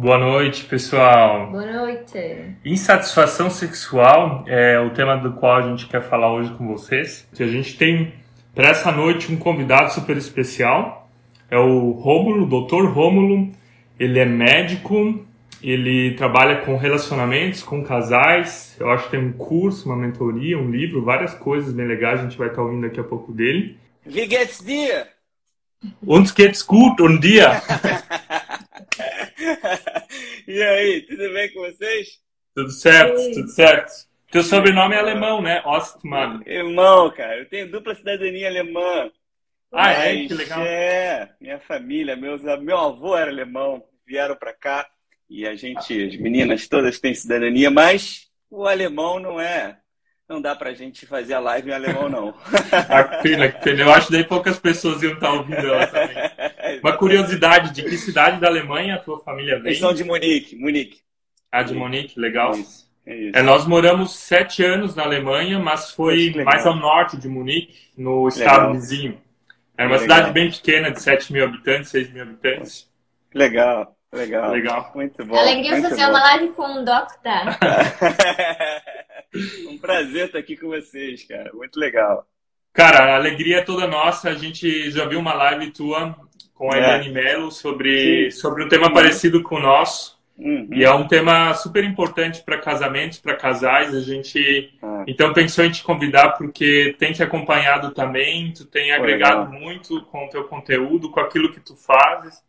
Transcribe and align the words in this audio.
Boa 0.00 0.16
noite, 0.16 0.64
pessoal. 0.66 1.50
Boa 1.50 1.66
noite. 1.66 2.54
Insatisfação 2.64 3.50
sexual 3.50 4.44
é 4.46 4.78
o 4.78 4.90
tema 4.90 5.16
do 5.16 5.32
qual 5.32 5.56
a 5.56 5.62
gente 5.62 5.88
quer 5.88 6.00
falar 6.08 6.32
hoje 6.32 6.52
com 6.52 6.68
vocês. 6.68 7.26
A 7.36 7.46
gente 7.46 7.76
tem 7.76 8.14
para 8.54 8.68
essa 8.68 8.92
noite 8.92 9.32
um 9.32 9.36
convidado 9.36 9.92
super 9.92 10.16
especial. 10.16 11.10
É 11.50 11.58
o 11.58 11.90
Rômulo, 11.90 12.44
o 12.44 12.46
Dr. 12.46 12.92
Rômulo. 12.92 13.50
Ele 13.98 14.20
é 14.20 14.24
médico, 14.24 15.26
ele 15.60 16.14
trabalha 16.14 16.58
com 16.64 16.76
relacionamentos, 16.76 17.64
com 17.64 17.82
casais. 17.82 18.76
Eu 18.78 18.92
acho 18.92 19.06
que 19.06 19.10
tem 19.10 19.20
um 19.20 19.32
curso, 19.32 19.88
uma 19.88 19.96
mentoria, 19.96 20.56
um 20.56 20.70
livro, 20.70 21.04
várias 21.04 21.34
coisas 21.34 21.72
bem 21.72 21.88
legais. 21.88 22.20
A 22.20 22.22
gente 22.22 22.38
vai 22.38 22.46
estar 22.46 22.62
ouvindo 22.62 22.82
daqui 22.82 23.00
a 23.00 23.04
pouco 23.04 23.32
dele. 23.32 23.76
Wie 24.06 24.28
geht's 24.28 24.64
dir? 24.64 25.08
Uns 26.06 26.32
geht's 26.32 26.62
gut 26.62 27.02
und 27.02 27.18
dir? 27.20 27.50
e 30.46 30.62
aí, 30.62 31.02
tudo 31.02 31.32
bem 31.32 31.52
com 31.52 31.60
vocês? 31.60 32.20
Tudo 32.54 32.70
certo, 32.70 33.34
tudo 33.34 33.48
certo. 33.48 33.92
Teu 34.30 34.42
sobrenome 34.42 34.94
é 34.94 34.98
alemão, 34.98 35.40
né? 35.40 35.62
Ostmann. 35.64 36.42
Irmão, 36.44 37.10
cara, 37.10 37.38
eu 37.38 37.48
tenho 37.48 37.70
dupla 37.70 37.94
cidadania 37.94 38.48
alemã. 38.48 39.10
Ah, 39.72 39.92
é? 39.92 40.26
Que 40.26 40.34
legal. 40.34 40.60
É, 40.62 41.34
minha 41.40 41.58
família, 41.60 42.16
meus, 42.16 42.42
meu 42.42 42.78
avô 42.78 43.16
era 43.16 43.30
alemão, 43.30 43.84
vieram 44.06 44.36
para 44.36 44.52
cá 44.52 44.86
e 45.28 45.46
a 45.46 45.54
gente, 45.54 46.06
as 46.06 46.16
meninas 46.16 46.66
todas 46.68 46.98
têm 46.98 47.14
cidadania, 47.14 47.70
mas 47.70 48.28
o 48.50 48.66
alemão 48.66 49.18
não 49.18 49.40
é 49.40 49.78
não 50.28 50.42
dá 50.42 50.54
pra 50.54 50.74
gente 50.74 51.06
fazer 51.06 51.32
a 51.32 51.40
live 51.40 51.70
em 51.70 51.72
alemão, 51.72 52.08
não. 52.08 52.34
ah, 52.90 53.04
que 53.04 53.22
pena, 53.22 53.50
que 53.50 53.64
pena. 53.64 53.82
Eu 53.82 53.92
acho 53.92 54.08
que 54.08 54.12
daí 54.12 54.24
poucas 54.24 54.58
pessoas 54.58 55.02
iam 55.02 55.14
estar 55.14 55.32
ouvindo 55.32 55.66
ela 55.66 55.86
também. 55.86 56.27
Uma 56.82 56.96
curiosidade, 56.96 57.72
de 57.72 57.82
que 57.82 57.96
cidade 57.96 58.40
da 58.40 58.48
Alemanha 58.48 58.96
a 58.96 58.98
tua 58.98 59.18
família 59.20 59.56
vem? 59.56 59.68
Eles 59.68 59.78
são 59.78 59.92
de 59.92 60.04
Munique, 60.04 60.56
Munique. 60.56 61.00
Ah, 61.50 61.62
de 61.62 61.74
Munique, 61.74 62.18
legal. 62.18 62.52
Isso, 62.52 62.90
é 63.06 63.16
isso. 63.16 63.38
É, 63.38 63.42
nós 63.42 63.66
moramos 63.66 64.14
sete 64.16 64.62
anos 64.64 64.94
na 64.94 65.04
Alemanha, 65.04 65.58
mas 65.58 65.90
foi 65.92 66.32
mais 66.44 66.66
ao 66.66 66.76
norte 66.76 67.16
de 67.16 67.28
Munique, 67.28 67.74
no 67.96 68.28
estado 68.28 68.58
legal. 68.58 68.72
vizinho. 68.74 69.20
Era 69.78 69.88
uma 69.88 69.96
legal. 69.96 70.16
cidade 70.16 70.32
bem 70.32 70.50
pequena, 70.50 70.90
de 70.90 71.00
7 71.00 71.32
mil 71.32 71.44
habitantes, 71.44 71.90
6 71.90 72.12
mil 72.12 72.24
habitantes. 72.24 72.90
Legal. 73.32 73.96
Legal. 74.12 74.50
Legal. 74.50 74.90
Muito 74.92 75.24
bom. 75.24 75.36
Alegria 75.36 75.80
fazer 75.80 76.02
bom. 76.02 76.10
uma 76.10 76.20
live 76.20 76.48
com 76.48 76.80
o 76.80 76.84
Doctor. 76.84 77.58
um 79.70 79.78
prazer 79.78 80.26
estar 80.26 80.38
aqui 80.38 80.56
com 80.56 80.66
vocês, 80.68 81.22
cara. 81.24 81.52
Muito 81.52 81.78
legal. 81.78 82.26
Cara, 82.72 83.12
a 83.12 83.16
alegria 83.16 83.58
é 83.58 83.64
toda 83.64 83.86
nossa. 83.86 84.30
A 84.30 84.34
gente 84.34 84.90
já 84.90 85.06
viu 85.06 85.20
uma 85.20 85.34
live 85.34 85.70
tua 85.70 86.16
com 86.58 86.72
a 86.72 86.76
é. 86.76 86.80
Eliane 86.80 87.10
Mello 87.10 87.52
sobre, 87.52 88.32
sobre 88.32 88.64
um 88.64 88.68
tema 88.68 88.88
uhum. 88.88 88.92
parecido 88.92 89.42
com 89.44 89.54
o 89.54 89.60
nosso. 89.60 90.18
Uhum. 90.36 90.68
E 90.72 90.84
é 90.84 90.92
um 90.92 91.06
tema 91.06 91.54
super 91.54 91.82
importante 91.84 92.42
para 92.42 92.58
casamentos, 92.58 93.18
para 93.18 93.36
casais. 93.36 93.94
A 93.94 94.00
gente 94.00 94.72
ah. 94.82 95.04
então 95.06 95.32
pensou 95.32 95.64
em 95.64 95.70
te 95.70 95.82
convidar 95.82 96.30
porque 96.32 96.94
tem 96.98 97.12
te 97.12 97.22
acompanhado 97.22 97.92
também, 97.92 98.52
tu 98.52 98.64
tem 98.64 98.92
agregado 98.92 99.50
legal. 99.50 99.60
muito 99.60 100.02
com 100.06 100.26
o 100.26 100.28
teu 100.28 100.44
conteúdo, 100.44 101.10
com 101.10 101.20
aquilo 101.20 101.52
que 101.52 101.60
tu 101.60 101.76
fazes. 101.76 102.42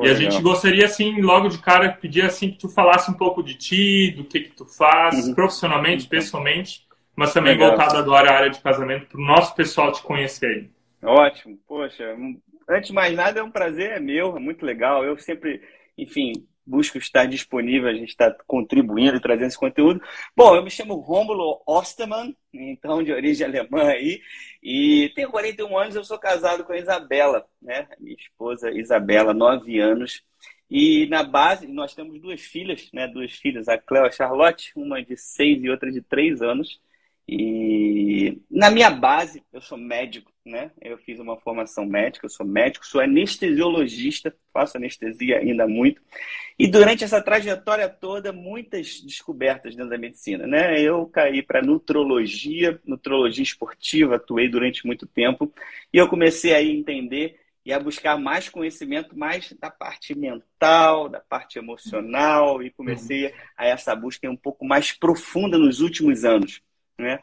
E 0.00 0.08
a 0.08 0.14
gente 0.14 0.40
gostaria, 0.40 0.86
assim, 0.86 1.20
logo 1.20 1.48
de 1.48 1.58
cara, 1.58 1.92
pedir 1.92 2.22
assim, 2.22 2.50
que 2.50 2.58
tu 2.58 2.68
falasse 2.70 3.10
um 3.10 3.14
pouco 3.14 3.42
de 3.42 3.54
ti, 3.54 4.10
do 4.16 4.24
que 4.24 4.40
que 4.40 4.56
tu 4.56 4.64
faz, 4.64 5.26
Uhum. 5.26 5.34
profissionalmente, 5.34 6.06
pessoalmente, 6.06 6.86
mas 7.14 7.34
também 7.34 7.52
Legal. 7.52 7.76
voltado 7.76 7.98
agora 7.98 8.30
à 8.30 8.36
área 8.36 8.48
de 8.48 8.58
casamento, 8.58 9.08
para 9.08 9.20
o 9.20 9.24
nosso 9.24 9.54
pessoal 9.54 9.92
te 9.92 10.02
conhecer. 10.02 10.70
Ótimo. 11.02 11.58
Poxa, 11.68 12.14
um- 12.14 12.40
antes 12.68 12.88
de 12.88 12.94
mais 12.94 13.14
nada, 13.14 13.40
é 13.40 13.42
um 13.42 13.50
prazer, 13.50 13.92
é 13.92 14.00
meu, 14.00 14.36
é 14.36 14.40
muito 14.40 14.64
legal. 14.64 15.04
Eu 15.04 15.16
sempre, 15.16 15.62
enfim, 15.96 16.32
busco 16.66 16.98
estar 16.98 17.26
disponível, 17.26 17.88
a 17.88 17.94
gente 17.94 18.10
está 18.10 18.34
contribuindo 18.46 19.20
trazendo 19.20 19.48
esse 19.48 19.58
conteúdo. 19.58 20.00
Bom, 20.36 20.54
eu 20.54 20.62
me 20.62 20.70
chamo 20.70 20.94
Rômulo 20.94 21.62
Ostermann, 21.66 22.36
então 22.52 23.02
de 23.02 23.12
origem 23.12 23.46
alemã 23.46 23.88
aí, 23.88 24.20
e 24.62 25.10
tenho 25.14 25.30
41 25.30 25.76
anos, 25.76 25.96
eu 25.96 26.04
sou 26.04 26.18
casado 26.18 26.64
com 26.64 26.72
a 26.72 26.78
Isabela, 26.78 27.46
né? 27.60 27.88
Minha 27.98 28.16
esposa 28.16 28.70
Isabela, 28.70 29.34
9 29.34 29.78
anos. 29.80 30.22
E 30.70 31.06
na 31.08 31.22
base, 31.22 31.66
nós 31.66 31.94
temos 31.94 32.18
duas 32.20 32.40
filhas, 32.40 32.88
né? 32.94 33.06
Duas 33.06 33.32
filhas, 33.32 33.68
a 33.68 33.76
Cleo 33.76 34.04
e 34.04 34.08
a 34.08 34.10
Charlotte, 34.10 34.72
uma 34.74 35.02
de 35.02 35.16
6 35.16 35.64
e 35.64 35.68
outra 35.68 35.90
de 35.90 36.00
3 36.00 36.40
anos. 36.40 36.80
E 37.28 38.42
na 38.50 38.70
minha 38.70 38.90
base, 38.90 39.42
eu 39.52 39.60
sou 39.60 39.78
médico, 39.78 40.32
né? 40.44 40.72
Eu 40.80 40.98
fiz 40.98 41.20
uma 41.20 41.38
formação 41.38 41.86
médica, 41.86 42.26
eu 42.26 42.30
sou 42.30 42.44
médico, 42.44 42.84
sou 42.84 43.00
anestesiologista, 43.00 44.34
faço 44.52 44.76
anestesia 44.76 45.38
ainda 45.38 45.66
muito. 45.66 46.02
E 46.58 46.66
durante 46.66 47.04
essa 47.04 47.22
trajetória 47.22 47.88
toda, 47.88 48.32
muitas 48.32 49.00
descobertas 49.00 49.74
dentro 49.74 49.90
da 49.90 49.98
medicina, 49.98 50.46
né? 50.46 50.80
Eu 50.80 51.06
caí 51.06 51.42
para 51.42 51.62
nutrologia, 51.62 52.80
nutrologia 52.84 53.44
esportiva, 53.44 54.16
atuei 54.16 54.48
durante 54.48 54.84
muito 54.86 55.06
tempo, 55.06 55.52
e 55.92 55.98
eu 55.98 56.08
comecei 56.08 56.54
a 56.54 56.62
entender 56.62 57.40
e 57.64 57.72
a 57.72 57.78
buscar 57.78 58.18
mais 58.18 58.48
conhecimento 58.48 59.16
mais 59.16 59.52
da 59.60 59.70
parte 59.70 60.16
mental, 60.16 61.08
da 61.08 61.20
parte 61.20 61.58
emocional, 61.58 62.60
e 62.62 62.70
comecei 62.70 63.32
a 63.56 63.66
essa 63.66 63.94
busca 63.94 64.28
um 64.28 64.36
pouco 64.36 64.64
mais 64.64 64.90
profunda 64.92 65.56
nos 65.56 65.80
últimos 65.80 66.24
anos. 66.24 66.60
Né? 66.98 67.18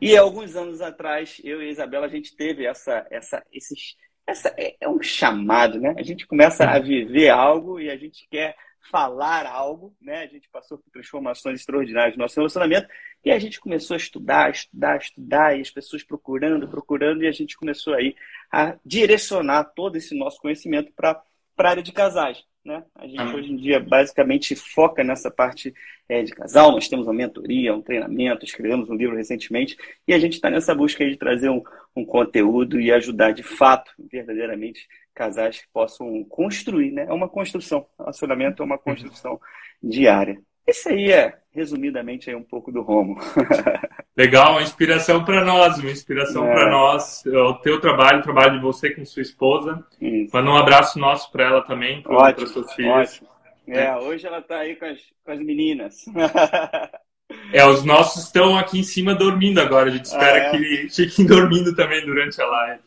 E 0.00 0.16
alguns 0.16 0.56
anos 0.56 0.80
atrás, 0.80 1.40
eu 1.44 1.62
e 1.62 1.68
a 1.68 1.70
Isabela, 1.70 2.06
a 2.06 2.10
gente 2.10 2.36
teve 2.36 2.66
essa, 2.66 3.06
essa, 3.10 3.42
esses, 3.52 3.96
essa 4.26 4.54
é, 4.58 4.76
é 4.80 4.88
um 4.88 5.00
chamado, 5.00 5.80
né? 5.80 5.94
A 5.96 6.02
gente 6.02 6.26
começa 6.26 6.64
a 6.64 6.78
viver 6.78 7.30
algo 7.30 7.80
e 7.80 7.88
a 7.88 7.96
gente 7.96 8.26
quer 8.30 8.56
falar 8.90 9.46
algo, 9.46 9.94
né? 10.00 10.24
A 10.24 10.26
gente 10.26 10.48
passou 10.50 10.76
por 10.76 10.90
transformações 10.90 11.60
extraordinárias 11.60 12.16
no 12.16 12.22
nosso 12.22 12.36
relacionamento 12.36 12.88
e 13.24 13.30
a 13.30 13.38
gente 13.38 13.60
começou 13.60 13.94
a 13.94 13.98
estudar, 13.98 14.50
estudar, 14.50 14.98
estudar 14.98 15.56
e 15.56 15.60
as 15.60 15.70
pessoas 15.70 16.02
procurando, 16.02 16.68
procurando 16.68 17.22
e 17.22 17.28
a 17.28 17.32
gente 17.32 17.56
começou 17.56 17.94
aí 17.94 18.14
a 18.50 18.76
direcionar 18.84 19.64
todo 19.64 19.96
esse 19.96 20.18
nosso 20.18 20.38
conhecimento 20.40 20.92
para 20.94 21.22
para 21.54 21.68
a 21.68 21.70
área 21.72 21.82
de 21.82 21.92
casais. 21.92 22.44
Né? 22.64 22.84
A 22.94 23.06
gente 23.08 23.34
hoje 23.34 23.52
em 23.52 23.56
dia 23.56 23.80
basicamente 23.80 24.54
foca 24.54 25.02
nessa 25.02 25.30
parte 25.30 25.74
é, 26.08 26.22
de 26.22 26.32
casal. 26.32 26.70
Nós 26.70 26.88
temos 26.88 27.06
uma 27.06 27.14
mentoria, 27.14 27.74
um 27.74 27.82
treinamento, 27.82 28.44
escrevemos 28.44 28.88
um 28.88 28.94
livro 28.94 29.16
recentemente 29.16 29.76
e 30.06 30.14
a 30.14 30.18
gente 30.18 30.34
está 30.34 30.48
nessa 30.48 30.74
busca 30.74 31.02
aí 31.02 31.10
de 31.10 31.16
trazer 31.16 31.50
um, 31.50 31.62
um 31.96 32.04
conteúdo 32.04 32.80
e 32.80 32.92
ajudar 32.92 33.32
de 33.32 33.42
fato, 33.42 33.92
verdadeiramente, 34.10 34.86
casais 35.12 35.58
que 35.60 35.66
possam 35.72 36.22
construir. 36.24 36.92
Né? 36.92 37.06
É 37.08 37.12
uma 37.12 37.28
construção. 37.28 37.84
Relacionamento 37.98 38.62
é 38.62 38.66
uma 38.66 38.78
construção 38.78 39.40
diária. 39.82 40.40
Esse 40.64 40.90
aí 40.90 41.10
é, 41.10 41.36
resumidamente, 41.50 42.30
aí 42.30 42.36
um 42.36 42.44
pouco 42.44 42.70
do 42.70 42.82
Romo. 42.82 43.16
Legal, 44.16 44.52
uma 44.52 44.62
inspiração 44.62 45.24
para 45.24 45.42
nós, 45.44 45.78
uma 45.78 45.90
inspiração 45.90 46.46
É. 46.46 46.52
para 46.52 46.70
nós. 46.70 47.22
O 47.26 47.54
teu 47.54 47.80
trabalho, 47.80 48.18
o 48.18 48.22
trabalho 48.22 48.52
de 48.54 48.60
você 48.60 48.90
com 48.90 49.04
sua 49.04 49.22
esposa. 49.22 49.82
Isso. 50.00 50.30
Manda 50.36 50.50
um 50.50 50.56
abraço 50.56 50.98
nosso 50.98 51.30
para 51.32 51.44
ela 51.44 51.62
também, 51.62 52.02
para 52.02 52.46
suas 52.46 52.72
filhas. 52.74 53.14
ótimo. 53.14 53.28
É, 53.68 53.96
hoje 53.96 54.26
ela 54.26 54.38
está 54.40 54.58
aí 54.58 54.76
com 54.76 54.84
as, 54.84 54.98
com 55.24 55.32
as 55.32 55.38
meninas. 55.38 56.04
É, 57.50 57.64
os 57.64 57.82
nossos 57.82 58.24
estão 58.24 58.58
aqui 58.58 58.80
em 58.80 58.82
cima 58.82 59.14
dormindo 59.14 59.58
agora. 59.58 59.88
A 59.88 59.90
gente 59.92 60.04
espera 60.04 60.34
Ah, 60.34 60.36
é? 60.38 60.50
que 60.50 60.88
fiquem 60.90 61.24
dormindo 61.26 61.74
também 61.74 62.04
durante 62.04 62.38
a 62.42 62.46
live. 62.46 62.80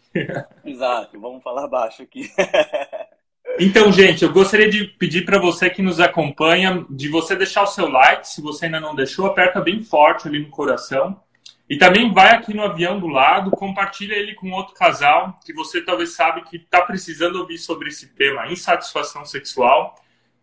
Exato, 0.64 1.20
vamos 1.20 1.42
falar 1.42 1.68
baixo 1.68 2.04
aqui. 2.04 2.30
Então, 3.58 3.90
gente, 3.92 4.24
eu 4.24 4.34
gostaria 4.34 4.70
de 4.70 4.84
pedir 4.84 5.24
para 5.24 5.40
você 5.40 5.70
que 5.70 5.82
nos 5.82 6.00
acompanha, 6.02 6.86
de 6.90 7.08
você 7.08 7.36
deixar 7.36 7.64
o 7.64 7.68
seu 7.68 7.88
like. 7.88 8.28
Se 8.28 8.42
você 8.42 8.66
ainda 8.66 8.82
não 8.82 8.94
deixou, 8.94 9.26
aperta 9.26 9.62
bem 9.62 9.82
forte 9.82 10.28
ali 10.28 10.40
no 10.40 10.50
coração. 10.50 11.18
E 11.70 11.78
também 11.78 12.14
vai 12.14 12.36
aqui 12.36 12.54
no 12.54 12.64
avião 12.64 13.00
do 13.00 13.08
lado, 13.08 13.50
compartilha 13.52 14.14
ele 14.14 14.36
com 14.36 14.52
outro 14.52 14.76
casal 14.76 15.40
que 15.44 15.52
você 15.54 15.82
talvez 15.82 16.14
sabe 16.14 16.44
que 16.44 16.58
está 16.58 16.82
precisando 16.82 17.38
ouvir 17.38 17.58
sobre 17.58 17.88
esse 17.88 18.08
tema, 18.08 18.52
insatisfação 18.52 19.26
sexual, 19.26 19.96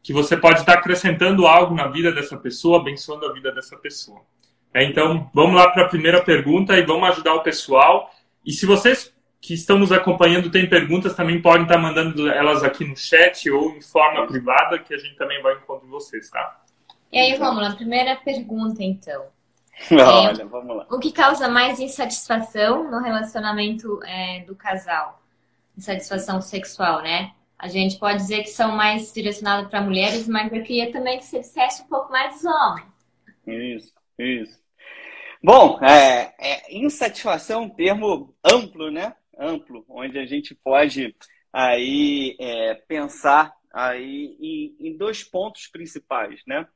que 0.02 0.12
você 0.12 0.36
pode 0.36 0.60
estar 0.60 0.74
acrescentando 0.74 1.46
algo 1.46 1.74
na 1.74 1.86
vida 1.86 2.10
dessa 2.10 2.36
pessoa, 2.36 2.80
abençoando 2.80 3.26
a 3.26 3.32
vida 3.32 3.52
dessa 3.52 3.76
pessoa. 3.76 4.20
É, 4.74 4.82
então, 4.84 5.30
vamos 5.32 5.54
lá 5.54 5.70
para 5.70 5.84
a 5.84 5.88
primeira 5.88 6.22
pergunta 6.22 6.76
e 6.76 6.82
vamos 6.82 7.08
ajudar 7.10 7.34
o 7.34 7.42
pessoal. 7.42 8.10
E 8.44 8.52
se 8.52 8.66
vocês 8.66 9.11
que 9.42 9.54
estão 9.54 9.76
nos 9.76 9.90
acompanhando 9.90 10.52
têm 10.52 10.70
perguntas, 10.70 11.16
também 11.16 11.42
podem 11.42 11.64
estar 11.64 11.76
mandando 11.76 12.30
elas 12.30 12.62
aqui 12.62 12.84
no 12.84 12.96
chat 12.96 13.50
ou 13.50 13.76
em 13.76 13.80
forma 13.80 14.24
privada, 14.24 14.78
que 14.78 14.94
a 14.94 14.96
gente 14.96 15.16
também 15.16 15.42
vai 15.42 15.54
encontrar 15.54 15.88
vocês, 15.88 16.30
tá? 16.30 16.62
E 17.10 17.18
aí, 17.18 17.34
Romulo, 17.36 17.66
a 17.66 17.74
primeira 17.74 18.14
pergunta, 18.14 18.84
então. 18.84 19.24
Olha, 19.90 20.46
vamos 20.46 20.76
lá. 20.76 20.86
O 20.88 21.00
que 21.00 21.10
causa 21.10 21.48
mais 21.48 21.80
insatisfação 21.80 22.88
no 22.88 23.00
relacionamento 23.00 24.00
é, 24.04 24.44
do 24.46 24.54
casal? 24.54 25.20
Insatisfação 25.76 26.40
sexual, 26.40 27.02
né? 27.02 27.32
A 27.58 27.66
gente 27.66 27.98
pode 27.98 28.18
dizer 28.18 28.42
que 28.42 28.50
são 28.50 28.76
mais 28.76 29.12
direcionados 29.12 29.68
para 29.68 29.80
mulheres, 29.80 30.28
mas 30.28 30.52
eu 30.52 30.62
queria 30.62 30.92
também 30.92 31.18
que 31.18 31.24
você 31.24 31.40
dissesse 31.40 31.82
um 31.82 31.88
pouco 31.88 32.12
mais 32.12 32.34
dos 32.34 32.44
homens. 32.44 32.86
Isso, 33.44 33.92
isso. 34.16 34.62
Bom, 35.42 35.80
é, 35.82 36.32
é, 36.38 36.76
insatisfação 36.76 37.62
é 37.62 37.64
um 37.64 37.68
termo 37.68 38.32
amplo, 38.44 38.88
né? 38.88 39.16
Amplo, 39.38 39.84
onde 39.88 40.18
a 40.18 40.26
gente 40.26 40.54
pode 40.54 41.14
aí 41.52 42.36
é, 42.40 42.74
pensar 42.74 43.52
aí 43.72 44.36
em, 44.40 44.76
em 44.88 44.96
dois 44.96 45.24
pontos 45.24 45.66
principais, 45.66 46.40
né? 46.46 46.66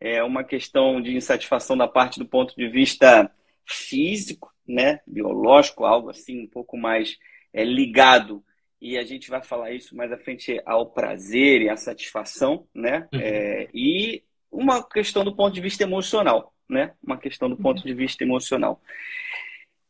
É 0.00 0.22
uma 0.22 0.42
questão 0.42 1.00
de 1.00 1.14
insatisfação 1.14 1.76
da 1.76 1.86
parte 1.86 2.18
do 2.18 2.26
ponto 2.26 2.54
de 2.56 2.68
vista 2.68 3.30
físico, 3.66 4.52
né? 4.66 5.00
Biológico, 5.06 5.84
algo 5.84 6.10
assim 6.10 6.42
um 6.42 6.48
pouco 6.48 6.76
mais 6.76 7.16
é, 7.52 7.64
ligado 7.64 8.42
e 8.80 8.96
a 8.96 9.04
gente 9.04 9.28
vai 9.28 9.42
falar 9.42 9.72
isso 9.72 9.94
mais 9.94 10.10
à 10.10 10.16
frente 10.16 10.60
ao 10.64 10.86
prazer 10.86 11.60
e 11.60 11.68
à 11.68 11.76
satisfação, 11.76 12.66
né? 12.74 13.06
Uhum. 13.12 13.20
É, 13.20 13.68
e 13.74 14.22
uma 14.50 14.82
questão 14.82 15.22
do 15.22 15.36
ponto 15.36 15.52
de 15.52 15.60
vista 15.60 15.82
emocional, 15.82 16.54
né? 16.68 16.94
Uma 17.02 17.18
questão 17.18 17.48
do 17.48 17.56
ponto 17.56 17.82
de 17.84 17.92
vista 17.92 18.24
emocional. 18.24 18.80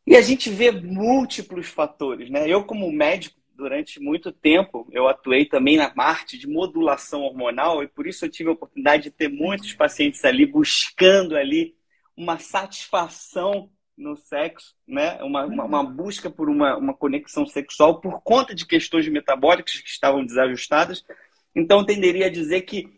E 0.07 0.17
a 0.17 0.23
gente 0.23 0.51
vê 0.51 0.71
múltiplos 0.71 1.67
fatores, 1.67 2.31
né? 2.31 2.49
Eu 2.49 2.65
como 2.65 2.91
médico 2.91 3.39
durante 3.55 4.01
muito 4.01 4.33
tempo 4.33 4.89
eu 4.91 5.07
atuei 5.07 5.45
também 5.45 5.77
na 5.77 5.91
parte 5.91 6.39
de 6.39 6.49
modulação 6.49 7.23
hormonal 7.23 7.83
e 7.83 7.89
por 7.89 8.07
isso 8.07 8.25
eu 8.25 8.31
tive 8.31 8.49
a 8.49 8.53
oportunidade 8.55 9.05
de 9.05 9.11
ter 9.11 9.29
muitos 9.29 9.75
pacientes 9.75 10.25
ali 10.25 10.47
buscando 10.47 11.37
ali 11.37 11.75
uma 12.17 12.39
satisfação 12.39 13.71
no 14.01 14.17
sexo, 14.17 14.75
né? 14.89 15.23
Uma, 15.23 15.45
uma, 15.45 15.65
uma, 15.65 15.85
busca 15.85 16.31
por 16.31 16.49
uma, 16.49 16.77
uma 16.77 16.95
conexão 16.95 17.47
sexual 17.47 18.01
por 18.01 18.21
conta 18.23 18.55
de 18.55 18.67
questões 18.67 19.07
metabólicas 19.09 19.79
que 19.81 19.89
estavam 19.89 20.25
desajustadas. 20.25 21.05
Então, 21.55 21.85
tenderia 21.85 22.27
a 22.27 22.31
dizer 22.31 22.63
que, 22.63 22.89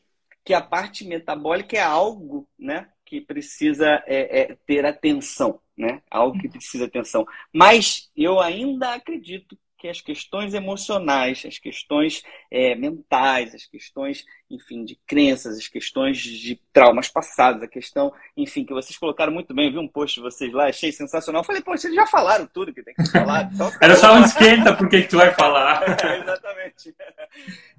que 0.44 0.54
a 0.54 0.60
parte 0.60 1.04
metabólica 1.04 1.76
é 1.76 1.82
algo 1.82 2.48
né, 2.58 2.88
que 3.04 3.20
precisa 3.20 4.02
é, 4.06 4.40
é, 4.40 4.56
ter 4.64 4.86
atenção, 4.86 5.60
né? 5.82 6.00
Algo 6.10 6.38
que 6.38 6.48
precisa 6.48 6.86
atenção. 6.86 7.26
Mas 7.52 8.10
eu 8.16 8.40
ainda 8.40 8.94
acredito 8.94 9.58
que 9.82 9.88
as 9.88 10.00
questões 10.00 10.54
emocionais, 10.54 11.42
as 11.44 11.58
questões 11.58 12.22
é, 12.48 12.76
mentais, 12.76 13.52
as 13.52 13.66
questões, 13.66 14.24
enfim, 14.48 14.84
de 14.84 14.94
crenças, 15.04 15.58
as 15.58 15.66
questões 15.66 16.18
de 16.18 16.54
traumas 16.72 17.08
passados, 17.08 17.64
a 17.64 17.66
questão, 17.66 18.12
enfim, 18.36 18.64
que 18.64 18.72
vocês 18.72 18.96
colocaram 18.96 19.32
muito 19.32 19.52
bem, 19.52 19.66
eu 19.66 19.72
vi 19.72 19.78
um 19.78 19.88
post 19.88 20.14
de 20.14 20.22
vocês 20.22 20.52
lá, 20.52 20.68
achei 20.68 20.92
sensacional. 20.92 21.42
Eu 21.42 21.44
falei, 21.44 21.62
pô, 21.62 21.76
vocês 21.76 21.92
já 21.92 22.06
falaram 22.06 22.46
tudo 22.46 22.72
que 22.72 22.80
tem 22.80 22.94
que 22.94 23.10
falar. 23.10 23.50
Então, 23.52 23.70
Era 23.80 23.96
só 23.96 24.14
um 24.14 24.24
esquenta 24.24 24.76
porque 24.76 25.02
que 25.02 25.08
tu 25.08 25.16
vai 25.16 25.34
falar. 25.34 25.82
é, 26.00 26.20
exatamente. 26.20 26.94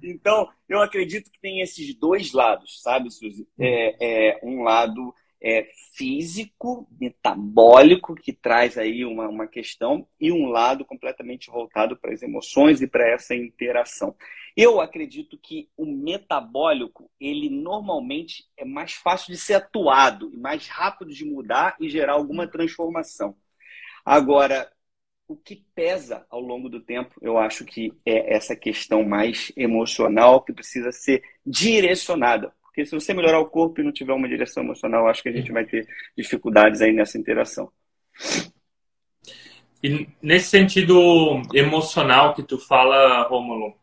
Então, 0.02 0.46
eu 0.68 0.82
acredito 0.82 1.30
que 1.30 1.40
tem 1.40 1.62
esses 1.62 1.94
dois 1.94 2.32
lados, 2.32 2.82
sabe, 2.82 3.10
Suzy? 3.10 3.48
É, 3.58 4.34
é 4.34 4.40
um 4.42 4.62
lado 4.62 5.14
é, 5.44 5.68
físico, 5.94 6.88
metabólico, 6.98 8.14
que 8.14 8.32
traz 8.32 8.78
aí 8.78 9.04
uma, 9.04 9.28
uma 9.28 9.46
questão, 9.46 10.08
e 10.18 10.32
um 10.32 10.46
lado 10.46 10.86
completamente 10.86 11.50
voltado 11.50 11.98
para 11.98 12.14
as 12.14 12.22
emoções 12.22 12.80
e 12.80 12.86
para 12.86 13.06
essa 13.06 13.34
interação. 13.34 14.16
Eu 14.56 14.80
acredito 14.80 15.36
que 15.36 15.68
o 15.76 15.84
metabólico, 15.84 17.10
ele 17.20 17.50
normalmente 17.50 18.46
é 18.56 18.64
mais 18.64 18.94
fácil 18.94 19.32
de 19.32 19.38
ser 19.38 19.54
atuado 19.54 20.32
mais 20.34 20.66
rápido 20.66 21.12
de 21.12 21.26
mudar 21.26 21.76
e 21.78 21.90
gerar 21.90 22.14
alguma 22.14 22.48
transformação. 22.48 23.36
Agora, 24.02 24.72
o 25.28 25.36
que 25.36 25.56
pesa 25.74 26.26
ao 26.30 26.40
longo 26.40 26.70
do 26.70 26.80
tempo, 26.80 27.14
eu 27.20 27.36
acho 27.36 27.66
que 27.66 27.92
é 28.06 28.34
essa 28.34 28.56
questão 28.56 29.04
mais 29.04 29.52
emocional 29.56 30.42
que 30.42 30.52
precisa 30.52 30.90
ser 30.90 31.22
direcionada. 31.44 32.52
Porque 32.74 32.86
se 32.86 32.92
você 32.92 33.14
melhorar 33.14 33.38
o 33.38 33.46
corpo 33.46 33.80
e 33.80 33.84
não 33.84 33.92
tiver 33.92 34.12
uma 34.12 34.28
direção 34.28 34.64
emocional, 34.64 35.06
acho 35.06 35.22
que 35.22 35.28
a 35.28 35.32
gente 35.32 35.52
vai 35.52 35.64
ter 35.64 35.86
dificuldades 36.18 36.82
aí 36.82 36.92
nessa 36.92 37.16
interação. 37.16 37.70
E 39.80 40.08
nesse 40.20 40.48
sentido 40.48 41.40
emocional 41.54 42.34
que 42.34 42.42
tu 42.42 42.58
fala, 42.58 43.28
Rômulo, 43.28 43.76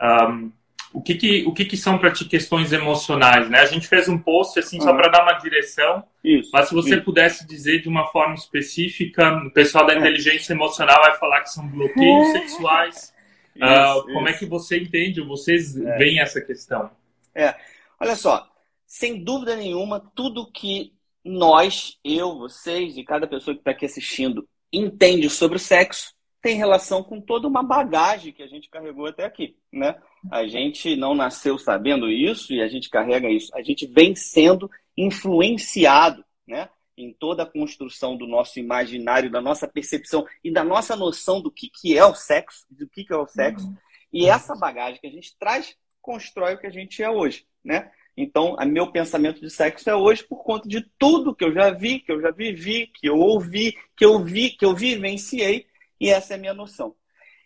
um, 0.00 0.50
o 0.90 1.02
que, 1.02 1.16
que, 1.16 1.44
o 1.46 1.52
que, 1.52 1.66
que 1.66 1.76
são 1.76 1.98
para 1.98 2.10
ti 2.10 2.24
questões 2.24 2.72
emocionais? 2.72 3.50
Né? 3.50 3.60
A 3.60 3.66
gente 3.66 3.86
fez 3.86 4.08
um 4.08 4.16
post 4.16 4.58
assim 4.58 4.78
uhum. 4.78 4.84
só 4.84 4.94
para 4.94 5.10
dar 5.10 5.22
uma 5.22 5.34
direção, 5.34 6.02
isso, 6.24 6.48
mas 6.50 6.66
se 6.66 6.74
você 6.74 6.94
isso. 6.94 7.04
pudesse 7.04 7.46
dizer 7.46 7.82
de 7.82 7.90
uma 7.90 8.06
forma 8.06 8.34
específica, 8.34 9.34
o 9.34 9.50
pessoal 9.50 9.84
da 9.84 9.92
é. 9.92 9.98
inteligência 9.98 10.54
emocional 10.54 10.98
vai 11.02 11.14
falar 11.18 11.42
que 11.42 11.50
são 11.50 11.68
bloqueios 11.68 12.28
é. 12.30 12.32
sexuais. 12.38 13.12
Isso, 13.54 13.66
uh, 13.66 14.12
como 14.14 14.28
é 14.28 14.32
que 14.32 14.46
você 14.46 14.78
entende, 14.78 15.20
vocês 15.20 15.76
é. 15.76 15.98
veem 15.98 16.20
essa 16.20 16.40
questão? 16.40 16.90
É, 17.34 17.54
Olha 18.00 18.16
só, 18.16 18.50
sem 18.86 19.22
dúvida 19.22 19.54
nenhuma, 19.54 20.00
tudo 20.14 20.50
que 20.50 20.94
nós, 21.22 21.98
eu, 22.02 22.38
vocês 22.38 22.96
e 22.96 23.04
cada 23.04 23.26
pessoa 23.26 23.54
que 23.54 23.60
está 23.60 23.72
aqui 23.72 23.84
assistindo 23.84 24.48
entende 24.72 25.28
sobre 25.28 25.56
o 25.56 25.60
sexo 25.60 26.14
tem 26.40 26.56
relação 26.56 27.02
com 27.02 27.20
toda 27.20 27.46
uma 27.46 27.62
bagagem 27.62 28.32
que 28.32 28.42
a 28.42 28.46
gente 28.46 28.70
carregou 28.70 29.06
até 29.06 29.24
aqui, 29.24 29.58
né? 29.70 30.00
A 30.30 30.46
gente 30.46 30.96
não 30.96 31.14
nasceu 31.14 31.58
sabendo 31.58 32.08
isso 32.08 32.54
e 32.54 32.62
a 32.62 32.68
gente 32.68 32.88
carrega 32.88 33.28
isso. 33.28 33.54
A 33.54 33.62
gente 33.62 33.86
vem 33.86 34.14
sendo 34.14 34.70
influenciado, 34.96 36.24
né? 36.46 36.70
Em 36.96 37.12
toda 37.12 37.42
a 37.42 37.46
construção 37.46 38.16
do 38.16 38.26
nosso 38.26 38.58
imaginário, 38.58 39.30
da 39.30 39.42
nossa 39.42 39.68
percepção 39.68 40.26
e 40.42 40.50
da 40.50 40.64
nossa 40.64 40.96
noção 40.96 41.42
do 41.42 41.50
que, 41.50 41.68
que 41.68 41.96
é 41.96 42.04
o 42.06 42.14
sexo, 42.14 42.64
do 42.70 42.88
que, 42.88 43.04
que 43.04 43.12
é 43.12 43.16
o 43.16 43.26
sexo. 43.26 43.66
Uhum. 43.66 43.76
E 44.10 44.26
essa 44.26 44.54
bagagem 44.56 44.98
que 44.98 45.06
a 45.06 45.12
gente 45.12 45.36
traz 45.38 45.76
constrói 46.00 46.54
o 46.54 46.58
que 46.58 46.66
a 46.66 46.72
gente 46.72 47.02
é 47.02 47.10
hoje 47.10 47.44
né? 47.64 47.90
Então, 48.16 48.56
meu 48.66 48.90
pensamento 48.90 49.40
de 49.40 49.48
sexo 49.48 49.88
é 49.88 49.94
hoje 49.94 50.22
por 50.24 50.42
conta 50.44 50.68
de 50.68 50.82
tudo 50.98 51.34
que 51.34 51.44
eu 51.44 51.52
já 51.52 51.70
vi, 51.70 52.00
que 52.00 52.12
eu 52.12 52.20
já 52.20 52.30
vivi, 52.30 52.86
que 52.88 53.08
eu 53.08 53.18
ouvi, 53.18 53.76
que 53.96 54.04
eu 54.04 54.22
vi, 54.22 54.50
que 54.50 54.64
eu 54.64 54.74
vivenciei, 54.74 55.66
e 55.98 56.10
essa 56.10 56.34
é 56.34 56.36
a 56.36 56.40
minha 56.40 56.54
noção. 56.54 56.94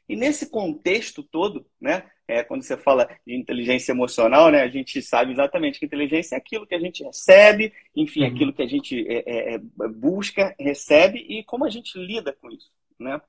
E 0.09 0.17
nesse 0.17 0.51
contexto 0.51 1.23
todo, 1.23 1.67
né, 1.81 2.05
é, 2.27 2.43
quando 2.43 2.63
você 2.63 2.77
fala 2.77 3.09
de 3.27 3.35
inteligência 3.35 3.93
emocional, 3.93 4.51
né, 4.51 4.63
a 4.63 4.69
gente 4.69 5.01
sabe 5.01 5.33
exatamente 5.33 5.79
que 5.79 5.87
inteligência 5.87 6.35
é 6.35 6.39
aquilo 6.39 6.67
que 6.67 6.75
a 6.75 6.81
gente 6.81 7.03
recebe, 7.03 7.73
enfim, 7.95 8.23
uhum. 8.23 8.29
aquilo 8.29 8.53
que 8.53 8.63
a 8.63 8.67
gente 8.67 9.07
é, 9.09 9.25
é, 9.27 9.55
é 9.55 9.59
busca, 9.59 10.55
recebe 10.59 11.19
e 11.19 11.45
como 11.45 11.65
a 11.65 11.71
gente 11.71 11.99
lida 11.99 12.33
com 12.33 12.51
isso, 12.51 12.71
né? 12.99 13.21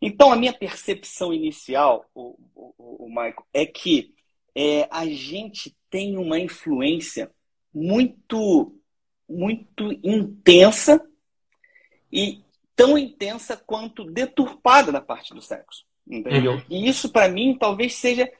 Então, 0.00 0.30
a 0.30 0.36
minha 0.36 0.52
percepção 0.52 1.32
inicial, 1.32 2.04
o, 2.14 2.38
o, 2.54 3.06
o 3.06 3.08
Michael, 3.08 3.46
é 3.54 3.64
que 3.64 4.14
é, 4.54 4.86
a 4.90 5.06
gente 5.06 5.74
tem 5.96 6.18
uma 6.18 6.38
influência 6.38 7.30
muito, 7.72 8.78
muito 9.26 9.90
intensa 10.04 11.02
e 12.12 12.44
tão 12.74 12.98
intensa 12.98 13.56
quanto 13.56 14.04
deturpada 14.04 14.92
da 14.92 15.00
parte 15.00 15.32
do 15.32 15.40
sexo. 15.40 15.86
Entendeu? 16.06 16.52
Uhum. 16.52 16.62
E 16.68 16.86
isso, 16.86 17.10
para 17.10 17.30
mim, 17.30 17.56
talvez 17.58 17.94
seja 17.94 18.30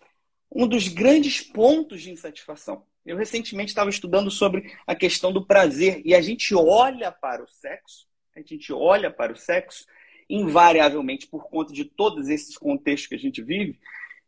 um 0.53 0.69
dos 0.69 0.87
grandes 0.89 1.41
pontos 1.41 2.03
de 2.03 2.11
insatisfação. 2.11 2.85
Eu 3.07 3.17
recentemente 3.17 3.71
estava 3.71 3.89
estudando 3.89 4.31
sobre 4.31 4.77
a 4.87 4.95
questão 4.95 5.33
do 5.33 5.47
prazer 5.47 6.03
e 6.05 6.15
a 6.15 6.21
gente 6.21 6.55
olha 6.55 7.11
para 7.11 7.43
o 7.43 7.49
sexo, 7.49 8.07
a 8.37 8.43
gente 8.43 8.71
olha 8.71 9.11
para 9.11 9.33
o 9.33 9.37
sexo, 9.37 9.87
invariavelmente 10.29 11.27
por 11.27 11.49
conta 11.49 11.73
de 11.73 11.87
todos 11.87 12.29
esses 12.29 12.59
contextos 12.59 13.09
que 13.09 13.15
a 13.15 13.19
gente 13.19 13.41
vive, 13.43 13.81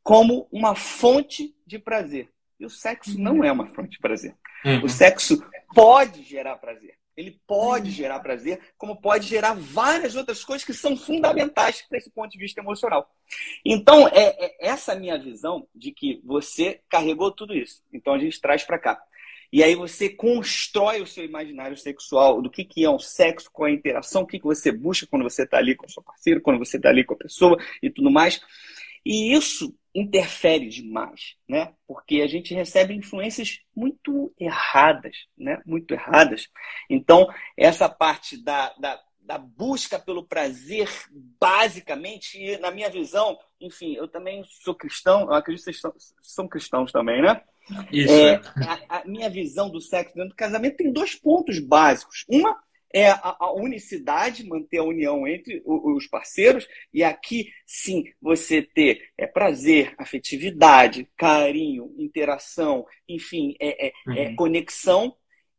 como 0.02 0.48
uma 0.50 0.74
fonte 0.74 1.54
de 1.66 1.78
prazer. 1.78 2.30
E 2.58 2.66
o 2.66 2.70
sexo 2.70 3.18
não 3.20 3.44
é 3.44 3.52
uma 3.52 3.66
fonte 3.68 3.90
de 3.90 3.98
prazer. 3.98 4.34
Uhum. 4.64 4.84
O 4.84 4.88
sexo 4.88 5.42
pode 5.74 6.22
gerar 6.22 6.56
prazer. 6.56 6.94
Ele 7.16 7.40
pode 7.48 7.90
gerar 7.90 8.20
prazer, 8.20 8.60
como 8.76 9.00
pode 9.00 9.26
gerar 9.26 9.52
várias 9.52 10.14
outras 10.14 10.44
coisas 10.44 10.64
que 10.64 10.72
são 10.72 10.96
fundamentais 10.96 11.82
para 11.82 11.98
esse 11.98 12.10
ponto 12.10 12.30
de 12.30 12.38
vista 12.38 12.60
emocional. 12.60 13.10
Então, 13.64 14.06
é, 14.08 14.36
é 14.38 14.68
essa 14.68 14.94
minha 14.94 15.18
visão 15.18 15.66
de 15.74 15.90
que 15.90 16.20
você 16.24 16.80
carregou 16.88 17.32
tudo 17.32 17.56
isso. 17.56 17.82
Então, 17.92 18.14
a 18.14 18.18
gente 18.18 18.40
traz 18.40 18.62
para 18.62 18.78
cá. 18.78 19.02
E 19.52 19.64
aí 19.64 19.74
você 19.74 20.08
constrói 20.10 21.00
o 21.00 21.06
seu 21.06 21.24
imaginário 21.24 21.76
sexual, 21.76 22.40
do 22.40 22.50
que, 22.50 22.64
que 22.64 22.84
é 22.84 22.90
um 22.90 22.98
sexo, 22.98 23.50
qual 23.52 23.66
é 23.66 23.72
a 23.72 23.74
interação, 23.74 24.22
o 24.22 24.26
que, 24.26 24.38
que 24.38 24.44
você 24.44 24.70
busca 24.70 25.06
quando 25.06 25.22
você 25.22 25.42
está 25.42 25.58
ali 25.58 25.74
com 25.74 25.86
o 25.86 25.90
seu 25.90 26.02
parceiro, 26.02 26.40
quando 26.40 26.58
você 26.58 26.76
está 26.76 26.90
ali 26.90 27.02
com 27.02 27.14
a 27.14 27.18
pessoa 27.18 27.56
e 27.82 27.90
tudo 27.90 28.10
mais. 28.10 28.40
E 29.04 29.34
isso 29.34 29.74
interfere 29.98 30.68
demais, 30.68 31.36
né? 31.48 31.72
Porque 31.86 32.20
a 32.20 32.26
gente 32.26 32.54
recebe 32.54 32.94
influências 32.94 33.60
muito 33.74 34.32
erradas, 34.38 35.16
né? 35.36 35.60
Muito 35.66 35.92
erradas. 35.92 36.48
Então, 36.88 37.26
essa 37.56 37.88
parte 37.88 38.42
da, 38.42 38.72
da, 38.78 39.00
da 39.20 39.38
busca 39.38 39.98
pelo 39.98 40.26
prazer, 40.26 40.88
basicamente, 41.40 42.38
e 42.38 42.58
na 42.58 42.70
minha 42.70 42.88
visão, 42.88 43.38
enfim, 43.60 43.94
eu 43.94 44.08
também 44.08 44.44
sou 44.62 44.74
cristão, 44.74 45.22
eu 45.22 45.34
acredito 45.34 45.64
que 45.64 45.72
vocês 45.72 45.80
são, 45.80 45.92
são 46.22 46.48
cristãos 46.48 46.92
também, 46.92 47.20
né? 47.20 47.42
Isso. 47.92 48.12
É, 48.12 48.40
a, 48.66 49.00
a 49.00 49.04
minha 49.04 49.28
visão 49.28 49.68
do 49.68 49.80
sexo 49.80 50.14
dentro 50.14 50.30
do 50.30 50.36
casamento 50.36 50.78
tem 50.78 50.92
dois 50.92 51.14
pontos 51.14 51.58
básicos. 51.58 52.24
Uma 52.28 52.58
é 52.92 53.10
a, 53.10 53.36
a, 53.38 53.52
unicidade, 53.52 54.46
manter 54.46 54.78
a 54.78 54.84
união 54.84 55.26
entre 55.26 55.62
os 55.64 56.06
parceiros, 56.06 56.66
e 56.92 57.04
aqui 57.04 57.50
sim 57.66 58.04
você 58.20 58.62
ter 58.62 59.10
é, 59.16 59.26
prazer, 59.26 59.94
afetividade, 59.98 61.08
carinho, 61.16 61.94
interação, 61.98 62.86
enfim, 63.08 63.54
é, 63.60 63.86
é, 63.86 63.88
é 63.88 63.92
uhum. 64.06 64.14
é, 64.14 64.34
conexão, 64.34 65.14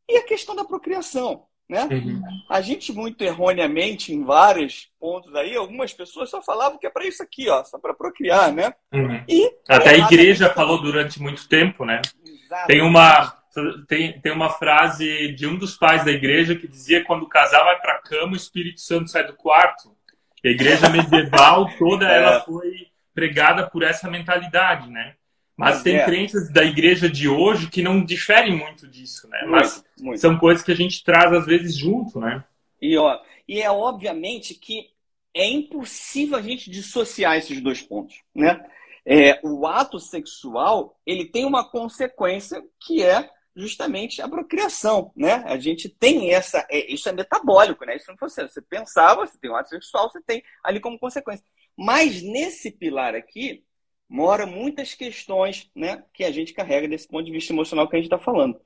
e 0.08 0.18
a 0.18 0.24
questão 0.24 0.56
da 0.56 0.66
procriação. 0.66 1.46
né? 1.70 1.88
Uhum. 1.92 2.22
A 2.50 2.62
gente 2.62 2.92
muito 2.92 3.24
erroneamente 3.24 4.12
em 4.12 4.24
vários 4.24 4.90
pontos 5.00 5.34
aí, 5.36 5.56
algumas 5.56 5.94
pessoas 5.94 6.32
só 6.32 6.42
falavam 6.42 6.80
que 6.80 6.88
é 6.88 6.90
para 6.90 7.06
isso 7.06 7.22
aqui, 7.22 7.48
ó, 7.48 7.64
só 7.64 7.78
para 7.78 7.94
procriar, 7.94 8.52
né? 8.52 8.74
Uhum. 8.92 9.24
E 9.28 9.52
até 9.68 9.92
a 9.92 9.98
igreja 9.98 10.50
falou 10.50 10.82
durante 10.82 11.22
muito 11.22 11.48
tempo, 11.48 11.86
né? 11.86 12.02
Exato. 12.26 12.68
Tem 12.68 12.82
uma 12.82 13.39
tem, 13.88 14.20
tem 14.20 14.32
uma 14.32 14.50
frase 14.50 15.34
de 15.34 15.48
um 15.48 15.58
dos 15.58 15.76
pais 15.76 16.06
da 16.06 16.12
igreja 16.12 16.56
que 16.56 16.68
dizia 16.68 17.04
quando 17.04 17.24
o 17.24 17.30
casal 17.30 17.66
vai 17.66 17.80
para 17.80 17.94
a 17.94 18.02
cama, 18.02 18.34
o 18.34 18.38
Espírito 18.38 18.82
Santo 18.82 19.10
sai 19.10 19.26
do 19.26 19.34
quarto. 19.34 19.96
E 20.44 20.50
a 20.50 20.52
igreja 20.52 20.90
medieval 20.90 21.70
toda 21.78 22.08
é. 22.08 22.18
ela 22.18 22.42
foi 22.42 22.88
pregada 23.14 23.70
por 23.70 23.84
essa 23.84 24.10
mentalidade, 24.10 24.90
né? 24.90 25.16
Mas 25.58 25.84
tem 25.84 25.98
é. 25.98 26.06
crenças 26.06 26.50
da 26.54 26.64
igreja 26.64 27.10
de 27.10 27.28
hoje 27.28 27.70
que 27.70 27.82
não 27.82 28.02
diferem 28.02 28.56
muito 28.56 28.88
disso, 28.88 29.28
né? 29.28 29.40
Muito, 29.42 29.52
Mas 29.52 29.86
muito. 30.00 30.22
são 30.22 30.38
coisas 30.38 30.64
que 30.64 30.72
a 30.72 30.76
gente 30.76 31.04
traz 31.04 31.34
às 31.34 31.46
vezes 31.46 31.76
junto, 31.76 32.18
né? 32.18 32.46
E, 32.82 32.98
ó, 32.98 33.20
e 33.46 33.62
é 33.62 33.70
obviamente 33.70 34.54
que 34.54 34.90
é 35.34 35.46
impossível 35.46 36.38
a 36.38 36.42
gente 36.42 36.72
dissociar 36.72 37.36
esses 37.36 37.60
dois 37.60 37.82
pontos, 37.82 38.16
né? 38.34 38.66
É, 39.06 39.40
o 39.44 39.68
ato 39.68 40.00
sexual 40.00 40.98
ele 41.06 41.26
tem 41.26 41.46
uma 41.46 41.70
consequência 41.70 42.64
que 42.80 43.04
é 43.04 43.30
justamente 43.60 44.22
a 44.22 44.28
procriação, 44.28 45.12
né? 45.16 45.44
A 45.46 45.58
gente 45.58 45.90
tem 45.90 46.34
essa, 46.34 46.66
é, 46.70 46.92
isso 46.92 47.10
é 47.10 47.12
metabólico, 47.12 47.86
né? 47.86 47.96
Isso 47.96 48.10
não 48.10 48.18
você, 48.18 48.48
você 48.48 48.62
pensava, 48.62 49.26
você 49.26 49.38
tem 49.38 49.52
um 49.52 49.56
ato 49.56 49.70
sexual, 49.70 50.10
você 50.10 50.22
tem 50.22 50.44
ali 50.64 50.80
como 50.80 50.98
consequência. 50.98 51.46
Mas 51.78 52.22
nesse 52.22 52.72
pilar 52.72 53.16
aqui, 53.16 53.64
mora 54.08 54.46
muitas 54.46 54.94
questões 54.94 55.70
né, 55.76 56.04
que 56.14 56.24
a 56.24 56.32
gente 56.32 56.54
carrega 56.54 56.88
desse 56.88 57.08
ponto 57.08 57.26
de 57.26 57.32
vista 57.32 57.54
emocional 57.54 57.88
que 57.88 57.96
a 57.96 58.00
gente 58.00 58.08
está 58.08 58.20
falando. 58.20 58.60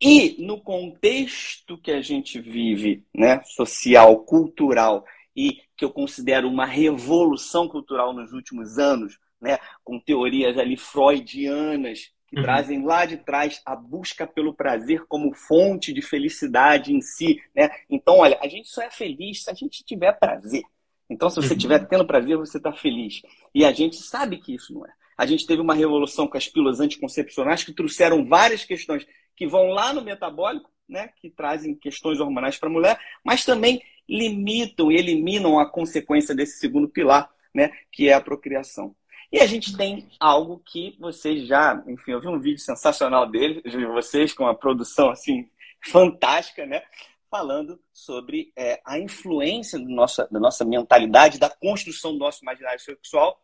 E 0.00 0.36
no 0.42 0.60
contexto 0.60 1.76
que 1.76 1.90
a 1.90 2.00
gente 2.00 2.40
vive, 2.40 3.04
né, 3.14 3.42
social, 3.42 4.24
cultural, 4.24 5.04
e 5.36 5.60
que 5.76 5.84
eu 5.84 5.90
considero 5.90 6.48
uma 6.48 6.64
revolução 6.64 7.68
cultural 7.68 8.12
nos 8.12 8.32
últimos 8.32 8.78
anos, 8.78 9.18
né, 9.40 9.58
com 9.84 10.00
teorias 10.00 10.56
ali 10.58 10.76
freudianas 10.76 12.10
que 12.30 12.36
uhum. 12.36 12.42
trazem 12.42 12.84
lá 12.84 13.04
de 13.04 13.16
trás 13.16 13.60
a 13.66 13.74
busca 13.74 14.26
pelo 14.26 14.54
prazer 14.54 15.04
como 15.06 15.34
fonte 15.34 15.92
de 15.92 16.00
felicidade 16.00 16.94
em 16.94 17.00
si, 17.00 17.42
né? 17.54 17.70
Então, 17.90 18.18
olha, 18.18 18.38
a 18.40 18.46
gente 18.46 18.68
só 18.68 18.82
é 18.82 18.90
feliz 18.90 19.42
se 19.42 19.50
a 19.50 19.54
gente 19.54 19.84
tiver 19.84 20.12
prazer. 20.12 20.62
Então, 21.10 21.28
se 21.28 21.36
você 21.36 21.54
estiver 21.54 21.80
uhum. 21.80 21.86
tendo 21.86 22.06
prazer, 22.06 22.36
você 22.36 22.58
está 22.58 22.72
feliz. 22.72 23.20
E 23.52 23.64
a 23.64 23.72
gente 23.72 23.96
sabe 23.96 24.38
que 24.38 24.54
isso 24.54 24.72
não 24.72 24.86
é. 24.86 24.92
A 25.18 25.26
gente 25.26 25.44
teve 25.44 25.60
uma 25.60 25.74
revolução 25.74 26.28
com 26.28 26.38
as 26.38 26.48
pílulas 26.48 26.80
anticoncepcionais 26.80 27.64
que 27.64 27.74
trouxeram 27.74 28.24
várias 28.24 28.64
questões 28.64 29.04
que 29.36 29.46
vão 29.46 29.68
lá 29.68 29.92
no 29.92 30.02
metabólico, 30.02 30.70
né, 30.88 31.10
que 31.20 31.28
trazem 31.28 31.74
questões 31.74 32.20
hormonais 32.20 32.56
para 32.58 32.68
a 32.68 32.72
mulher, 32.72 32.98
mas 33.24 33.44
também 33.44 33.82
limitam 34.08 34.90
e 34.90 34.96
eliminam 34.96 35.58
a 35.58 35.70
consequência 35.70 36.34
desse 36.34 36.58
segundo 36.58 36.88
pilar, 36.88 37.30
né, 37.54 37.70
que 37.92 38.08
é 38.08 38.12
a 38.12 38.20
procriação. 38.20 38.94
E 39.32 39.38
a 39.38 39.46
gente 39.46 39.76
tem 39.76 40.08
algo 40.18 40.60
que 40.64 40.96
vocês 40.98 41.46
já, 41.46 41.82
enfim, 41.86 42.12
eu 42.12 42.20
vi 42.20 42.28
um 42.28 42.40
vídeo 42.40 42.60
sensacional 42.60 43.30
dele, 43.30 43.62
de 43.62 43.86
vocês 43.86 44.32
com 44.32 44.44
uma 44.44 44.54
produção 44.54 45.10
assim 45.10 45.48
fantástica, 45.84 46.66
né? 46.66 46.82
falando 47.30 47.80
sobre 47.92 48.52
é, 48.56 48.80
a 48.84 48.98
influência 48.98 49.78
do 49.78 49.88
nossa, 49.88 50.28
da 50.30 50.40
nossa 50.40 50.64
mentalidade, 50.64 51.38
da 51.38 51.48
construção 51.48 52.12
do 52.12 52.18
nosso 52.18 52.42
imaginário 52.42 52.80
sexual 52.80 53.40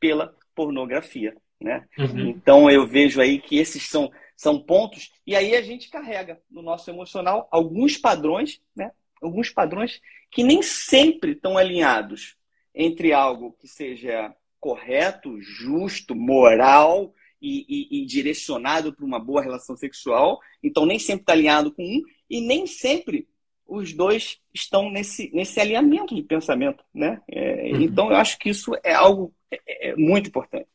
pela 0.00 0.34
pornografia. 0.54 1.36
Né? 1.60 1.86
Uhum. 1.96 2.28
Então 2.28 2.70
eu 2.70 2.86
vejo 2.86 3.20
aí 3.20 3.40
que 3.40 3.56
esses 3.56 3.88
são, 3.88 4.10
são 4.36 4.60
pontos, 4.60 5.12
e 5.26 5.36
aí 5.36 5.54
a 5.56 5.62
gente 5.62 5.88
carrega 5.88 6.40
no 6.50 6.62
nosso 6.62 6.90
emocional 6.90 7.48
alguns 7.50 7.96
padrões, 7.96 8.60
né? 8.74 8.90
alguns 9.22 9.50
padrões 9.50 10.00
que 10.30 10.42
nem 10.42 10.60
sempre 10.60 11.32
estão 11.32 11.56
alinhados 11.56 12.36
entre 12.74 13.12
algo 13.12 13.56
que 13.60 13.68
seja 13.68 14.34
correto, 14.60 15.40
justo, 15.40 16.14
moral 16.14 17.12
e, 17.40 17.64
e, 17.68 18.02
e 18.02 18.06
direcionado 18.06 18.92
para 18.92 19.04
uma 19.04 19.18
boa 19.18 19.42
relação 19.42 19.76
sexual. 19.76 20.40
Então 20.62 20.86
nem 20.86 20.98
sempre 20.98 21.22
está 21.22 21.32
alinhado 21.32 21.72
com 21.72 21.82
um 21.82 22.02
e 22.28 22.40
nem 22.40 22.66
sempre 22.66 23.28
os 23.68 23.92
dois 23.92 24.38
estão 24.52 24.90
nesse, 24.90 25.30
nesse 25.34 25.60
alinhamento 25.60 26.14
de 26.14 26.22
pensamento, 26.22 26.82
né? 26.92 27.20
É, 27.30 27.70
uhum. 27.72 27.82
Então, 27.82 28.10
eu 28.10 28.16
acho 28.16 28.38
que 28.38 28.48
isso 28.48 28.72
é 28.82 28.94
algo 28.94 29.34
é, 29.50 29.90
é 29.90 29.96
muito 29.96 30.28
importante. 30.28 30.66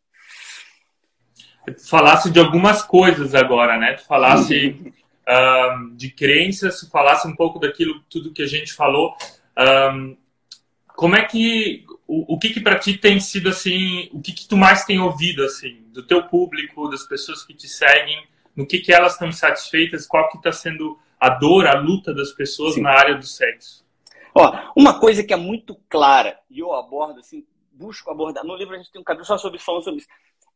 Tu 1.66 1.90
falasse 1.90 2.30
de 2.30 2.40
algumas 2.40 2.84
coisas 2.84 3.34
agora, 3.34 3.78
né? 3.78 3.94
Tu 3.94 4.06
falasse 4.06 4.94
um, 5.28 5.96
de 5.96 6.12
crenças, 6.12 6.82
tu 6.82 6.90
falasse 6.92 7.28
um 7.28 7.36
pouco 7.36 7.58
daquilo, 7.58 8.00
tudo 8.10 8.32
que 8.34 8.44
a 8.44 8.48
gente 8.48 8.74
falou. 8.74 9.16
Um, 9.58 10.16
como 11.04 11.18
é 11.18 11.26
que 11.26 11.84
o, 12.08 12.36
o 12.36 12.40
que 12.40 12.52
que 12.52 12.62
para 12.62 12.80
ti 12.80 12.98
tem 12.98 13.20
sido 13.20 13.50
assim? 13.50 14.08
O 14.14 14.22
que 14.22 14.32
que 14.32 14.48
tu 14.48 14.56
mais 14.56 14.86
tem 14.86 15.02
ouvido 15.02 15.44
assim 15.44 15.84
do 15.88 16.02
teu 16.02 16.30
público, 16.30 16.88
das 16.88 17.04
pessoas 17.04 17.44
que 17.44 17.54
te 17.54 17.68
seguem? 17.68 18.26
No 18.56 18.66
que 18.66 18.80
que 18.80 18.94
elas 18.94 19.12
estão 19.12 19.28
insatisfeitas? 19.28 20.08
Qual 20.08 20.30
que 20.30 20.38
está 20.38 20.54
sendo 20.54 20.98
a 21.20 21.28
dor, 21.28 21.68
a 21.68 21.78
luta 21.78 22.14
das 22.14 22.32
pessoas 22.32 22.76
Sim. 22.76 22.84
na 22.84 22.92
área 22.92 23.16
do 23.16 23.26
sexo? 23.26 23.86
Ó, 24.34 24.58
uma 24.78 24.98
coisa 24.98 25.26
que 25.26 25.34
é 25.34 25.36
muito 25.36 25.76
clara, 25.90 26.40
e 26.50 26.60
eu 26.60 26.72
abordo, 26.74 27.20
assim, 27.20 27.46
busco 27.74 28.10
abordar, 28.10 28.46
no 28.46 28.56
livro 28.56 28.74
a 28.74 28.78
gente 28.78 28.90
tem 28.90 29.02
um 29.02 29.04
capítulo 29.04 29.28
só 29.28 29.38
sobre 29.38 29.60
falando 29.60 29.84
sobre 29.84 30.00
isso. 30.00 30.10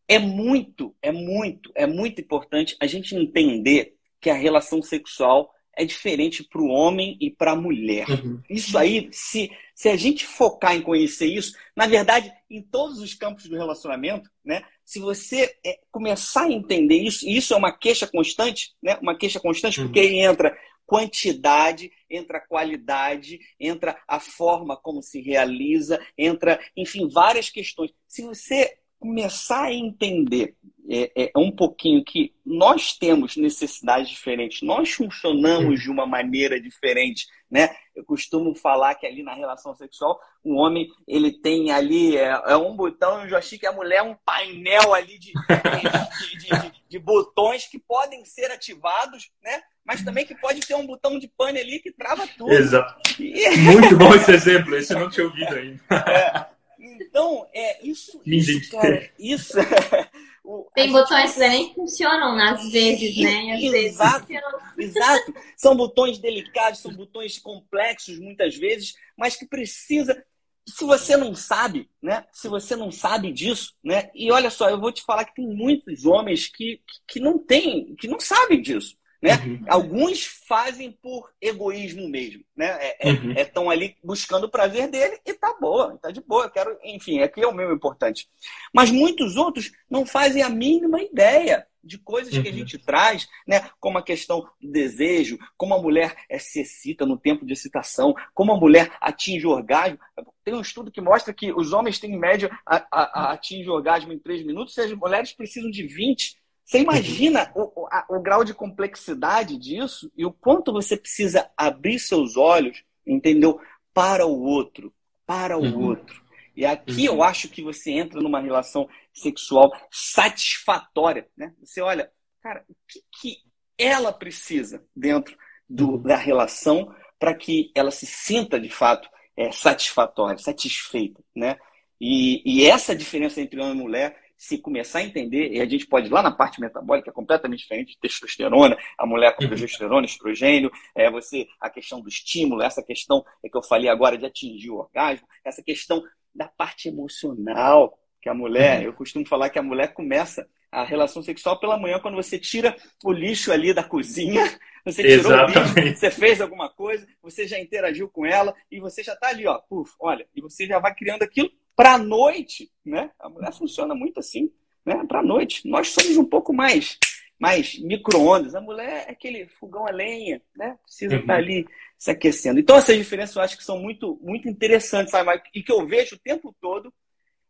É 0.07 0.17
muito, 0.17 0.95
é 1.01 1.11
muito, 1.11 1.73
é 1.75 1.85
muito 1.85 2.21
importante 2.21 2.77
a 2.79 2.87
gente 2.87 3.13
entender 3.17 3.97
que 4.21 4.29
a 4.29 4.33
relação 4.33 4.81
sexual 4.81 5.53
é 5.77 5.85
diferente 5.85 6.43
para 6.43 6.61
o 6.61 6.67
homem 6.67 7.15
e 7.21 7.29
para 7.29 7.51
a 7.51 7.55
mulher. 7.55 8.09
Uhum. 8.09 8.41
Isso 8.49 8.77
aí, 8.77 9.07
se, 9.11 9.51
se 9.75 9.87
a 9.87 9.95
gente 9.95 10.25
focar 10.25 10.75
em 10.75 10.81
conhecer 10.81 11.27
isso, 11.27 11.53
na 11.75 11.85
verdade, 11.85 12.33
em 12.49 12.61
todos 12.61 12.99
os 12.99 13.13
campos 13.13 13.45
do 13.45 13.55
relacionamento, 13.55 14.29
né? 14.43 14.63
Se 14.83 14.99
você 14.99 15.55
é, 15.63 15.79
começar 15.91 16.45
a 16.45 16.51
entender 16.51 16.97
isso, 16.97 17.27
e 17.27 17.37
isso 17.37 17.53
é 17.53 17.57
uma 17.57 17.71
queixa 17.71 18.07
constante, 18.07 18.73
né? 18.81 18.97
Uma 19.01 19.15
queixa 19.15 19.39
constante, 19.39 19.79
uhum. 19.79 19.87
porque 19.87 19.99
aí 19.99 20.19
entra 20.19 20.57
quantidade, 20.85 21.91
entra 22.09 22.39
qualidade, 22.39 23.39
entra 23.59 24.01
a 24.07 24.19
forma 24.19 24.75
como 24.77 25.03
se 25.03 25.21
realiza, 25.21 25.99
entra, 26.17 26.59
enfim, 26.75 27.07
várias 27.07 27.49
questões. 27.49 27.91
Se 28.07 28.23
você 28.23 28.77
começar 28.99 29.65
a 29.65 29.73
entender 29.73 30.55
é, 30.89 31.11
é, 31.15 31.31
um 31.35 31.51
pouquinho 31.51 32.03
que 32.03 32.33
nós 32.45 32.93
temos 32.93 33.35
necessidades 33.35 34.09
diferentes, 34.09 34.61
nós 34.61 34.91
funcionamos 34.91 35.81
de 35.81 35.89
uma 35.89 36.05
maneira 36.05 36.59
diferente, 36.61 37.27
né? 37.51 37.75
Eu 37.93 38.05
costumo 38.05 38.55
falar 38.55 38.95
que 38.95 39.05
ali 39.05 39.21
na 39.21 39.33
relação 39.33 39.75
sexual, 39.75 40.19
o 40.43 40.55
homem 40.55 40.87
ele 41.05 41.31
tem 41.31 41.71
ali 41.71 42.15
é, 42.15 42.41
é 42.45 42.55
um 42.55 42.75
botão 42.75 43.23
um 43.23 43.27
joystick, 43.27 43.65
a 43.65 43.71
mulher 43.71 43.97
é 43.97 44.03
um 44.03 44.15
painel 44.25 44.93
ali 44.93 45.19
de, 45.19 45.33
de, 45.33 46.39
de, 46.39 46.47
de, 46.47 46.89
de 46.89 46.99
botões 46.99 47.67
que 47.67 47.79
podem 47.79 48.23
ser 48.23 48.49
ativados, 48.51 49.29
né? 49.43 49.61
Mas 49.85 50.03
também 50.03 50.25
que 50.25 50.35
pode 50.35 50.61
ter 50.61 50.75
um 50.75 50.85
botão 50.85 51.17
de 51.17 51.27
pane 51.29 51.59
ali 51.59 51.79
que 51.79 51.91
trava 51.91 52.27
tudo. 52.37 52.51
Exato. 52.51 53.21
E... 53.21 53.49
Muito 53.57 53.97
bom 53.97 54.13
esse 54.13 54.31
exemplo, 54.31 54.75
esse 54.75 54.93
eu 54.93 54.99
não 54.99 55.09
tinha 55.09 55.25
ouvido 55.25 55.53
ainda. 55.53 55.81
É. 55.89 56.56
Então, 56.95 57.47
é 57.53 57.85
isso, 57.85 58.21
isso 58.25 58.71
cara, 58.71 59.09
isso. 59.19 59.53
Tem 60.73 60.91
botões 60.91 61.33
que 61.33 61.39
nem 61.39 61.73
funcionam 61.73 62.37
às 62.39 62.71
vezes, 62.71 63.17
né? 63.17 63.53
Às 63.53 63.63
exato, 63.73 64.27
vezes. 64.27 64.95
exato. 64.95 65.33
São 65.57 65.75
botões 65.75 66.19
delicados, 66.19 66.79
são 66.79 66.93
botões 66.93 67.37
complexos 67.37 68.17
muitas 68.17 68.55
vezes, 68.55 68.95
mas 69.17 69.35
que 69.35 69.45
precisa. 69.45 70.23
Se 70.65 70.83
você 70.83 71.15
não 71.17 71.33
sabe, 71.33 71.89
né? 72.01 72.25
Se 72.31 72.47
você 72.47 72.75
não 72.75 72.91
sabe 72.91 73.31
disso, 73.31 73.73
né? 73.83 74.09
E 74.15 74.31
olha 74.31 74.49
só, 74.49 74.69
eu 74.69 74.79
vou 74.79 74.91
te 74.91 75.03
falar 75.03 75.25
que 75.25 75.35
tem 75.35 75.47
muitos 75.47 76.05
homens 76.05 76.47
que, 76.47 76.81
que 77.07 77.19
não 77.19 77.37
têm, 77.37 77.95
que 77.95 78.07
não 78.07 78.19
sabem 78.19 78.61
disso. 78.61 78.97
Né? 79.21 79.33
Uhum. 79.33 79.65
Alguns 79.67 80.25
fazem 80.25 80.91
por 80.91 81.31
egoísmo 81.41 82.07
mesmo, 82.07 82.43
né? 82.55 82.67
É, 82.99 83.09
uhum. 83.09 83.31
é, 83.31 83.41
é 83.41 83.73
ali 83.73 83.95
buscando 84.03 84.45
o 84.45 84.49
prazer 84.49 84.87
dele 84.89 85.19
e 85.25 85.33
tá 85.33 85.55
boa, 85.59 85.97
tá 85.97 86.11
de 86.11 86.21
boa, 86.21 86.45
eu 86.45 86.51
quero, 86.51 86.77
enfim, 86.83 87.19
aqui 87.19 87.41
é 87.41 87.47
o 87.47 87.53
meu 87.53 87.73
importante. 87.73 88.29
Mas 88.73 88.91
muitos 88.91 89.35
outros 89.35 89.71
não 89.89 90.05
fazem 90.05 90.43
a 90.43 90.49
mínima 90.49 91.01
ideia 91.01 91.65
de 91.87 91.97
coisas 91.97 92.33
uhum. 92.33 92.43
que 92.43 92.49
a 92.49 92.51
uhum. 92.51 92.57
gente 92.57 92.77
traz, 92.77 93.27
né? 93.47 93.69
Como 93.79 93.97
a 93.97 94.03
questão 94.03 94.41
do 94.61 94.71
desejo, 94.71 95.39
como 95.55 95.73
a 95.73 95.81
mulher 95.81 96.15
é, 96.29 96.37
se 96.37 96.59
excita 96.59 97.05
no 97.05 97.17
tempo 97.17 97.45
de 97.45 97.53
excitação, 97.53 98.13
como 98.35 98.51
a 98.51 98.59
mulher 98.59 98.91
atinge 98.99 99.47
o 99.47 99.51
orgasmo. 99.51 99.97
Tem 100.43 100.53
um 100.53 100.61
estudo 100.61 100.91
que 100.91 101.01
mostra 101.01 101.33
que 101.33 101.51
os 101.51 101.73
homens 101.73 101.97
têm 101.97 102.11
em 102.11 102.19
média 102.19 102.51
a, 102.65 102.85
a, 102.91 103.01
a 103.01 103.31
atinge 103.33 103.69
o 103.69 103.73
orgasmo 103.73 104.11
em 104.11 104.19
3 104.19 104.45
minutos, 104.45 104.77
e 104.77 104.81
as 104.81 104.91
mulheres 104.91 105.31
precisam 105.31 105.71
de 105.71 105.83
20 105.87 106.37
você 106.67 106.79
imagina 106.79 107.49
o, 107.55 107.87
a, 107.89 108.05
o 108.09 108.19
grau 108.19 108.43
de 108.43 108.53
complexidade 108.53 109.57
disso 109.57 110.11
e 110.17 110.25
o 110.25 110.33
quanto 110.33 110.73
você 110.73 110.97
precisa 110.97 111.49
abrir 111.55 111.97
seus 111.97 112.35
olhos, 112.35 112.83
entendeu? 113.05 113.57
Para 113.93 114.25
o 114.25 114.43
outro, 114.43 114.93
para 115.25 115.57
o 115.57 115.63
uhum. 115.63 115.85
outro. 115.87 116.21
E 116.53 116.65
aqui 116.65 117.07
uhum. 117.07 117.15
eu 117.15 117.23
acho 117.23 117.47
que 117.47 117.63
você 117.63 117.91
entra 117.91 118.19
numa 118.19 118.41
relação 118.41 118.89
sexual 119.13 119.71
satisfatória, 119.89 121.29
né? 121.37 121.53
Você 121.63 121.79
olha, 121.79 122.11
cara, 122.43 122.65
o 122.67 122.75
que, 122.85 123.01
que 123.13 123.37
ela 123.77 124.11
precisa 124.11 124.83
dentro 124.93 125.37
do, 125.69 125.91
uhum. 125.91 126.01
da 126.01 126.17
relação 126.17 126.93
para 127.17 127.33
que 127.33 127.71
ela 127.73 127.91
se 127.91 128.05
sinta 128.05 128.59
de 128.59 128.69
fato 128.69 129.09
é, 129.37 129.53
satisfatória, 129.53 130.37
satisfeita, 130.37 131.23
né? 131.33 131.57
E, 131.99 132.41
e 132.45 132.65
essa 132.65 132.93
diferença 132.93 133.39
entre 133.39 133.57
homem 133.61 133.77
e 133.77 133.81
mulher 133.81 134.26
se 134.37 134.59
começar 134.59 134.99
a 134.99 135.03
entender, 135.03 135.51
e 135.51 135.59
a 135.59 135.65
gente 135.65 135.87
pode 135.87 136.07
ir 136.07 136.11
lá 136.11 136.21
na 136.21 136.31
parte 136.31 136.61
metabólica, 136.61 137.11
completamente 137.11 137.61
diferente 137.61 137.93
de 137.93 137.99
testosterona, 137.99 138.77
a 138.97 139.05
mulher 139.05 139.35
com 139.35 139.43
uhum. 139.43 139.49
progesterona, 139.49 140.05
estrogênio, 140.05 140.71
é, 140.95 141.09
você, 141.09 141.47
a 141.59 141.69
questão 141.69 141.99
do 141.99 142.07
estímulo, 142.07 142.61
essa 142.61 142.83
questão 142.83 143.25
é 143.43 143.49
que 143.49 143.57
eu 143.57 143.63
falei 143.63 143.89
agora 143.89 144.17
de 144.17 144.25
atingir 144.25 144.69
o 144.69 144.77
orgasmo, 144.77 145.27
essa 145.43 145.63
questão 145.63 146.03
da 146.35 146.47
parte 146.47 146.87
emocional, 146.87 147.97
que 148.21 148.29
a 148.29 148.33
mulher, 148.33 148.81
uhum. 148.81 148.85
eu 148.85 148.93
costumo 148.93 149.25
falar 149.25 149.49
que 149.49 149.57
a 149.57 149.63
mulher 149.63 149.93
começa 149.93 150.47
a 150.71 150.83
relação 150.83 151.23
sexual 151.23 151.59
pela 151.59 151.77
manhã, 151.77 151.99
quando 151.99 152.15
você 152.15 152.37
tira 152.37 152.75
o 153.03 153.11
lixo 153.11 153.51
ali 153.51 153.73
da 153.73 153.83
cozinha, 153.83 154.43
você 154.85 155.01
tirou 155.01 155.31
Exatamente. 155.31 155.79
o 155.79 155.83
lixo, 155.83 155.99
você 155.99 156.11
fez 156.11 156.41
alguma 156.41 156.69
coisa, 156.69 157.07
você 157.21 157.47
já 157.47 157.59
interagiu 157.59 158.07
com 158.09 158.25
ela 158.25 158.53
e 158.69 158.79
você 158.79 159.01
já 159.01 159.13
está 159.13 159.29
ali, 159.29 159.47
ó, 159.47 159.57
puf, 159.69 159.93
olha, 159.99 160.27
e 160.35 160.41
você 160.41 160.67
já 160.67 160.77
vai 160.77 160.93
criando 160.93 161.23
aquilo 161.23 161.49
para 161.77 161.93
a 161.93 161.97
noite, 161.99 162.71
né? 162.83 163.11
A 163.19 163.29
mulher 163.29 163.53
funciona 163.53 163.93
muito 163.93 164.19
assim, 164.19 164.51
né? 164.83 165.05
Para 165.07 165.19
a 165.19 165.23
noite. 165.23 165.69
Nós 165.69 165.89
somos 165.89 166.17
um 166.17 166.25
pouco 166.25 166.51
mais 166.51 166.97
mais 167.39 167.77
micro-ondas. 167.77 168.55
A 168.55 168.61
mulher 168.61 169.05
é 169.07 169.11
aquele 169.11 169.47
fogão 169.47 169.87
a 169.87 169.91
lenha, 169.91 170.41
né? 170.55 170.75
Precisa 170.83 171.13
uhum. 171.13 171.21
estar 171.21 171.35
ali 171.35 171.67
se 171.95 172.09
aquecendo. 172.09 172.59
Então, 172.59 172.75
essas 172.75 172.97
diferenças 172.97 173.35
eu 173.35 173.43
acho 173.43 173.55
que 173.55 173.63
são 173.63 173.79
muito, 173.79 174.19
muito 174.23 174.49
interessantes, 174.49 175.11
sabe? 175.11 175.39
E 175.53 175.61
que 175.61 175.71
eu 175.71 175.85
vejo 175.85 176.15
o 176.15 176.19
tempo 176.19 176.55
todo, 176.59 176.91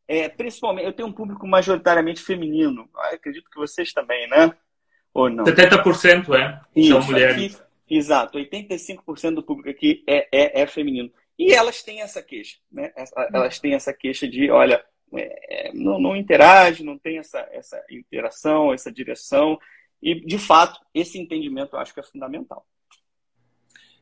é, 0.05 0.27
principalmente, 0.27 0.85
eu 0.85 0.93
tenho 0.93 1.07
um 1.07 1.13
público 1.13 1.47
majoritariamente 1.47 2.21
feminino. 2.21 2.89
Eu 2.93 3.01
acredito 3.15 3.49
que 3.49 3.57
vocês 3.57 3.93
também, 3.93 4.27
né? 4.27 4.53
Ou 5.13 5.29
não? 5.29 5.45
70% 5.45 6.35
é. 6.35 6.59
Isso, 6.75 6.89
são 6.89 7.03
mulheres. 7.03 7.55
Aqui, 7.55 7.95
exato, 7.95 8.37
85% 8.37 9.35
do 9.35 9.43
público 9.43 9.69
aqui 9.69 10.03
é, 10.05 10.27
é, 10.33 10.61
é 10.63 10.67
feminino. 10.67 11.09
E 11.37 11.53
elas 11.53 11.83
têm 11.83 12.01
essa 12.01 12.21
queixa, 12.21 12.57
né? 12.71 12.91
Elas 13.33 13.59
têm 13.59 13.73
essa 13.73 13.93
queixa 13.93 14.27
de, 14.27 14.49
olha, 14.49 14.83
é, 15.13 15.71
não, 15.73 15.99
não, 15.99 16.15
interage, 16.15 16.83
não 16.83 16.97
tem 16.97 17.19
essa, 17.19 17.47
essa 17.51 17.81
interação, 17.89 18.73
essa 18.73 18.91
direção. 18.91 19.59
E, 20.01 20.15
de 20.25 20.37
fato, 20.37 20.79
esse 20.93 21.19
entendimento 21.19 21.75
eu 21.75 21.79
acho 21.79 21.93
que 21.93 21.99
é 21.99 22.03
fundamental. 22.03 22.65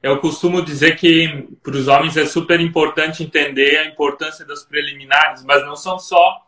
Eu 0.02 0.20
costumo 0.20 0.62
dizer 0.62 0.98
que 0.98 1.48
para 1.64 1.76
os 1.76 1.88
homens 1.88 2.16
é 2.16 2.26
super 2.26 2.60
importante 2.60 3.24
entender 3.24 3.78
a 3.78 3.86
importância 3.86 4.46
das 4.46 4.64
preliminares, 4.64 5.44
mas 5.44 5.66
não 5.66 5.76
são 5.76 5.98
só 5.98 6.46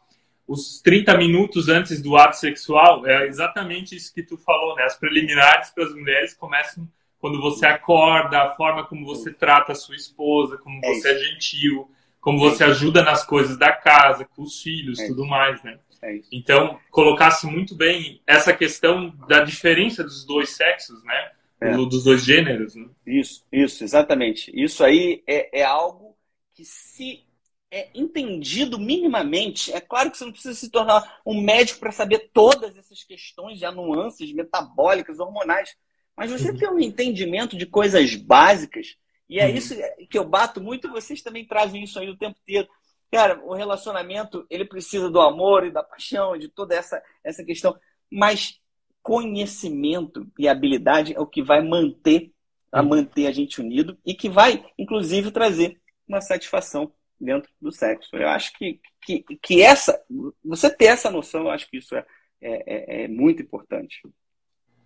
os 0.48 0.79
30 0.82 1.17
minutos 1.17 1.67
antes 1.67 2.01
do 2.01 2.15
ato 2.15 2.38
sexual, 2.38 3.06
é 3.06 3.25
exatamente 3.27 3.96
isso 3.96 4.13
que 4.13 4.24
tu 4.24 4.38
falou, 4.38 4.75
né? 4.75 4.84
As 4.84 4.96
preliminares 4.96 5.72
para 5.72 5.84
as 5.84 5.94
mulheres 5.94 6.34
começam 6.34 6.88
quando 7.19 7.41
você 7.41 7.65
acorda, 7.65 8.41
a 8.41 8.55
forma 8.55 8.86
como 8.86 9.05
você 9.05 9.33
trata 9.33 9.71
a 9.71 9.75
sua 9.75 9.95
esposa, 9.95 10.57
como 10.57 10.79
é 10.83 10.93
você 10.93 11.09
é 11.09 11.17
gentil, 11.17 11.89
como 12.19 12.39
você 12.39 12.63
é 12.63 12.67
ajuda 12.67 13.01
nas 13.03 13.25
coisas 13.25 13.57
da 13.57 13.71
casa, 13.71 14.25
com 14.25 14.43
os 14.43 14.62
filhos, 14.62 15.00
é 15.00 15.07
tudo 15.07 15.25
mais, 15.25 15.63
né? 15.63 15.79
É 16.01 16.19
então, 16.31 16.79
colocasse 16.91 17.47
muito 17.47 17.75
bem 17.75 18.21
essa 18.27 18.53
questão 18.53 19.09
da 19.27 19.43
diferença 19.43 20.03
dos 20.03 20.24
dois 20.25 20.50
sexos, 20.50 21.03
né? 21.03 21.31
É. 21.59 21.71
Dos 21.71 22.03
dois 22.03 22.24
gêneros. 22.24 22.75
Né? 22.75 22.86
Isso, 23.05 23.43
isso, 23.51 23.83
exatamente. 23.83 24.51
Isso 24.53 24.83
aí 24.83 25.24
é, 25.25 25.62
é 25.62 25.63
algo 25.63 26.15
que 26.53 26.63
se 26.63 27.25
é 27.69 27.89
entendido 27.93 28.79
minimamente, 28.79 29.74
é 29.74 29.81
claro 29.81 30.09
que 30.09 30.17
você 30.17 30.25
não 30.25 30.31
precisa 30.31 30.53
se 30.53 30.69
tornar 30.69 31.19
um 31.25 31.41
médico 31.41 31.79
para 31.79 31.91
saber 31.91 32.29
todas 32.33 32.77
essas 32.77 33.03
questões, 33.03 33.59
de 33.59 33.69
nuances 33.71 34.31
metabólicas, 34.33 35.19
hormonais. 35.19 35.75
Mas 36.17 36.31
você 36.31 36.50
uhum. 36.50 36.57
tem 36.57 36.69
um 36.69 36.79
entendimento 36.79 37.55
de 37.55 37.67
coisas 37.67 38.15
básicas, 38.15 38.97
e 39.29 39.39
é 39.39 39.45
uhum. 39.45 39.55
isso 39.55 39.75
que 40.09 40.17
eu 40.17 40.27
bato 40.27 40.59
muito, 40.59 40.89
vocês 40.89 41.21
também 41.21 41.45
trazem 41.45 41.83
isso 41.83 42.00
aí 42.00 42.09
o 42.09 42.17
tempo 42.17 42.38
inteiro. 42.41 42.67
Cara, 43.12 43.39
o 43.45 43.53
relacionamento, 43.53 44.45
ele 44.50 44.65
precisa 44.65 45.09
do 45.09 45.21
amor 45.21 45.65
e 45.65 45.71
da 45.71 45.83
paixão, 45.83 46.38
de 46.38 46.50
toda 46.50 46.75
essa, 46.75 47.01
essa 47.24 47.43
questão, 47.43 47.77
mas 48.09 48.59
conhecimento 49.01 50.27
e 50.38 50.47
habilidade 50.47 51.13
é 51.13 51.19
o 51.19 51.27
que 51.27 51.41
vai 51.41 51.62
manter 51.62 52.31
a 52.71 52.81
uhum. 52.81 52.89
manter 52.89 53.27
a 53.27 53.31
gente 53.31 53.62
unido 53.62 53.97
e 54.05 54.13
que 54.13 54.29
vai, 54.29 54.65
inclusive, 54.77 55.31
trazer 55.31 55.79
uma 56.07 56.20
satisfação 56.20 56.92
dentro 57.20 57.50
do 57.61 57.72
sexo. 57.72 58.15
Eu 58.15 58.27
acho 58.27 58.51
que, 58.57 58.79
que, 59.01 59.24
que 59.42 59.61
essa, 59.61 60.01
você 60.44 60.70
ter 60.70 60.85
essa 60.85 61.09
noção, 61.09 61.44
eu 61.44 61.50
acho 61.50 61.70
que 61.70 61.77
isso 61.77 61.96
é, 61.96 62.05
é, 62.42 63.01
é, 63.01 63.03
é 63.03 63.07
muito 63.07 63.42
importante. 63.42 64.01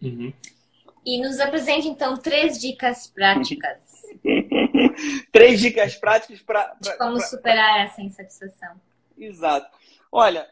Uhum. 0.02 0.32
E 1.06 1.22
nos 1.22 1.40
apresente, 1.40 1.88
então, 1.88 2.16
três 2.18 2.60
dicas 2.60 3.08
práticas. 3.08 3.80
três 5.32 5.60
dicas 5.60 5.96
práticas 5.96 6.42
para. 6.42 6.76
Como 6.98 7.18
pra, 7.18 7.28
superar 7.28 7.74
pra... 7.74 7.84
essa 7.84 8.02
insatisfação. 8.02 8.80
Exato. 9.18 9.76
Olha, 10.12 10.48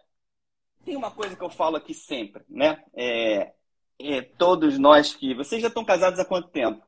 tem 0.83 0.95
uma 0.95 1.11
coisa 1.11 1.35
que 1.35 1.43
eu 1.43 1.49
falo 1.49 1.75
aqui 1.75 1.93
sempre, 1.93 2.43
né? 2.49 2.83
É, 2.95 3.51
é, 3.99 4.21
todos 4.21 4.79
nós 4.79 5.13
que. 5.13 5.35
Vocês 5.35 5.61
já 5.61 5.67
estão 5.67 5.85
casados 5.85 6.19
há 6.19 6.25
quanto 6.25 6.47
tempo? 6.49 6.83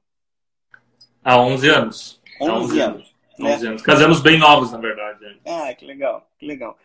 Há 1.23 1.37
11 1.37 1.69
anos. 1.69 2.21
11, 2.41 2.51
11 2.51 2.79
anos. 2.79 3.15
11 3.39 3.63
né? 3.63 3.69
anos. 3.69 3.81
Casamos 3.83 4.21
bem 4.21 4.39
novos, 4.39 4.71
na 4.71 4.79
verdade. 4.79 5.39
Ah, 5.45 5.73
que 5.75 5.85
legal, 5.85 6.27
que 6.39 6.45
legal 6.47 6.77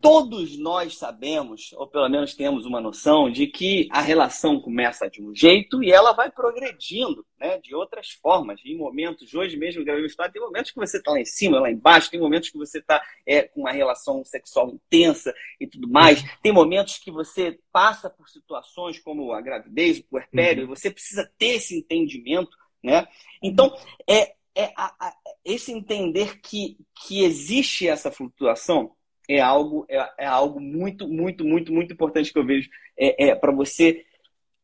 todos 0.00 0.56
nós 0.58 0.96
sabemos, 0.96 1.72
ou 1.74 1.86
pelo 1.86 2.08
menos 2.08 2.34
temos 2.34 2.64
uma 2.64 2.80
noção, 2.80 3.30
de 3.30 3.46
que 3.46 3.88
a 3.90 4.00
relação 4.00 4.60
começa 4.60 5.08
de 5.10 5.22
um 5.22 5.34
jeito 5.34 5.82
e 5.82 5.90
ela 5.90 6.12
vai 6.12 6.30
progredindo 6.30 7.26
né, 7.38 7.58
de 7.58 7.74
outras 7.74 8.10
formas. 8.10 8.60
Em 8.64 8.76
momentos, 8.76 9.34
hoje 9.34 9.56
mesmo, 9.56 9.84
gravei 9.84 10.06
história, 10.06 10.32
tem 10.32 10.42
momentos 10.42 10.70
que 10.70 10.78
você 10.78 10.98
está 10.98 11.10
lá 11.10 11.20
em 11.20 11.24
cima, 11.24 11.60
lá 11.60 11.70
embaixo, 11.70 12.10
tem 12.10 12.20
momentos 12.20 12.48
que 12.48 12.58
você 12.58 12.78
está 12.78 13.02
é, 13.26 13.42
com 13.42 13.60
uma 13.62 13.72
relação 13.72 14.24
sexual 14.24 14.70
intensa 14.70 15.34
e 15.60 15.66
tudo 15.66 15.88
mais, 15.88 16.22
tem 16.42 16.52
momentos 16.52 16.98
que 16.98 17.10
você 17.10 17.58
passa 17.72 18.08
por 18.08 18.28
situações 18.28 18.98
como 19.00 19.32
a 19.32 19.40
gravidez, 19.40 19.98
o 19.98 20.04
puerpério, 20.04 20.64
uhum. 20.64 20.72
e 20.72 20.76
você 20.76 20.90
precisa 20.90 21.28
ter 21.36 21.56
esse 21.56 21.76
entendimento. 21.76 22.56
Né? 22.82 23.06
Então, 23.42 23.76
é, 24.08 24.34
é 24.54 24.72
a, 24.76 24.94
a, 24.98 25.14
esse 25.44 25.72
entender 25.72 26.40
que, 26.40 26.76
que 27.04 27.24
existe 27.24 27.88
essa 27.88 28.10
flutuação 28.10 28.92
é 29.28 29.40
algo, 29.40 29.84
é, 29.88 30.10
é 30.18 30.26
algo 30.26 30.58
muito, 30.58 31.06
muito, 31.06 31.44
muito, 31.44 31.72
muito 31.72 31.92
importante 31.92 32.32
que 32.32 32.38
eu 32.38 32.46
vejo 32.46 32.70
é, 32.96 33.28
é 33.28 33.34
para 33.34 33.52
você 33.52 34.06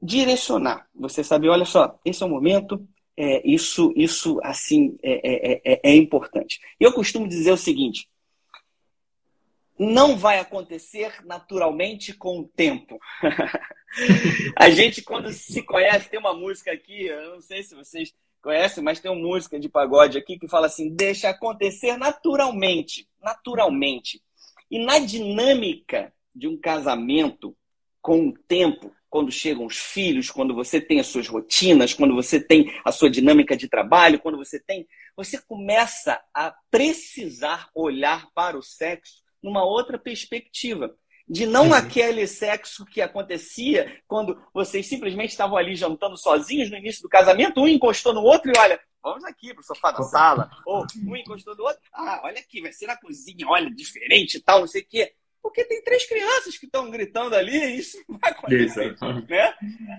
direcionar. 0.00 0.88
Você 0.94 1.22
saber, 1.22 1.48
olha 1.48 1.64
só, 1.64 1.98
esse 2.04 2.22
é 2.22 2.26
o 2.26 2.30
momento, 2.30 2.86
é, 3.16 3.46
isso, 3.48 3.92
isso 3.94 4.40
assim 4.42 4.98
é, 5.02 5.52
é, 5.52 5.62
é, 5.64 5.80
é 5.82 5.94
importante. 5.94 6.60
Eu 6.80 6.92
costumo 6.92 7.28
dizer 7.28 7.52
o 7.52 7.56
seguinte: 7.56 8.08
não 9.78 10.16
vai 10.16 10.38
acontecer 10.38 11.24
naturalmente 11.24 12.12
com 12.12 12.40
o 12.40 12.48
tempo. 12.48 12.98
a 14.56 14.70
gente, 14.70 15.02
quando 15.02 15.32
se 15.32 15.62
conhece, 15.62 16.08
tem 16.08 16.18
uma 16.18 16.34
música 16.34 16.72
aqui, 16.72 17.06
eu 17.06 17.34
não 17.34 17.40
sei 17.40 17.62
se 17.62 17.74
vocês 17.74 18.14
conhecem, 18.42 18.82
mas 18.82 19.00
tem 19.00 19.10
uma 19.10 19.20
música 19.20 19.58
de 19.58 19.68
pagode 19.68 20.18
aqui 20.18 20.38
que 20.38 20.48
fala 20.48 20.66
assim: 20.66 20.94
deixa 20.94 21.28
acontecer 21.28 21.96
naturalmente. 21.96 23.08
Naturalmente. 23.22 24.22
E 24.74 24.78
na 24.84 24.98
dinâmica 24.98 26.12
de 26.34 26.48
um 26.48 26.56
casamento, 26.56 27.56
com 28.02 28.26
o 28.26 28.32
tempo, 28.32 28.92
quando 29.08 29.30
chegam 29.30 29.66
os 29.66 29.76
filhos, 29.76 30.32
quando 30.32 30.52
você 30.52 30.80
tem 30.80 30.98
as 30.98 31.06
suas 31.06 31.28
rotinas, 31.28 31.94
quando 31.94 32.12
você 32.12 32.40
tem 32.40 32.74
a 32.84 32.90
sua 32.90 33.08
dinâmica 33.08 33.56
de 33.56 33.68
trabalho, 33.68 34.18
quando 34.18 34.36
você 34.36 34.58
tem. 34.58 34.84
Você 35.16 35.40
começa 35.40 36.20
a 36.34 36.52
precisar 36.72 37.70
olhar 37.72 38.26
para 38.34 38.58
o 38.58 38.62
sexo 38.64 39.22
numa 39.40 39.64
outra 39.64 39.96
perspectiva. 39.96 40.92
De 41.28 41.46
não 41.46 41.68
uhum. 41.68 41.74
aquele 41.74 42.26
sexo 42.26 42.84
que 42.84 43.00
acontecia 43.00 44.02
quando 44.08 44.36
vocês 44.52 44.88
simplesmente 44.88 45.30
estavam 45.30 45.56
ali 45.56 45.76
jantando 45.76 46.16
sozinhos 46.16 46.68
no 46.68 46.76
início 46.76 47.00
do 47.00 47.08
casamento, 47.08 47.60
um 47.60 47.68
encostou 47.68 48.12
no 48.12 48.22
outro 48.22 48.50
e 48.52 48.58
olha, 48.58 48.80
vamos 49.04 49.22
aqui 49.24 49.52
pro 49.52 49.62
sofá 49.62 49.92
da 49.92 50.02
sala. 50.02 50.50
Ou 50.64 50.86
um 51.06 51.14
encostou 51.14 51.54
do 51.54 51.62
outro. 51.62 51.80
Ah, 51.92 52.22
olha 52.24 52.40
aqui, 52.40 52.62
vai 52.62 52.72
ser 52.72 52.86
na 52.86 52.96
cozinha, 52.96 53.46
olha, 53.46 53.70
diferente 53.70 54.38
e 54.38 54.40
tal, 54.40 54.60
não 54.60 54.66
sei 54.66 54.80
o 54.80 54.86
quê. 54.86 55.12
Porque 55.42 55.62
tem 55.64 55.84
três 55.84 56.06
crianças 56.06 56.56
que 56.56 56.64
estão 56.64 56.90
gritando 56.90 57.36
ali 57.36 57.54
e 57.54 57.78
isso 57.78 58.02
vai 58.08 58.30
acontecer. 58.30 58.96
Né? 59.28 59.54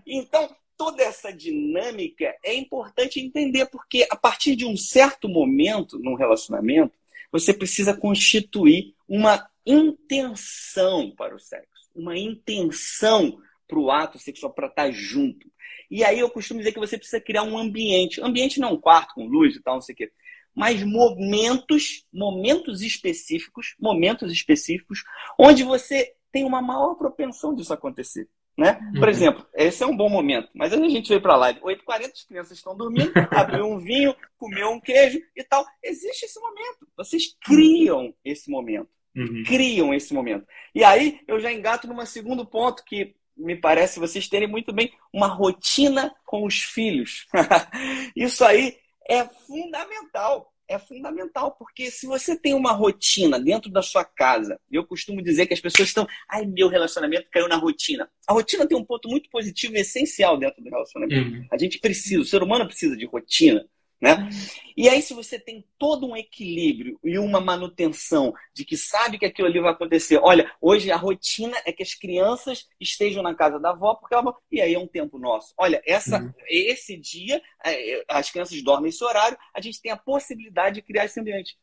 Então, 0.07 0.53
toda 0.75 1.03
essa 1.03 1.31
dinâmica 1.31 2.35
é 2.43 2.55
importante 2.55 3.19
entender, 3.19 3.67
porque 3.67 4.07
a 4.09 4.15
partir 4.15 4.55
de 4.55 4.65
um 4.65 4.75
certo 4.75 5.29
momento 5.29 5.99
no 5.99 6.15
relacionamento, 6.15 6.97
você 7.31 7.53
precisa 7.53 7.95
constituir 7.95 8.95
uma 9.07 9.47
intenção 9.65 11.13
para 11.15 11.35
o 11.35 11.39
sexo, 11.39 11.89
uma 11.95 12.17
intenção 12.17 13.39
para 13.67 13.79
o 13.79 13.91
ato 13.91 14.17
sexual, 14.17 14.53
para 14.53 14.67
estar 14.67 14.91
junto. 14.91 15.47
E 15.89 16.03
aí 16.03 16.19
eu 16.19 16.29
costumo 16.29 16.59
dizer 16.59 16.71
que 16.71 16.79
você 16.79 16.97
precisa 16.97 17.21
criar 17.21 17.43
um 17.43 17.57
ambiente. 17.57 18.21
Ambiente 18.21 18.59
não 18.59 18.69
é 18.69 18.71
um 18.71 18.79
quarto 18.79 19.13
com 19.15 19.27
luz 19.27 19.55
e 19.55 19.61
tal, 19.61 19.75
não 19.75 19.81
sei 19.81 19.93
o 19.93 19.97
quê. 19.97 20.11
Mas 20.55 20.83
momentos, 20.83 22.05
momentos 22.13 22.81
específicos, 22.81 23.75
momentos 23.79 24.31
específicos, 24.31 25.03
onde 25.37 25.63
você 25.63 26.13
tem 26.31 26.45
uma 26.45 26.61
maior 26.61 26.95
propensão 26.95 27.53
disso 27.53 27.73
acontecer. 27.73 28.29
Né? 28.57 28.73
Por 28.93 29.03
uhum. 29.03 29.09
exemplo, 29.09 29.45
esse 29.53 29.83
é 29.83 29.85
um 29.85 29.97
bom 29.97 30.07
momento, 30.07 30.49
mas 30.55 30.71
a 30.71 30.77
gente 30.77 31.09
veio 31.09 31.21
para 31.21 31.33
a 31.33 31.37
live, 31.37 31.59
8h40 31.59 32.11
as 32.13 32.23
crianças 32.23 32.57
estão 32.57 32.75
dormindo, 32.75 33.11
abriu 33.31 33.65
um 33.65 33.77
vinho, 33.79 34.15
comeu 34.37 34.69
um 34.69 34.79
queijo 34.79 35.19
e 35.35 35.43
tal. 35.43 35.65
Existe 35.83 36.25
esse 36.25 36.39
momento. 36.39 36.87
Vocês 36.95 37.35
criam 37.41 38.13
esse 38.23 38.49
momento. 38.49 38.89
Uhum. 39.13 39.43
Criam 39.45 39.93
esse 39.93 40.13
momento. 40.13 40.45
E 40.73 40.83
aí 40.85 41.19
eu 41.27 41.37
já 41.39 41.51
engato 41.51 41.85
num 41.85 42.05
segundo 42.05 42.45
ponto 42.45 42.83
que 42.85 43.15
me 43.37 43.55
parece 43.55 43.99
vocês 43.99 44.27
terem 44.27 44.47
muito 44.47 44.71
bem 44.71 44.93
uma 45.11 45.27
rotina 45.27 46.15
com 46.25 46.45
os 46.45 46.59
filhos. 46.59 47.27
Isso 48.15 48.43
aí 48.43 48.77
é 49.07 49.23
fundamental 49.23 50.51
é 50.67 50.79
fundamental, 50.79 51.51
porque 51.51 51.91
se 51.91 52.05
você 52.05 52.35
tem 52.35 52.53
uma 52.53 52.71
rotina 52.71 53.39
dentro 53.39 53.71
da 53.71 53.81
sua 53.81 54.03
casa, 54.03 54.59
eu 54.71 54.85
costumo 54.85 55.21
dizer 55.21 55.45
que 55.45 55.53
as 55.53 55.59
pessoas 55.59 55.89
estão, 55.89 56.07
ai, 56.29 56.45
meu 56.45 56.67
relacionamento 56.67 57.29
caiu 57.31 57.47
na 57.47 57.55
rotina. 57.55 58.09
A 58.27 58.33
rotina 58.33 58.67
tem 58.67 58.77
um 58.77 58.83
ponto 58.83 59.07
muito 59.07 59.29
positivo 59.29 59.75
e 59.75 59.79
essencial 59.79 60.37
dentro 60.37 60.63
do 60.63 60.69
relacionamento. 60.69 61.29
Uhum. 61.29 61.47
A 61.51 61.57
gente 61.57 61.79
precisa, 61.79 62.21
o 62.21 62.25
ser 62.25 62.41
humano 62.41 62.65
precisa 62.65 62.95
de 62.97 63.05
rotina. 63.05 63.65
Né? 64.01 64.29
E 64.75 64.89
aí, 64.89 65.01
se 65.01 65.13
você 65.13 65.39
tem 65.39 65.65
todo 65.79 66.05
um 66.05 66.17
equilíbrio 66.17 66.99
e 67.03 67.17
uma 67.17 67.39
manutenção 67.39 68.33
de 68.53 68.65
que 68.65 68.75
sabe 68.75 69.17
que 69.17 69.25
aquilo 69.25 69.47
ali 69.47 69.59
vai 69.59 69.71
acontecer, 69.71 70.19
olha, 70.21 70.51
hoje 70.61 70.91
a 70.91 70.97
rotina 70.97 71.57
é 71.65 71.71
que 71.71 71.81
as 71.81 71.93
crianças 71.93 72.67
estejam 72.79 73.23
na 73.23 73.33
casa 73.33 73.59
da 73.59 73.69
avó, 73.69 73.95
porque 73.95 74.13
ela... 74.13 74.35
e 74.51 74.61
aí 74.61 74.73
é 74.73 74.79
um 74.79 74.87
tempo 74.87 75.17
nosso. 75.17 75.53
Olha, 75.57 75.81
essa, 75.85 76.19
uhum. 76.19 76.33
esse 76.47 76.97
dia, 76.97 77.41
é, 77.65 78.03
as 78.09 78.29
crianças 78.29 78.61
dormem 78.61 78.89
esse 78.89 79.03
horário, 79.03 79.37
a 79.53 79.61
gente 79.61 79.81
tem 79.81 79.91
a 79.91 79.97
possibilidade 79.97 80.75
de 80.75 80.81
criar 80.81 81.05
esse 81.05 81.19
ambiente. 81.19 81.57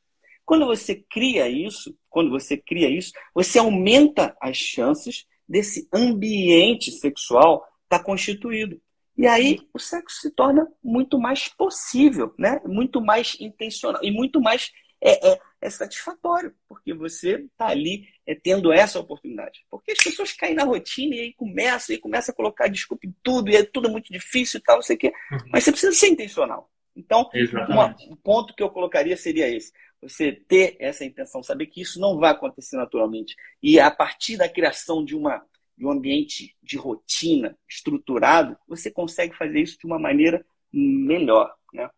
Quando 0.45 0.67
você 0.67 0.97
cria 0.97 1.49
isso, 1.49 1.97
quando 2.09 2.31
você 2.31 2.57
cria 2.57 2.89
isso, 2.89 3.13
você 3.35 3.59
aumenta 3.59 4.37
as 4.41 4.57
chances 4.57 5.27
desse 5.49 5.87
ambiente 5.93 6.91
sexual 6.91 7.65
estar 7.85 7.99
tá 7.99 8.05
constituído. 8.05 8.81
E 9.17 9.27
aí 9.27 9.61
o 9.75 9.79
sexo 9.79 10.21
se 10.21 10.31
torna 10.31 10.67
muito 10.83 11.19
mais 11.19 11.49
possível, 11.49 12.35
né? 12.39 12.61
muito 12.65 13.01
mais 13.01 13.37
intencional 13.41 14.03
e 14.03 14.11
muito 14.11 14.41
mais 14.41 14.71
é, 15.03 15.33
é, 15.33 15.39
é 15.61 15.71
satisfatório, 15.71 16.55
porque 16.69 16.95
você 16.95 17.45
está 17.51 17.67
ali 17.67 18.07
é, 18.27 18.35
tendo 18.35 18.73
essa 18.73 19.01
oportunidade. 19.01 19.65
Porque 19.69 19.93
as 19.93 20.03
pessoas 20.03 20.33
caem 20.33 20.55
na 20.55 20.65
rotina 20.65 21.17
e 21.17 21.21
aí 21.21 21.35
começa, 21.35 21.93
e 21.93 21.99
começa 21.99 22.31
a 22.31 22.35
colocar 22.35 22.69
desculpa 22.69 23.07
em 23.07 23.15
tudo, 23.23 23.51
e 23.51 23.57
é 23.57 23.65
tudo 23.65 23.91
muito 23.91 24.13
difícil 24.13 24.61
e 24.61 24.63
tal, 24.63 24.77
não 24.77 24.83
sei 24.83 24.97
o 24.97 24.99
quê. 24.99 25.13
Uhum. 25.33 25.39
Mas 25.53 25.65
você 25.65 25.73
precisa 25.73 25.93
ser 25.93 26.09
intencional. 26.09 26.71
Então, 26.95 27.29
uma, 27.69 27.97
um 28.09 28.17
ponto 28.17 28.55
que 28.55 28.63
eu 28.63 28.71
colocaria 28.71 29.17
seria 29.17 29.49
esse. 29.49 29.73
Você 30.01 30.33
ter 30.33 30.77
essa 30.79 31.05
intenção, 31.05 31.43
saber 31.43 31.67
que 31.67 31.81
isso 31.81 31.99
não 32.01 32.19
vai 32.19 32.31
acontecer 32.31 32.77
naturalmente. 32.77 33.35
E 33.63 33.81
a 33.81 33.91
partir 33.91 34.37
da 34.37 34.49
criação 34.49 35.05
de 35.05 35.17
uma 35.17 35.45
de 35.83 35.87
um 35.87 35.91
ambiente 35.91 36.55
de 36.63 36.77
rotina 36.77 37.59
estruturado, 37.69 38.57
você 38.69 38.89
consegue 38.89 39.35
fazer 39.37 39.61
isso 39.61 39.77
de 39.77 39.85
uma 39.85 39.99
maneira 39.99 40.47
melhor, 40.73 41.53
né? 41.75 41.91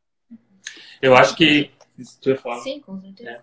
Eu 1.03 1.15
acho 1.15 1.37
que 1.37 1.71
Sim, 2.63 2.81
com 2.81 2.99
certeza. 2.99 3.31
É. 3.31 3.43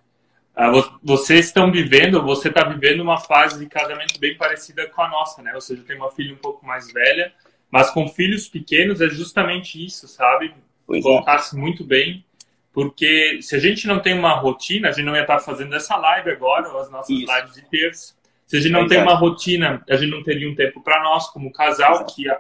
Ah, 0.56 0.72
vocês 1.04 1.46
estão 1.46 1.72
vivendo, 1.72 2.24
você 2.24 2.50
está 2.50 2.68
vivendo 2.68 3.02
uma 3.02 3.20
fase 3.20 3.60
de 3.60 3.70
casamento 3.70 4.20
bem 4.20 4.36
parecida 4.36 4.88
com 4.88 5.04
a 5.04 5.08
nossa, 5.08 5.44
né? 5.44 5.54
Ou 5.54 5.62
seja, 5.62 5.84
tem 5.84 5.96
uma 5.96 6.10
filha 6.10 6.34
um 6.34 6.38
pouco 6.38 6.66
mais 6.66 6.92
velha, 6.92 7.32
mas 7.70 7.92
com 7.92 8.08
filhos 8.10 8.50
pequenos 8.50 9.00
é 9.00 9.08
justamente 9.10 9.84
isso, 9.84 10.08
sabe? 10.08 10.56
É. 10.92 11.02
Colocar-se 11.02 11.56
muito 11.56 11.84
bem, 11.84 12.26
porque 12.74 13.40
se 13.44 13.56
a 13.56 13.60
gente 13.60 13.86
não 13.86 14.02
tem 14.02 14.18
uma 14.18 14.34
rotina, 14.34 14.90
a 14.90 14.92
gente 14.92 15.06
não 15.06 15.16
ia 15.16 15.22
estar 15.22 15.40
fazendo 15.40 15.76
essa 15.76 15.96
live 15.96 16.32
agora, 16.32 16.68
ou 16.68 16.80
as 16.80 16.90
nossas 16.90 17.16
isso. 17.16 17.32
lives 17.32 17.54
de 17.54 17.62
terça. 17.70 18.21
Se 18.52 18.58
a 18.58 18.60
gente 18.60 18.74
não 18.74 18.80
Exato. 18.82 18.96
tem 18.96 19.02
uma 19.02 19.16
rotina, 19.16 19.82
a 19.90 19.96
gente 19.96 20.12
não 20.12 20.22
teria 20.22 20.50
um 20.50 20.54
tempo 20.54 20.84
para 20.84 21.02
nós 21.02 21.30
como 21.30 21.54
casal, 21.54 22.06
que 22.06 22.30
a, 22.30 22.38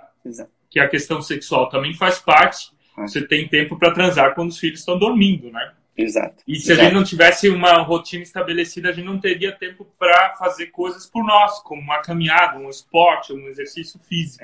que 0.70 0.78
a 0.78 0.86
questão 0.86 1.22
sexual 1.22 1.70
também 1.70 1.94
faz 1.94 2.20
parte. 2.20 2.70
É. 2.98 3.04
Você 3.04 3.26
tem 3.26 3.48
tempo 3.48 3.80
para 3.80 3.94
transar 3.94 4.36
quando 4.36 4.50
os 4.50 4.60
filhos 4.60 4.80
estão 4.80 5.00
dormindo, 5.00 5.50
né? 5.50 5.72
Exato. 5.98 6.44
E 6.46 6.58
se 6.58 6.70
Exato. 6.74 6.82
a 6.82 6.84
gente 6.84 6.94
não 6.94 7.06
tivesse 7.06 7.48
uma 7.48 7.82
rotina 7.84 8.24
estabelecida, 8.24 8.90
a 8.90 8.92
gente 8.92 9.06
não 9.06 9.22
teria 9.22 9.54
tempo 9.54 9.88
para 9.98 10.32
fazer 10.32 10.66
coisas 10.68 11.06
por 11.06 11.24
nós, 11.24 11.60
como 11.60 11.82
uma 11.82 12.02
caminhada, 12.02 12.60
um 12.60 12.70
esporte, 12.70 13.32
um 13.32 13.48
exercício 13.48 13.98
físico. 13.98 14.44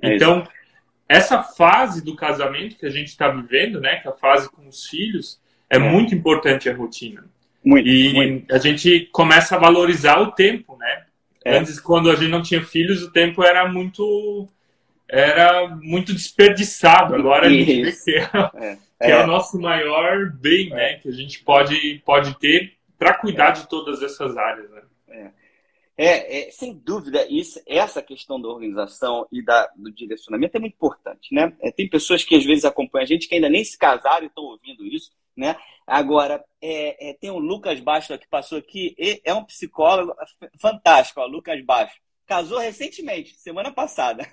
É. 0.00 0.12
É 0.12 0.14
então, 0.14 0.46
essa 1.08 1.42
fase 1.42 2.04
do 2.04 2.14
casamento 2.14 2.76
que 2.76 2.86
a 2.86 2.90
gente 2.90 3.08
está 3.08 3.28
vivendo, 3.28 3.80
né, 3.80 3.96
que 3.96 4.06
é 4.06 4.12
a 4.12 4.14
fase 4.14 4.48
com 4.48 4.68
os 4.68 4.86
filhos, 4.86 5.40
é, 5.68 5.74
é. 5.74 5.78
muito 5.80 6.14
importante 6.14 6.70
a 6.70 6.76
rotina. 6.76 7.24
Muito, 7.64 7.88
e 7.88 8.12
muito. 8.12 8.54
a 8.54 8.58
gente 8.58 9.08
começa 9.12 9.56
a 9.56 9.58
valorizar 9.58 10.20
o 10.20 10.32
tempo, 10.32 10.76
né? 10.76 11.04
É. 11.44 11.58
Antes, 11.58 11.80
quando 11.80 12.10
a 12.10 12.16
gente 12.16 12.30
não 12.30 12.42
tinha 12.42 12.62
filhos, 12.62 13.02
o 13.02 13.12
tempo 13.12 13.42
era 13.42 13.68
muito 13.68 14.48
era 15.08 15.68
muito 15.68 16.12
desperdiçado. 16.12 17.14
Agora 17.14 17.46
a 17.46 17.50
gente 17.50 17.82
vê 17.82 17.92
que, 17.92 18.10
é, 18.10 18.22
é. 18.54 18.76
que 18.76 18.80
é. 19.00 19.10
é. 19.10 19.24
o 19.24 19.26
nosso 19.26 19.58
maior 19.58 20.30
bem, 20.30 20.70
né? 20.70 20.94
Que 20.94 21.08
a 21.08 21.12
gente 21.12 21.42
pode, 21.42 22.00
pode 22.04 22.38
ter 22.38 22.74
para 22.98 23.14
cuidar 23.14 23.50
de 23.50 23.68
todas 23.68 24.02
essas 24.02 24.36
áreas, 24.36 24.70
né? 24.70 24.82
É, 26.02 26.48
é, 26.48 26.50
sem 26.50 26.72
dúvida, 26.72 27.26
isso, 27.28 27.60
essa 27.66 28.00
questão 28.00 28.40
da 28.40 28.48
organização 28.48 29.28
e 29.30 29.44
da, 29.44 29.70
do 29.76 29.92
direcionamento 29.92 30.56
é 30.56 30.58
muito 30.58 30.72
importante, 30.72 31.34
né? 31.34 31.52
É, 31.60 31.70
tem 31.70 31.90
pessoas 31.90 32.24
que 32.24 32.34
às 32.34 32.42
vezes 32.42 32.64
acompanham 32.64 33.02
a 33.02 33.06
gente 33.06 33.28
que 33.28 33.34
ainda 33.34 33.50
nem 33.50 33.62
se 33.62 33.76
casaram 33.76 34.24
e 34.24 34.28
estão 34.28 34.44
ouvindo 34.44 34.82
isso, 34.86 35.12
né? 35.36 35.56
Agora, 35.90 36.40
é, 36.62 37.10
é, 37.10 37.14
tem 37.14 37.30
o 37.30 37.38
Lucas 37.40 37.80
Baixo 37.80 38.16
que 38.16 38.28
passou 38.28 38.58
aqui, 38.58 38.94
é 39.24 39.34
um 39.34 39.44
psicólogo 39.44 40.14
fantástico, 40.56 41.20
ó, 41.20 41.26
Lucas 41.26 41.60
Baixo. 41.64 41.96
Casou 42.24 42.58
recentemente, 42.58 43.34
semana 43.36 43.72
passada. 43.72 44.24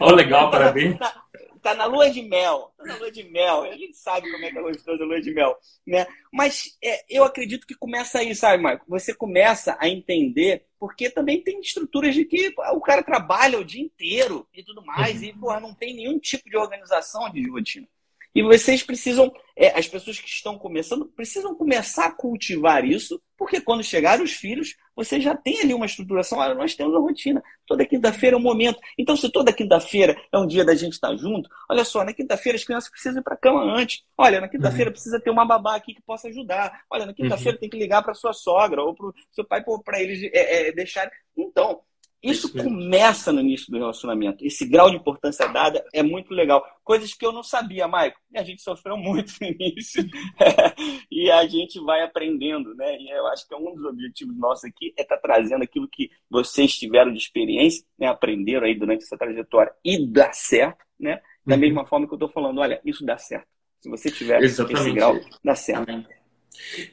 Oh, 0.00 0.10
legal, 0.10 0.50
parabéns. 0.50 0.98
Tá, 0.98 1.22
tá, 1.60 1.74
na 1.74 1.84
lua 1.84 2.08
de 2.08 2.22
mel, 2.22 2.72
tá 2.78 2.84
na 2.86 2.96
lua 2.96 3.12
de 3.12 3.24
mel. 3.24 3.64
A 3.64 3.76
gente 3.76 3.94
sabe 3.94 4.32
como 4.32 4.42
é 4.42 4.50
que 4.50 4.56
é 4.56 4.62
gostoso 4.62 5.02
a 5.02 5.06
lua 5.06 5.20
de 5.20 5.34
mel, 5.34 5.54
né? 5.86 6.06
Mas 6.32 6.78
é, 6.82 7.04
eu 7.10 7.24
acredito 7.24 7.66
que 7.66 7.74
começa 7.74 8.20
aí, 8.20 8.34
sabe, 8.34 8.62
Marco? 8.62 8.86
Você 8.88 9.14
começa 9.14 9.76
a 9.78 9.86
entender, 9.86 10.64
porque 10.80 11.10
também 11.10 11.42
tem 11.42 11.60
estruturas 11.60 12.14
de 12.14 12.24
que 12.24 12.54
o 12.72 12.80
cara 12.80 13.02
trabalha 13.02 13.58
o 13.58 13.64
dia 13.66 13.82
inteiro 13.82 14.48
e 14.54 14.64
tudo 14.64 14.82
mais, 14.82 15.20
uhum. 15.20 15.28
e 15.28 15.32
porra, 15.34 15.60
não 15.60 15.74
tem 15.74 15.94
nenhum 15.94 16.18
tipo 16.18 16.48
de 16.48 16.56
organização 16.56 17.28
de 17.28 17.46
rotina. 17.50 17.86
E 18.34 18.42
vocês 18.42 18.82
precisam, 18.82 19.32
é, 19.56 19.78
as 19.78 19.86
pessoas 19.86 20.18
que 20.18 20.28
estão 20.28 20.58
começando, 20.58 21.06
precisam 21.06 21.54
começar 21.54 22.06
a 22.06 22.12
cultivar 22.12 22.84
isso, 22.84 23.20
porque 23.36 23.60
quando 23.60 23.82
chegarem 23.82 24.24
os 24.24 24.32
filhos, 24.32 24.74
você 24.96 25.20
já 25.20 25.36
tem 25.36 25.60
ali 25.60 25.74
uma 25.74 25.84
estruturação. 25.84 26.38
Olha, 26.38 26.54
nós 26.54 26.74
temos 26.74 26.94
uma 26.94 27.00
rotina. 27.00 27.42
Toda 27.66 27.84
quinta-feira 27.84 28.36
é 28.36 28.38
um 28.38 28.42
momento. 28.42 28.78
Então, 28.96 29.16
se 29.16 29.30
toda 29.30 29.52
quinta-feira 29.52 30.16
é 30.32 30.38
um 30.38 30.46
dia 30.46 30.64
da 30.64 30.74
gente 30.74 30.92
estar 30.92 31.14
junto, 31.16 31.50
olha 31.68 31.84
só, 31.84 32.04
na 32.04 32.14
quinta-feira 32.14 32.56
as 32.56 32.64
crianças 32.64 32.90
precisam 32.90 33.20
ir 33.20 33.24
para 33.24 33.34
a 33.34 33.38
cama 33.38 33.62
antes. 33.62 34.02
Olha, 34.16 34.40
na 34.40 34.48
quinta-feira 34.48 34.88
uhum. 34.88 34.92
precisa 34.92 35.20
ter 35.20 35.30
uma 35.30 35.44
babá 35.44 35.76
aqui 35.76 35.94
que 35.94 36.02
possa 36.02 36.28
ajudar. 36.28 36.84
Olha, 36.90 37.04
na 37.04 37.12
quinta-feira 37.12 37.56
uhum. 37.56 37.60
tem 37.60 37.68
que 37.68 37.78
ligar 37.78 38.02
para 38.02 38.14
sua 38.14 38.32
sogra 38.32 38.82
ou 38.82 38.94
para 38.94 39.06
o 39.06 39.14
seu 39.32 39.44
pai 39.44 39.62
para 39.84 40.00
eles 40.00 40.22
é, 40.32 40.68
é, 40.68 40.72
deixarem. 40.72 41.10
Então, 41.36 41.80
isso 42.22 42.52
começa 42.52 43.32
no 43.32 43.40
início 43.40 43.70
do 43.70 43.78
relacionamento. 43.78 44.44
Esse 44.44 44.64
grau 44.64 44.88
de 44.88 44.96
importância 44.96 45.48
dada 45.48 45.84
é 45.92 46.02
muito 46.02 46.32
legal. 46.32 46.64
Coisas 46.84 47.12
que 47.14 47.26
eu 47.26 47.32
não 47.32 47.42
sabia, 47.42 47.88
Maico. 47.88 48.20
E 48.32 48.38
a 48.38 48.44
gente 48.44 48.62
sofreu 48.62 48.96
muito 48.96 49.32
no 49.40 49.46
início. 49.48 50.04
e 51.10 51.30
a 51.30 51.46
gente 51.48 51.80
vai 51.80 52.02
aprendendo, 52.02 52.74
né? 52.76 52.96
E 52.96 53.10
eu 53.10 53.26
acho 53.26 53.46
que 53.46 53.54
é 53.54 53.56
um 53.56 53.74
dos 53.74 53.84
objetivos 53.84 54.36
nossos 54.38 54.64
aqui 54.64 54.94
é 54.96 55.02
estar 55.02 55.16
tá 55.16 55.22
trazendo 55.22 55.64
aquilo 55.64 55.88
que 55.88 56.10
vocês 56.30 56.76
tiveram 56.76 57.12
de 57.12 57.18
experiência, 57.18 57.84
né? 57.98 58.06
aprenderam 58.06 58.66
aí 58.66 58.74
durante 58.78 59.02
essa 59.02 59.18
trajetória 59.18 59.72
e 59.84 60.06
dá 60.06 60.32
certo, 60.32 60.84
né? 61.00 61.20
Da 61.44 61.56
uhum. 61.56 61.60
mesma 61.60 61.84
forma 61.84 62.06
que 62.06 62.12
eu 62.12 62.16
estou 62.16 62.28
falando, 62.28 62.60
olha, 62.60 62.80
isso 62.84 63.04
dá 63.04 63.18
certo. 63.18 63.48
Se 63.80 63.88
você 63.88 64.12
tiver 64.12 64.40
Exatamente. 64.40 64.80
esse 64.80 64.92
grau, 64.92 65.20
dá 65.42 65.56
certo. 65.56 66.21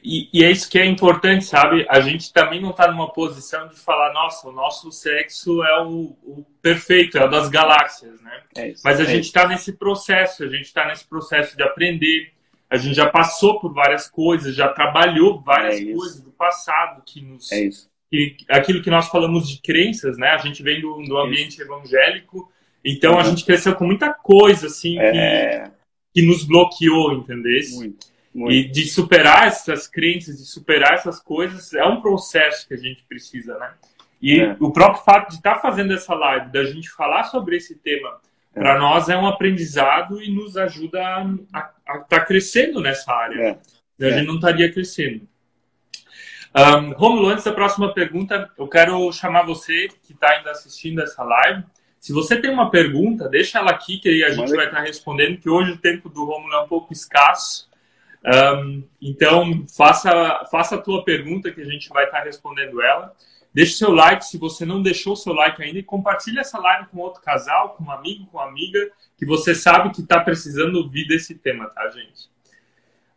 E, 0.02 0.28
e, 0.32 0.44
é 0.44 0.50
isso 0.50 0.68
que 0.68 0.78
é 0.78 0.84
importante, 0.84 1.44
sabe? 1.44 1.86
A 1.88 2.00
gente 2.00 2.32
também 2.32 2.60
não 2.60 2.70
está 2.70 2.90
numa 2.90 3.12
posição 3.12 3.68
de 3.68 3.76
falar, 3.76 4.12
nossa, 4.12 4.48
o 4.48 4.52
nosso 4.52 4.90
sexo 4.90 5.62
é 5.62 5.82
o, 5.82 6.16
o 6.22 6.46
perfeito, 6.60 7.18
é 7.18 7.24
o 7.24 7.28
das 7.28 7.48
galáxias, 7.48 8.20
né? 8.20 8.42
É 8.56 8.68
isso, 8.68 8.82
Mas 8.84 9.00
a 9.00 9.04
é 9.04 9.06
gente 9.06 9.24
está 9.24 9.46
nesse 9.46 9.72
processo, 9.72 10.44
a 10.44 10.48
gente 10.48 10.66
está 10.66 10.86
nesse 10.86 11.06
processo 11.06 11.56
de 11.56 11.62
aprender. 11.62 12.32
A 12.68 12.76
gente 12.76 12.94
já 12.94 13.08
passou 13.08 13.58
por 13.58 13.72
várias 13.72 14.08
coisas, 14.08 14.54
já 14.54 14.68
trabalhou 14.68 15.40
várias 15.40 15.80
é 15.80 15.92
coisas 15.92 16.20
do 16.20 16.30
passado 16.30 17.02
que 17.04 17.20
nos. 17.20 17.50
É 17.50 17.64
isso. 17.64 17.90
Que, 18.10 18.36
aquilo 18.48 18.82
que 18.82 18.90
nós 18.90 19.08
falamos 19.08 19.48
de 19.48 19.60
crenças, 19.60 20.18
né? 20.18 20.28
A 20.28 20.38
gente 20.38 20.62
vem 20.62 20.80
do, 20.80 21.02
do 21.02 21.16
ambiente 21.18 21.54
isso. 21.54 21.62
evangélico, 21.62 22.50
então 22.84 23.18
a 23.18 23.24
gente 23.24 23.44
cresceu 23.44 23.74
com 23.74 23.84
muita 23.84 24.12
coisa, 24.12 24.66
assim, 24.66 24.94
que, 24.94 25.00
é. 25.00 25.70
que 26.12 26.22
nos 26.22 26.44
bloqueou, 26.44 27.12
entendeu? 27.12 27.60
Muito. 27.72 28.09
Muito. 28.34 28.52
E 28.52 28.68
de 28.68 28.86
superar 28.86 29.48
essas 29.48 29.88
crenças, 29.88 30.38
de 30.38 30.44
superar 30.44 30.94
essas 30.94 31.20
coisas, 31.20 31.74
é 31.74 31.84
um 31.84 32.00
processo 32.00 32.66
que 32.66 32.74
a 32.74 32.76
gente 32.76 33.02
precisa, 33.04 33.58
né? 33.58 33.72
E 34.22 34.40
é. 34.40 34.56
o 34.60 34.70
próprio 34.70 35.02
fato 35.02 35.30
de 35.30 35.36
estar 35.36 35.54
tá 35.54 35.60
fazendo 35.60 35.92
essa 35.92 36.14
live, 36.14 36.52
da 36.52 36.64
gente 36.64 36.90
falar 36.90 37.24
sobre 37.24 37.56
esse 37.56 37.74
tema, 37.76 38.20
é. 38.54 38.60
para 38.60 38.78
nós 38.78 39.08
é 39.08 39.16
um 39.16 39.26
aprendizado 39.26 40.22
e 40.22 40.30
nos 40.30 40.56
ajuda 40.56 41.00
a 41.00 41.24
estar 41.24 42.04
tá 42.08 42.20
crescendo 42.20 42.80
nessa 42.80 43.12
área. 43.12 43.58
É. 43.98 44.06
A 44.06 44.10
gente 44.10 44.26
não 44.26 44.36
estaria 44.36 44.72
crescendo. 44.72 45.28
Um, 46.54 46.92
Romulo, 46.92 47.28
antes 47.28 47.44
da 47.44 47.52
próxima 47.52 47.94
pergunta, 47.94 48.50
eu 48.58 48.66
quero 48.66 49.12
chamar 49.12 49.44
você 49.44 49.88
que 50.02 50.12
está 50.12 50.30
ainda 50.30 50.50
assistindo 50.50 51.00
essa 51.00 51.22
live 51.22 51.62
Se 52.00 52.12
você 52.12 52.40
tem 52.40 52.50
uma 52.50 52.70
pergunta, 52.70 53.28
deixa 53.28 53.58
ela 53.58 53.70
aqui 53.70 53.98
que 53.98 54.24
a 54.24 54.30
gente 54.30 54.52
vai 54.54 54.66
estar 54.66 54.80
respondendo, 54.80 55.38
que 55.38 55.48
hoje 55.48 55.72
o 55.72 55.78
tempo 55.78 56.08
do 56.08 56.24
Romulo 56.24 56.54
é 56.54 56.60
um 56.62 56.66
pouco 56.66 56.92
escasso. 56.92 57.69
Um, 58.24 58.84
então, 59.00 59.64
faça, 59.76 60.44
faça 60.50 60.74
a 60.74 60.80
tua 60.80 61.04
pergunta 61.04 61.50
que 61.50 61.60
a 61.60 61.64
gente 61.64 61.88
vai 61.88 62.04
estar 62.04 62.22
respondendo 62.22 62.82
ela. 62.82 63.14
Deixe 63.52 63.72
seu 63.72 63.90
like 63.90 64.24
se 64.24 64.38
você 64.38 64.64
não 64.64 64.82
deixou 64.82 65.16
seu 65.16 65.32
like 65.32 65.60
ainda 65.62 65.78
e 65.78 65.82
compartilhe 65.82 66.38
essa 66.38 66.58
live 66.58 66.88
com 66.88 66.98
outro 66.98 67.20
casal, 67.20 67.70
com 67.70 67.84
um 67.84 67.90
amigo, 67.90 68.26
com 68.26 68.38
uma 68.38 68.46
amiga, 68.46 68.90
que 69.18 69.26
você 69.26 69.54
sabe 69.54 69.90
que 69.90 70.02
está 70.02 70.20
precisando 70.20 70.76
ouvir 70.76 71.08
desse 71.08 71.34
tema, 71.34 71.68
tá, 71.68 71.88
gente? 71.90 72.30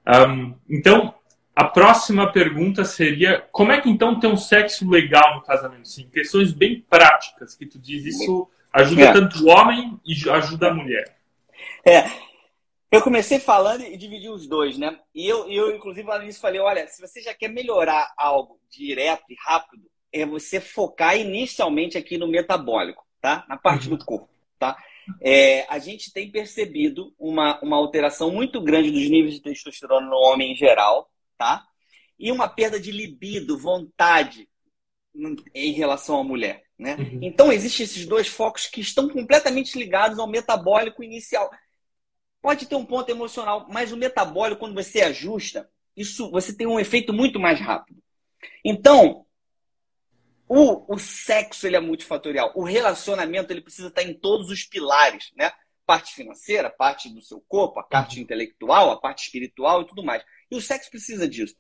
Um, 0.07 0.55
então, 0.67 1.13
a 1.55 1.65
próxima 1.65 2.31
pergunta 2.31 2.83
seria: 2.83 3.45
como 3.51 3.71
é 3.71 3.79
que 3.79 3.89
então 3.89 4.19
ter 4.19 4.27
um 4.27 4.37
sexo 4.37 4.89
legal 4.89 5.35
no 5.35 5.43
casamento? 5.43 5.87
Sim, 5.87 6.09
questões 6.11 6.51
bem 6.51 6.83
práticas 6.89 7.55
que 7.55 7.65
tu 7.65 7.77
diz 7.77 8.03
isso 8.05 8.49
ajuda 8.71 9.03
é. 9.03 9.13
tanto 9.13 9.43
o 9.43 9.49
homem 9.49 9.99
e 10.03 10.29
ajuda 10.29 10.69
a 10.69 10.73
mulher. 10.73 11.15
É. 11.85 12.32
Eu 12.93 13.01
comecei 13.01 13.39
falando 13.39 13.81
e 13.81 13.97
dividi 13.97 14.29
os 14.29 14.47
dois, 14.47 14.77
né? 14.77 14.99
E 15.15 15.27
eu, 15.27 15.49
eu 15.49 15.75
inclusive, 15.75 16.07
lá 16.07 16.17
no 16.17 16.23
início 16.23 16.39
falei: 16.39 16.61
olha, 16.61 16.87
se 16.87 17.01
você 17.01 17.21
já 17.21 17.33
quer 17.33 17.49
melhorar 17.49 18.13
algo 18.15 18.59
direto 18.69 19.23
e 19.29 19.35
rápido, 19.43 19.83
é 20.11 20.25
você 20.25 20.61
focar 20.61 21.17
inicialmente 21.17 21.97
aqui 21.97 22.19
no 22.19 22.27
metabólico, 22.27 23.03
tá? 23.19 23.45
Na 23.49 23.57
parte 23.57 23.89
uhum. 23.89 23.97
do 23.97 24.05
corpo, 24.05 24.29
tá? 24.59 24.77
É, 25.19 25.65
a 25.69 25.79
gente 25.79 26.13
tem 26.13 26.31
percebido 26.31 27.13
uma, 27.17 27.59
uma 27.61 27.77
alteração 27.77 28.31
muito 28.31 28.61
grande 28.61 28.91
dos 28.91 29.09
níveis 29.09 29.33
de 29.33 29.41
testosterona 29.41 30.07
no 30.07 30.15
homem 30.15 30.53
em 30.53 30.55
geral, 30.55 31.11
tá? 31.35 31.65
E 32.19 32.31
uma 32.31 32.47
perda 32.47 32.79
de 32.79 32.91
libido, 32.91 33.57
vontade 33.57 34.47
em 35.53 35.71
relação 35.71 36.19
à 36.19 36.23
mulher, 36.23 36.63
né? 36.77 36.95
Uhum. 36.95 37.19
Então, 37.23 37.51
existem 37.51 37.85
esses 37.85 38.05
dois 38.05 38.27
focos 38.27 38.67
que 38.67 38.81
estão 38.81 39.09
completamente 39.09 39.77
ligados 39.79 40.19
ao 40.19 40.27
metabólico 40.27 41.03
inicial. 41.03 41.49
Pode 42.43 42.65
ter 42.65 42.75
um 42.75 42.85
ponto 42.85 43.09
emocional, 43.09 43.65
mas 43.69 43.93
o 43.93 43.97
metabólico, 43.97 44.59
quando 44.59 44.75
você 44.75 45.01
ajusta, 45.01 45.69
isso 45.95 46.29
você 46.29 46.53
tem 46.53 46.67
um 46.67 46.77
efeito 46.77 47.13
muito 47.13 47.39
mais 47.39 47.57
rápido. 47.57 48.03
Então, 48.65 49.25
o, 50.45 50.93
o 50.93 50.99
sexo 50.99 51.65
ele 51.65 51.77
é 51.77 51.79
multifatorial. 51.79 52.51
O 52.53 52.65
relacionamento 52.65 53.53
ele 53.53 53.61
precisa 53.61 53.87
estar 53.87 54.03
em 54.03 54.13
todos 54.13 54.49
os 54.49 54.65
pilares, 54.65 55.31
né? 55.37 55.53
Parte 55.85 56.13
financeira, 56.13 56.69
parte 56.69 57.07
do 57.07 57.21
seu 57.21 57.39
corpo, 57.47 57.79
a 57.79 57.83
parte 57.83 58.17
uhum. 58.17 58.23
intelectual, 58.23 58.91
a 58.91 58.99
parte 58.99 59.23
espiritual 59.23 59.81
e 59.81 59.87
tudo 59.87 60.03
mais. 60.03 60.21
E 60.51 60.55
o 60.57 60.61
sexo 60.61 60.91
precisa 60.91 61.25
disso. 61.25 61.55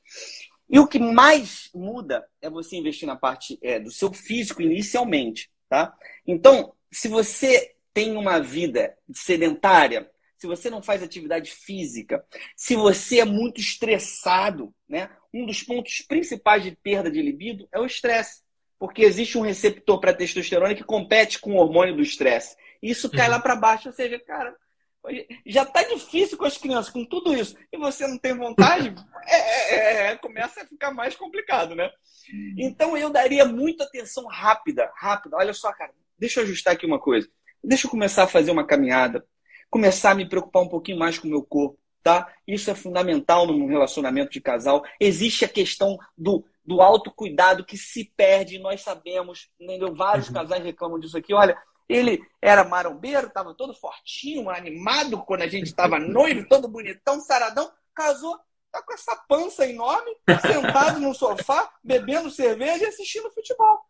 E 0.69 0.79
o 0.79 0.87
que 0.87 0.99
mais 0.99 1.69
muda 1.73 2.27
é 2.41 2.49
você 2.49 2.75
investir 2.75 3.07
na 3.07 3.15
parte 3.15 3.57
é, 3.61 3.79
do 3.79 3.89
seu 3.89 4.11
físico 4.11 4.61
inicialmente, 4.61 5.49
tá? 5.69 5.95
Então, 6.27 6.75
se 6.91 7.07
você 7.07 7.73
tem 7.93 8.17
uma 8.17 8.41
vida 8.41 8.97
sedentária, 9.13 10.11
se 10.43 10.47
você 10.47 10.69
não 10.69 10.81
faz 10.81 11.01
atividade 11.01 11.49
física, 11.49 12.21
se 12.53 12.75
você 12.75 13.21
é 13.21 13.25
muito 13.25 13.61
estressado, 13.61 14.75
né? 14.89 15.09
Um 15.33 15.45
dos 15.45 15.63
pontos 15.63 16.01
principais 16.05 16.63
de 16.63 16.71
perda 16.75 17.09
de 17.09 17.21
libido 17.21 17.65
é 17.71 17.79
o 17.79 17.85
estresse 17.85 18.43
porque 18.77 19.03
existe 19.03 19.37
um 19.37 19.41
receptor 19.41 20.01
para 20.01 20.13
testosterona 20.13 20.75
que 20.75 20.83
compete 20.83 21.39
com 21.39 21.53
o 21.53 21.55
hormônio 21.55 21.95
do 21.95 22.01
estresse. 22.01 22.57
Isso 22.81 23.09
cai 23.09 23.27
uhum. 23.27 23.31
lá 23.31 23.39
para 23.39 23.55
baixo, 23.55 23.87
ou 23.87 23.95
seja, 23.95 24.19
cara, 24.19 24.53
já 25.45 25.65
tá 25.65 25.81
difícil 25.83 26.37
com 26.37 26.43
as 26.43 26.57
crianças, 26.57 26.91
com 26.91 27.05
tudo 27.05 27.33
isso, 27.33 27.55
e 27.71 27.77
você 27.77 28.05
não 28.05 28.17
tem 28.17 28.35
vontade, 28.35 28.93
é, 29.25 29.37
é, 29.37 29.75
é, 29.75 30.07
é, 30.07 30.17
começa 30.17 30.61
a 30.61 30.67
ficar 30.67 30.91
mais 30.91 31.15
complicado, 31.15 31.73
né? 31.73 31.89
Então 32.57 32.97
eu 32.97 33.09
daria 33.09 33.45
muita 33.45 33.85
atenção 33.85 34.25
rápida, 34.27 34.91
rápida. 34.93 35.37
Olha 35.37 35.53
só, 35.53 35.71
cara, 35.71 35.93
deixa 36.19 36.41
eu 36.41 36.43
ajustar 36.43 36.73
aqui 36.73 36.85
uma 36.85 36.99
coisa. 36.99 37.29
Deixa 37.63 37.87
eu 37.87 37.91
começar 37.91 38.23
a 38.23 38.27
fazer 38.27 38.51
uma 38.51 38.67
caminhada, 38.67 39.25
começar 39.73 40.11
a 40.11 40.15
me 40.15 40.29
preocupar 40.29 40.61
um 40.61 40.69
pouquinho 40.69 40.99
mais 40.99 41.17
com 41.17 41.27
o 41.27 41.31
meu 41.31 41.41
corpo, 41.41 41.79
tá? 42.03 42.31
Isso 42.47 42.69
é 42.69 42.75
fundamental 42.75 43.47
num 43.47 43.65
relacionamento 43.65 44.31
de 44.31 44.39
casal. 44.39 44.83
Existe 44.99 45.43
a 45.43 45.49
questão 45.49 45.97
do 46.15 46.45
do 46.65 46.81
autocuidado 46.81 47.65
que 47.65 47.75
se 47.75 48.05
perde, 48.15 48.57
nós 48.57 48.79
sabemos, 48.79 49.49
entendeu? 49.59 49.93
Vários 49.93 50.29
uhum. 50.29 50.33
casais 50.33 50.63
reclamam 50.63 50.97
disso 50.97 51.17
aqui. 51.17 51.33
Olha, 51.33 51.61
ele 51.89 52.21
era 52.41 52.63
marombeiro, 52.63 53.27
estava 53.27 53.53
todo 53.53 53.73
fortinho, 53.73 54.49
animado 54.49 55.21
quando 55.25 55.41
a 55.41 55.47
gente 55.47 55.65
estava 55.65 55.99
noivo, 55.99 56.47
todo 56.47 56.69
bonitão, 56.69 57.19
saradão, 57.19 57.69
casou, 57.93 58.39
tá 58.71 58.81
com 58.81 58.93
essa 58.93 59.13
pança 59.27 59.67
enorme, 59.67 60.15
sentado 60.41 61.01
no 61.01 61.13
sofá, 61.13 61.69
bebendo 61.83 62.31
cerveja 62.31 62.85
e 62.85 62.87
assistindo 62.87 63.29
futebol. 63.31 63.81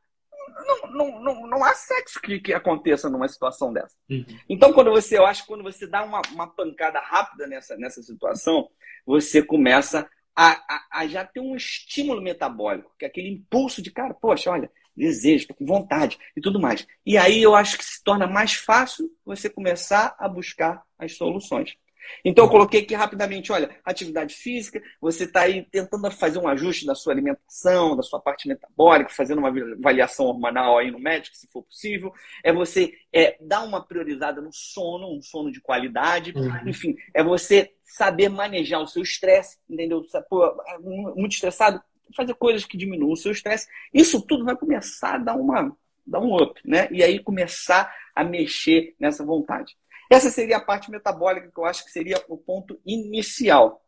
Não, 0.66 0.92
não, 0.92 1.22
não, 1.22 1.48
não 1.48 1.64
há 1.64 1.74
sexo 1.74 2.22
que, 2.22 2.40
que 2.40 2.54
aconteça 2.54 3.10
numa 3.10 3.28
situação 3.28 3.74
dessa. 3.74 3.96
Uhum. 4.10 4.26
Então, 4.48 4.74
quando 4.74 4.92
você, 4.92 5.18
eu 5.18 5.26
acho 5.26 5.42
que 5.42 5.48
quando 5.48 5.64
você 5.64 5.88
dá 5.88 6.04
uma, 6.04 6.22
uma 6.32 6.48
pancada 6.48 7.00
rápida 7.00 7.48
nessa, 7.48 7.76
nessa 7.76 8.02
situação, 8.02 8.70
você 9.06 9.42
começa 9.42 10.10
a, 10.36 10.52
a, 10.52 11.00
a, 11.00 11.08
já 11.08 11.26
ter 11.26 11.40
um 11.40 11.56
estímulo 11.56 12.22
metabólico, 12.22 12.94
que 12.98 13.06
é 13.06 13.08
aquele 13.08 13.30
impulso 13.30 13.82
de, 13.82 13.92
cara, 13.92 14.14
poxa, 14.14 14.52
olha, 14.52 14.72
desejo, 14.96 15.48
tô 15.48 15.54
com 15.54 15.66
vontade 15.66 16.18
e 16.36 16.42
tudo 16.42 16.60
mais. 16.60 16.88
E 17.06 17.18
aí 17.18 17.42
eu 17.42 17.56
acho 17.56 17.78
que 17.78 17.86
se 17.86 18.04
torna 18.04 18.28
mais 18.28 18.54
fácil 18.54 19.10
você 19.26 19.50
começar 19.50 20.16
a 20.18 20.28
buscar 20.28 20.84
as 20.98 21.16
soluções. 21.18 21.76
Então, 22.24 22.46
eu 22.46 22.50
coloquei 22.50 22.82
aqui 22.82 22.94
rapidamente: 22.94 23.52
olha, 23.52 23.76
atividade 23.84 24.36
física, 24.36 24.82
você 25.02 25.26
está 25.26 25.42
aí 25.42 25.66
tentando 25.70 26.10
fazer 26.12 26.40
um 26.40 26.48
ajuste 26.48 26.86
da 26.86 26.96
sua 26.96 27.14
alimentação, 27.14 27.96
da 27.96 28.04
sua 28.04 28.20
parte 28.20 28.48
metabólica, 28.48 29.10
fazendo 29.10 29.40
uma 29.40 29.50
avaliação 29.50 30.26
hormonal 30.26 30.78
aí 30.78 30.92
no 30.92 31.00
médico, 31.00 31.36
se 31.36 31.48
for 31.52 31.64
possível. 31.64 32.14
É 32.44 32.52
você 32.52 32.94
é, 33.12 33.38
dar 33.42 33.64
uma 33.64 33.86
priorizada 33.86 34.42
no 34.42 34.52
sono, 34.52 35.16
um 35.16 35.22
sono 35.22 35.52
de 35.52 35.62
qualidade. 35.62 36.34
Uhum. 36.36 36.70
Enfim, 36.70 36.96
é 37.14 37.24
você 37.24 37.74
saber 37.82 38.30
manejar 38.30 38.82
o 38.82 38.88
seu 38.88 39.04
estresse, 39.04 39.58
entendeu? 39.70 40.04
Pô, 40.30 40.46
é 40.46 40.80
muito 40.80 41.34
estressado, 41.34 41.82
fazer 42.16 42.34
coisas 42.36 42.66
que 42.66 42.78
diminuam 42.78 43.14
o 43.14 43.18
seu 43.18 43.32
estresse. 43.32 43.68
Isso 43.94 44.22
tudo 44.26 44.46
vai 44.46 44.56
começar 44.56 45.16
a 45.16 45.20
dar 45.20 45.36
uma 45.36 45.76
dar 46.06 46.20
um 46.20 46.36
up, 46.36 46.60
né? 46.66 46.88
E 46.92 47.02
aí 47.02 47.20
começar 47.20 47.94
a 48.14 48.24
mexer 48.24 48.94
nessa 49.00 49.26
vontade. 49.26 49.76
Essa 50.10 50.30
seria 50.30 50.58
a 50.58 50.64
parte 50.64 50.92
metabólica 50.92 51.52
que 51.52 51.60
eu 51.60 51.66
acho 51.66 51.84
que 51.84 51.92
seria 51.92 52.24
o 52.28 52.38
ponto 52.38 52.80
inicial. 52.86 53.82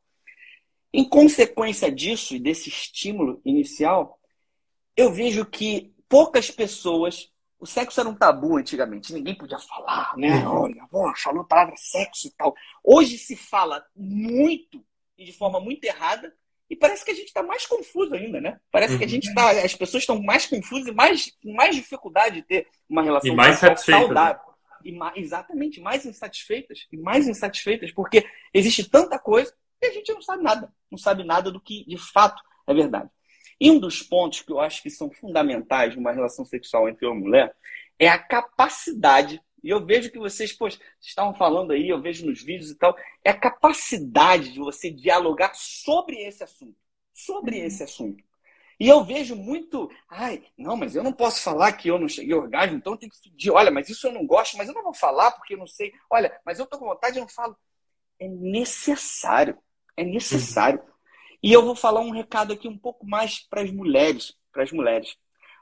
Em 0.93 1.07
consequência 1.07 1.91
disso 1.91 2.35
e 2.35 2.39
desse 2.39 2.69
estímulo 2.69 3.41
inicial, 3.43 4.19
eu 4.95 5.11
vejo 5.11 5.45
que 5.45 5.93
poucas 6.07 6.49
pessoas. 6.49 7.31
O 7.59 7.65
sexo 7.65 7.99
era 7.99 8.09
um 8.09 8.15
tabu 8.15 8.57
antigamente, 8.57 9.13
ninguém 9.13 9.35
podia 9.35 9.57
falar, 9.59 10.15
né? 10.17 10.45
Olha, 10.47 10.85
falou 11.15 11.41
a 11.41 11.45
palavra 11.45 11.75
sexo 11.77 12.27
e 12.27 12.31
tal. 12.31 12.53
Hoje 12.83 13.17
se 13.17 13.35
fala 13.35 13.83
muito 13.95 14.85
e 15.17 15.25
de 15.25 15.31
forma 15.31 15.59
muito 15.59 15.83
errada, 15.83 16.33
e 16.69 16.75
parece 16.75 17.05
que 17.05 17.11
a 17.11 17.13
gente 17.13 17.27
está 17.27 17.43
mais 17.43 17.65
confuso 17.65 18.15
ainda, 18.15 18.41
né? 18.41 18.59
Parece 18.71 18.93
uhum. 18.93 18.99
que 18.99 19.03
a 19.03 19.07
uhum. 19.07 19.11
gente 19.11 19.27
está. 19.27 19.51
As 19.51 19.75
pessoas 19.75 20.03
estão 20.03 20.21
mais 20.21 20.47
confusas 20.47 20.87
e 20.87 20.91
mais, 20.91 21.31
com 21.41 21.53
mais 21.53 21.75
dificuldade 21.75 22.37
de 22.37 22.41
ter 22.43 22.67
uma 22.89 23.03
relação 23.03 23.31
e 23.31 23.35
mais 23.35 23.59
saudável 23.59 24.54
e 24.85 24.91
mais, 24.91 25.17
exatamente 25.17 25.81
mais 25.81 26.05
insatisfeitas 26.05 26.87
e 26.91 26.97
mais 26.97 27.27
insatisfeitas 27.27 27.91
porque 27.91 28.25
existe 28.53 28.89
tanta 28.89 29.19
coisa 29.19 29.53
e 29.81 29.87
a 29.87 29.91
gente 29.91 30.13
não 30.13 30.21
sabe 30.21 30.43
nada, 30.43 30.73
não 30.89 30.97
sabe 30.97 31.23
nada 31.23 31.51
do 31.51 31.59
que 31.59 31.83
de 31.85 31.97
fato 31.97 32.41
é 32.67 32.73
verdade. 32.73 33.09
E 33.59 33.71
um 33.71 33.79
dos 33.79 34.01
pontos 34.01 34.41
que 34.41 34.51
eu 34.51 34.59
acho 34.59 34.83
que 34.83 34.89
são 34.89 35.11
fundamentais 35.11 35.95
numa 35.95 36.11
relação 36.11 36.45
sexual 36.45 36.89
entre 36.89 37.05
homem 37.05 37.21
e 37.21 37.23
mulher 37.23 37.55
é 37.97 38.07
a 38.07 38.19
capacidade, 38.19 39.41
e 39.63 39.69
eu 39.69 39.83
vejo 39.85 40.11
que 40.11 40.19
vocês, 40.19 40.51
poxa, 40.51 40.77
estavam 41.01 41.33
falando 41.33 41.71
aí, 41.71 41.87
eu 41.87 42.01
vejo 42.01 42.25
nos 42.25 42.43
vídeos 42.43 42.69
e 42.69 42.75
tal, 42.75 42.95
é 43.23 43.29
a 43.29 43.39
capacidade 43.39 44.51
de 44.51 44.59
você 44.59 44.91
dialogar 44.91 45.53
sobre 45.55 46.17
esse 46.17 46.43
assunto. 46.43 46.75
Sobre 47.13 47.59
esse 47.59 47.81
assunto. 47.81 48.21
E 48.79 48.87
eu 48.87 49.03
vejo 49.03 49.35
muito, 49.35 49.89
ai, 50.09 50.43
não, 50.57 50.75
mas 50.75 50.95
eu 50.95 51.03
não 51.03 51.13
posso 51.13 51.41
falar 51.41 51.71
que 51.73 51.87
eu 51.87 51.97
não 51.97 52.09
cheguei 52.09 52.33
ao 52.33 52.41
orgasmo, 52.41 52.77
então 52.77 52.93
eu 52.93 52.97
tenho 52.97 53.11
que 53.11 53.29
pedir, 53.29 53.51
olha, 53.51 53.71
mas 53.71 53.89
isso 53.89 54.07
eu 54.07 54.11
não 54.11 54.25
gosto, 54.25 54.57
mas 54.57 54.67
eu 54.67 54.73
não 54.73 54.83
vou 54.83 54.93
falar 54.93 55.31
porque 55.31 55.53
eu 55.53 55.57
não 55.57 55.67
sei. 55.67 55.93
Olha, 56.09 56.37
mas 56.45 56.59
eu 56.59 56.65
tô 56.65 56.77
com 56.77 56.85
vontade, 56.85 57.17
eu 57.17 57.21
não 57.21 57.29
falo. 57.29 57.55
É 58.19 58.27
necessário, 58.27 59.57
é 59.95 60.03
necessário. 60.03 60.79
Uhum. 60.79 60.95
E 61.41 61.53
eu 61.53 61.63
vou 61.63 61.75
falar 61.75 62.01
um 62.01 62.11
recado 62.11 62.51
aqui 62.53 62.67
um 62.67 62.77
pouco 62.77 63.05
mais 63.05 63.39
para 63.39 63.61
as 63.61 63.71
mulheres, 63.71 64.35
para 64.51 64.63
as 64.63 64.71
mulheres. 64.71 65.15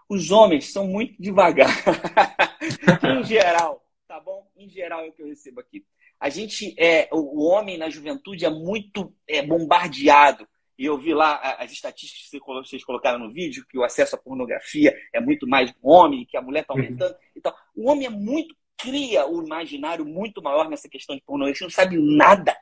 Os 0.09 0.31
homens 0.31 0.71
são 0.71 0.87
muito 0.87 1.21
devagar, 1.21 1.69
em 3.03 3.23
geral, 3.23 3.85
tá 4.07 4.19
bom? 4.19 4.49
Em 4.55 4.69
geral 4.69 5.01
é 5.01 5.09
o 5.09 5.13
que 5.13 5.21
eu 5.21 5.27
recebo 5.27 5.59
aqui. 5.59 5.85
A 6.19 6.29
gente 6.29 6.73
é, 6.79 7.09
o 7.11 7.43
homem 7.43 7.77
na 7.77 7.89
juventude 7.89 8.45
é 8.45 8.49
muito 8.49 9.13
é, 9.27 9.41
bombardeado 9.41 10.47
e 10.77 10.85
eu 10.85 10.97
vi 10.97 11.13
lá 11.13 11.35
as 11.59 11.71
estatísticas 11.71 12.29
que 12.29 12.39
vocês 12.39 12.83
colocaram 12.83 13.19
no 13.19 13.31
vídeo, 13.31 13.65
que 13.69 13.77
o 13.77 13.83
acesso 13.83 14.15
à 14.15 14.19
pornografia 14.19 14.95
é 15.13 15.19
muito 15.19 15.47
mais 15.47 15.71
do 15.71 15.77
homem, 15.87 16.25
que 16.25 16.35
a 16.35 16.41
mulher 16.41 16.61
está 16.61 16.73
aumentando. 16.73 17.11
Uhum. 17.11 17.17
Então, 17.35 17.53
o 17.75 17.89
homem 17.89 18.07
é 18.07 18.09
muito, 18.09 18.55
cria 18.77 19.27
o 19.27 19.43
imaginário 19.43 20.05
muito 20.05 20.41
maior 20.41 20.69
nessa 20.69 20.89
questão 20.89 21.15
de 21.15 21.21
pornografia, 21.21 21.65
não 21.65 21.71
sabe 21.71 21.97
nada. 21.97 22.57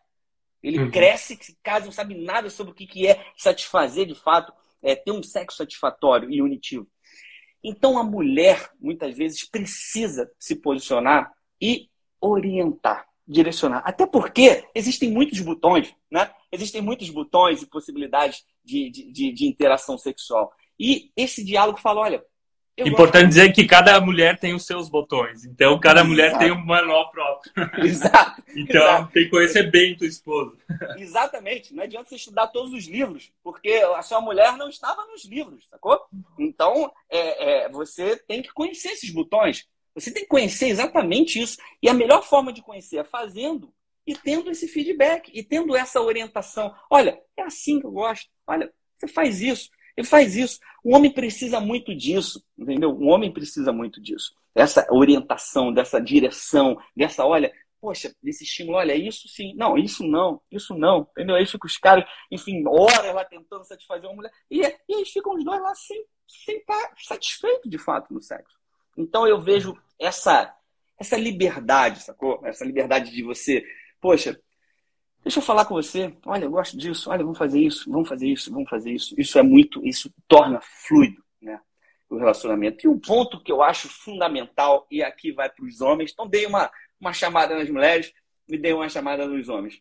Ele 0.62 0.80
uhum. 0.80 0.91
cresce, 0.91 1.39
caso 1.63 1.86
não 1.86 1.91
sabe 1.91 2.13
nada 2.15 2.50
sobre 2.50 2.74
o 2.74 2.76
que 2.76 3.08
é 3.08 3.26
satisfazer 3.38 4.06
de 4.06 4.15
fato, 4.15 4.54
é, 4.84 4.95
ter 4.95 5.12
um 5.12 5.24
sexo 5.24 5.58
satisfatório 5.58 6.30
e 6.30 6.41
unitivo. 6.41 6.88
Então 7.63 7.97
a 7.97 8.04
mulher, 8.04 8.71
muitas 8.80 9.15
vezes, 9.15 9.47
precisa 9.47 10.32
se 10.38 10.56
posicionar 10.56 11.32
e 11.62 11.89
orientar, 12.19 13.08
direcionar. 13.28 13.82
Até 13.86 14.06
porque 14.06 14.67
existem 14.76 15.12
muitos 15.12 15.39
botões, 15.39 15.95
né? 16.12 16.32
Existem 16.52 16.82
muitos 16.82 17.10
botões 17.10 17.62
e 17.62 17.68
possibilidades 17.68 18.44
de, 18.64 18.90
de, 18.90 19.12
de, 19.12 19.32
de 19.32 19.46
interação 19.46 19.98
sexual. 19.98 20.52
E 20.80 21.12
esse 21.16 21.44
diálogo 21.44 21.80
fala: 21.80 22.02
olha, 22.02 22.24
Importante 22.78 23.28
dizer 23.28 23.54
que 23.54 23.66
cada 23.66 24.00
mulher 24.00 24.40
tem 24.40 24.54
os 24.54 24.66
seus 24.66 24.90
botões. 24.90 25.46
Então, 25.46 25.80
cada 25.80 26.00
Exato. 26.00 26.10
mulher 26.10 26.38
tem 26.38 26.52
um 26.52 26.66
manual 26.66 27.12
próprio. 27.12 27.52
Exato. 27.86 28.42
então, 28.56 28.82
Exato. 28.82 29.12
tem 29.12 29.24
que 29.26 29.30
conhecer 29.30 29.70
bem 29.70 29.96
tua 29.96 30.08
esposa. 30.08 30.58
Exatamente. 30.98 31.74
Não 31.74 31.84
adianta 31.84 32.10
você 32.10 32.16
estudar 32.16 32.48
todos 32.48 32.74
os 32.74 32.88
livros, 32.88 33.32
porque 33.44 33.74
a 33.96 34.02
sua 34.02 34.22
mulher 34.22 34.56
não 34.58 34.70
estava 34.70 35.06
nos 35.06 35.26
livros, 35.26 35.68
sacou? 35.70 36.00
Então, 36.40 36.92
é, 37.10 37.66
é, 37.66 37.70
você 37.70 38.16
tem 38.16 38.42
que 38.42 38.52
conhecer 38.54 38.90
esses 38.90 39.12
botões. 39.12 39.68
Você 39.94 40.12
tem 40.12 40.24
que 40.24 40.30
conhecer 40.30 40.68
exatamente 40.70 41.42
isso. 41.42 41.58
E 41.82 41.90
a 41.90 41.94
melhor 41.94 42.24
forma 42.24 42.54
de 42.54 42.62
conhecer 42.62 42.98
é 42.98 43.04
fazendo 43.04 43.72
e 44.06 44.16
tendo 44.16 44.50
esse 44.50 44.68
feedback, 44.68 45.32
e 45.34 45.44
tendo 45.44 45.76
essa 45.76 46.02
orientação. 46.02 46.74
Olha, 46.90 47.22
é 47.38 47.44
assim 47.44 47.80
que 47.80 47.86
eu 47.86 47.92
gosto. 47.92 48.30
Olha, 48.48 48.72
você 48.98 49.08
faz 49.08 49.42
isso. 49.42 49.70
Ele 49.96 50.08
faz 50.08 50.36
isso. 50.36 50.60
O 50.84 50.96
homem 50.96 51.12
precisa 51.12 51.60
muito 51.60 51.96
disso, 51.96 52.44
entendeu? 52.58 52.92
O 52.92 53.06
homem 53.06 53.32
precisa 53.32 53.72
muito 53.72 54.02
disso. 54.02 54.36
Essa 54.56 54.88
orientação, 54.92 55.72
dessa 55.72 56.00
direção, 56.00 56.78
dessa, 56.96 57.26
olha, 57.26 57.54
poxa, 57.82 58.14
desse 58.22 58.44
estímulo, 58.44 58.78
olha, 58.78 58.96
isso 58.96 59.28
sim, 59.28 59.54
não, 59.56 59.78
isso 59.78 60.04
não, 60.04 60.40
isso 60.52 60.76
não, 60.76 61.08
entendeu? 61.12 61.36
Aí 61.36 61.46
ficam 61.48 61.68
os 61.68 61.78
caras, 61.78 62.06
enfim, 62.30 62.64
horas 62.68 63.14
lá 63.14 63.26
tentando 63.26 63.66
satisfazer 63.66 64.08
uma 64.08 64.16
mulher, 64.18 64.32
e, 64.50 64.60
e 64.60 64.96
aí 64.96 65.06
ficam 65.06 65.34
os 65.34 65.44
dois 65.44 65.60
lá 65.60 65.74
sem, 65.74 66.06
sem 66.28 66.58
estar 66.58 66.94
satisfeitos 66.98 67.70
de 67.70 67.80
fato 67.80 68.14
no 68.14 68.22
sexo. 68.22 68.56
Então 68.96 69.28
eu 69.28 69.42
vejo 69.42 69.76
essa, 70.00 70.56
essa 71.00 71.18
liberdade, 71.18 72.04
sacou? 72.04 72.40
Essa 72.46 72.64
liberdade 72.64 73.12
de 73.12 73.24
você, 73.24 73.66
poxa, 74.02 74.38
Deixa 75.24 75.38
eu 75.38 75.44
falar 75.44 75.66
com 75.66 75.76
você. 75.76 76.14
Olha, 76.26 76.46
eu 76.46 76.52
gosto 76.52 76.76
disso. 76.76 77.10
Olha, 77.10 77.24
vamos 77.24 77.38
fazer 77.38 77.60
isso, 77.60 77.90
vamos 77.92 78.10
fazer 78.10 78.28
isso, 78.28 78.52
vamos 78.52 78.70
fazer 78.70 78.92
isso. 78.92 79.14
Isso 79.20 79.38
é 79.38 79.44
muito, 79.44 79.86
isso 79.86 80.12
torna 80.28 80.60
fluido, 80.62 81.24
né? 81.40 81.60
O 82.10 82.18
relacionamento. 82.18 82.86
E 82.86 82.90
um 82.90 83.00
ponto 83.00 83.42
que 83.42 83.52
eu 83.52 83.62
acho 83.62 83.88
fundamental, 83.88 84.88
e 84.90 85.04
aqui 85.04 85.32
vai 85.32 85.50
para 85.50 85.64
os 85.64 85.80
homens, 85.80 86.12
então 86.12 86.28
dei 86.28 86.46
uma, 86.48 86.72
uma 87.00 87.14
chamada 87.14 87.56
nas 87.56 87.70
mulheres, 87.70 88.12
me 88.50 88.58
dei 88.58 88.74
uma 88.74 88.90
chamada 88.90 89.28
nos 89.28 89.48
homens. 89.48 89.80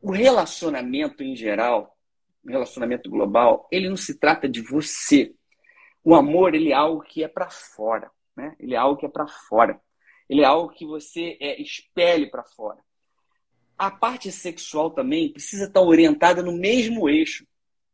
O 0.00 0.10
relacionamento 0.10 1.22
em 1.22 1.36
geral, 1.36 1.94
o 2.42 2.50
relacionamento 2.50 3.10
global, 3.10 3.68
ele 3.70 3.90
não 3.90 3.96
se 3.96 4.18
trata 4.18 4.48
de 4.48 4.62
você. 4.62 5.34
O 6.02 6.14
amor, 6.14 6.54
ele 6.54 6.70
é 6.70 6.74
algo 6.74 7.02
que 7.02 7.22
é 7.22 7.28
para 7.28 7.50
fora, 7.50 8.10
né? 8.34 8.56
Ele 8.58 8.74
é 8.74 8.78
algo 8.78 8.98
que 8.98 9.04
é 9.04 9.08
para 9.08 9.26
fora. 9.26 9.78
Ele 10.30 10.40
é 10.40 10.46
algo 10.46 10.72
que 10.72 10.86
você 10.86 11.36
é, 11.40 11.60
espelhe 11.60 12.30
para 12.30 12.42
fora 12.42 12.78
a 13.78 13.90
parte 13.90 14.32
sexual 14.32 14.90
também 14.90 15.32
precisa 15.32 15.64
estar 15.64 15.80
orientada 15.80 16.42
no 16.42 16.52
mesmo 16.52 17.08
eixo. 17.08 17.46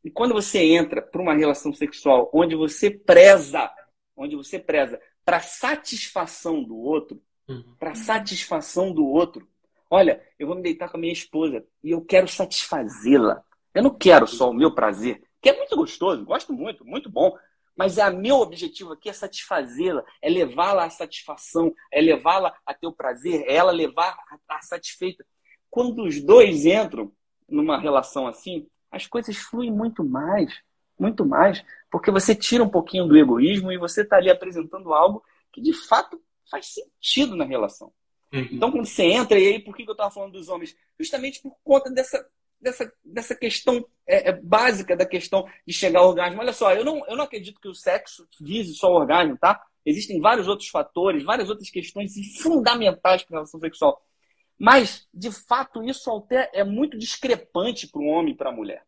E 0.04 0.10
quando 0.10 0.34
você 0.34 0.60
entra 0.60 1.00
para 1.00 1.22
uma 1.22 1.34
relação 1.34 1.72
sexual 1.72 2.30
onde 2.32 2.54
você 2.54 2.90
preza, 2.90 3.70
onde 4.16 4.36
você 4.36 4.58
preza 4.58 5.00
para 5.24 5.40
satisfação 5.40 6.62
do 6.62 6.76
outro, 6.76 7.20
uhum. 7.48 7.74
para 7.78 7.94
satisfação 7.94 8.92
do 8.92 9.06
outro, 9.06 9.48
olha, 9.90 10.22
eu 10.38 10.46
vou 10.46 10.56
me 10.56 10.62
deitar 10.62 10.88
com 10.88 10.96
a 10.96 11.00
minha 11.00 11.12
esposa 11.12 11.64
e 11.82 11.90
eu 11.90 12.00
quero 12.04 12.26
satisfazê-la. 12.26 13.42
Eu 13.74 13.82
não 13.82 13.94
quero 13.94 14.26
só 14.26 14.50
o 14.50 14.54
meu 14.54 14.74
prazer, 14.74 15.22
que 15.40 15.48
é 15.48 15.56
muito 15.56 15.76
gostoso, 15.76 16.24
gosto 16.24 16.52
muito, 16.52 16.84
muito 16.84 17.08
bom. 17.08 17.36
Mas 17.76 17.96
é 17.96 18.10
meu 18.10 18.36
objetivo 18.36 18.92
aqui 18.92 19.08
é 19.08 19.12
satisfazê-la, 19.12 20.04
é 20.20 20.28
levá-la 20.28 20.84
à 20.84 20.90
satisfação, 20.90 21.74
é 21.90 22.00
levá-la 22.00 22.54
a 22.66 22.74
ter 22.74 22.86
o 22.86 22.92
prazer, 22.92 23.44
é 23.46 23.54
ela 23.54 23.72
levar 23.72 24.14
a, 24.48 24.56
a 24.56 24.62
satisfeita. 24.62 25.24
Quando 25.72 26.04
os 26.04 26.22
dois 26.22 26.66
entram 26.66 27.10
numa 27.48 27.80
relação 27.80 28.26
assim, 28.26 28.66
as 28.90 29.06
coisas 29.06 29.38
fluem 29.38 29.70
muito 29.70 30.04
mais, 30.04 30.52
muito 30.98 31.24
mais, 31.24 31.64
porque 31.90 32.10
você 32.10 32.34
tira 32.34 32.62
um 32.62 32.68
pouquinho 32.68 33.06
do 33.08 33.16
egoísmo 33.16 33.72
e 33.72 33.78
você 33.78 34.02
está 34.02 34.16
ali 34.16 34.28
apresentando 34.28 34.92
algo 34.92 35.24
que 35.50 35.62
de 35.62 35.72
fato 35.72 36.20
faz 36.50 36.74
sentido 36.74 37.34
na 37.34 37.46
relação. 37.46 37.90
Uhum. 38.34 38.48
Então, 38.52 38.70
quando 38.70 38.84
você 38.84 39.04
entra, 39.04 39.38
e 39.38 39.48
aí 39.48 39.58
por 39.58 39.74
que 39.74 39.88
eu 39.88 39.92
estava 39.92 40.10
falando 40.10 40.32
dos 40.32 40.50
homens? 40.50 40.76
Justamente 41.00 41.40
por 41.40 41.56
conta 41.64 41.90
dessa, 41.90 42.22
dessa, 42.60 42.92
dessa 43.02 43.34
questão 43.34 43.82
é, 44.06 44.28
é, 44.28 44.32
básica 44.42 44.94
da 44.94 45.06
questão 45.06 45.48
de 45.66 45.72
chegar 45.72 46.00
ao 46.00 46.10
orgasmo. 46.10 46.38
Olha 46.38 46.52
só, 46.52 46.74
eu 46.74 46.84
não, 46.84 47.02
eu 47.06 47.16
não 47.16 47.24
acredito 47.24 47.58
que 47.58 47.68
o 47.68 47.74
sexo 47.74 48.28
vise 48.38 48.74
só 48.74 48.92
o 48.92 48.96
orgasmo, 48.96 49.38
tá? 49.38 49.58
Existem 49.86 50.20
vários 50.20 50.46
outros 50.48 50.68
fatores, 50.68 51.24
várias 51.24 51.48
outras 51.48 51.70
questões 51.70 52.12
fundamentais 52.42 53.22
para 53.22 53.36
a 53.36 53.38
relação 53.38 53.58
sexual. 53.58 54.02
Mas, 54.58 55.08
de 55.12 55.30
fato, 55.30 55.82
isso 55.82 56.10
até 56.14 56.50
é 56.52 56.64
muito 56.64 56.96
discrepante 56.96 57.88
para 57.88 58.00
o 58.00 58.06
homem 58.06 58.32
e 58.32 58.36
para 58.36 58.50
a 58.50 58.52
mulher, 58.52 58.84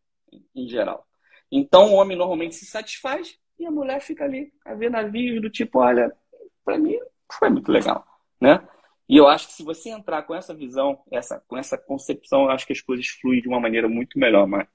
em 0.55 0.67
geral. 0.67 1.05
Então, 1.51 1.91
o 1.91 1.95
homem 1.95 2.17
normalmente 2.17 2.55
se 2.55 2.65
satisfaz 2.65 3.37
e 3.59 3.65
a 3.65 3.71
mulher 3.71 4.01
fica 4.01 4.23
ali 4.23 4.51
a 4.65 4.73
ver 4.73 4.89
navios 4.89 5.41
do 5.41 5.49
tipo, 5.49 5.79
olha, 5.79 6.11
para 6.63 6.77
mim 6.77 6.97
foi 7.31 7.49
muito 7.49 7.71
legal, 7.71 8.05
né? 8.39 8.65
E 9.07 9.17
eu 9.17 9.27
acho 9.27 9.47
que 9.47 9.53
se 9.53 9.63
você 9.63 9.89
entrar 9.89 10.23
com 10.23 10.33
essa 10.33 10.53
visão, 10.53 10.99
essa, 11.11 11.39
com 11.47 11.57
essa 11.57 11.77
concepção, 11.77 12.45
eu 12.45 12.51
acho 12.51 12.65
que 12.65 12.73
as 12.73 12.81
coisas 12.81 13.07
fluem 13.07 13.41
de 13.41 13.47
uma 13.47 13.59
maneira 13.59 13.87
muito 13.87 14.17
melhor, 14.17 14.47
mas 14.47 14.67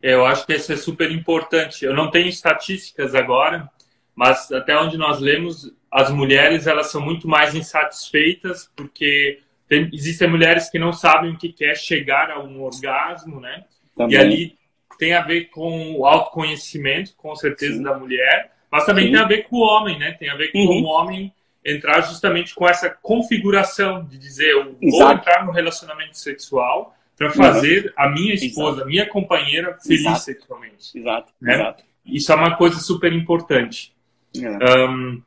eu 0.00 0.24
acho 0.24 0.46
que 0.46 0.54
isso 0.54 0.72
é 0.72 0.76
super 0.76 1.10
importante. 1.10 1.84
Eu 1.84 1.94
não 1.94 2.10
tenho 2.10 2.28
estatísticas 2.28 3.14
agora, 3.14 3.70
mas 4.14 4.50
até 4.50 4.76
onde 4.78 4.96
nós 4.96 5.20
lemos, 5.20 5.72
as 5.90 6.10
mulheres 6.10 6.66
elas 6.66 6.90
são 6.90 7.00
muito 7.00 7.28
mais 7.28 7.54
insatisfeitas 7.54 8.70
porque 8.74 9.42
tem, 9.68 9.90
existem 9.92 10.28
mulheres 10.28 10.70
que 10.70 10.78
não 10.78 10.92
sabem 10.92 11.32
o 11.32 11.38
que 11.38 11.52
quer 11.52 11.76
chegar 11.76 12.30
a 12.30 12.40
um 12.40 12.62
orgasmo, 12.62 13.40
né? 13.40 13.64
Também. 13.96 14.16
E 14.16 14.20
ali 14.20 14.58
tem 14.98 15.12
a 15.14 15.22
ver 15.22 15.46
com 15.46 15.96
o 15.96 16.06
autoconhecimento, 16.06 17.14
com 17.16 17.34
certeza, 17.34 17.76
Sim. 17.76 17.82
da 17.82 17.98
mulher, 17.98 18.52
mas 18.70 18.84
também 18.84 19.06
Sim. 19.06 19.12
tem 19.12 19.20
a 19.20 19.26
ver 19.26 19.42
com 19.44 19.56
o 19.56 19.60
homem, 19.60 19.98
né? 19.98 20.12
Tem 20.12 20.28
a 20.28 20.36
ver 20.36 20.52
com 20.52 20.58
uhum. 20.58 20.82
o 20.82 20.84
homem 20.84 21.32
entrar 21.64 22.00
justamente 22.02 22.54
com 22.54 22.68
essa 22.68 22.88
configuração 22.88 24.04
de 24.04 24.16
dizer 24.16 24.52
eu 24.52 24.76
Exato. 24.80 25.04
vou 25.04 25.12
entrar 25.12 25.44
no 25.44 25.50
relacionamento 25.52 26.16
sexual 26.16 26.94
para 27.16 27.32
fazer 27.32 27.86
uhum. 27.86 27.92
a 27.96 28.08
minha 28.10 28.34
esposa, 28.34 28.82
a 28.82 28.86
minha 28.86 29.06
companheira 29.06 29.76
feliz 29.82 30.00
Exato. 30.02 30.20
sexualmente. 30.20 30.96
Exato. 30.96 31.32
Né? 31.40 31.54
Exato. 31.54 31.84
Isso 32.04 32.32
é 32.32 32.34
uma 32.36 32.56
coisa 32.56 32.78
super 32.78 33.12
importante. 33.12 33.92
É. 34.36 34.86
Um, 34.88 35.20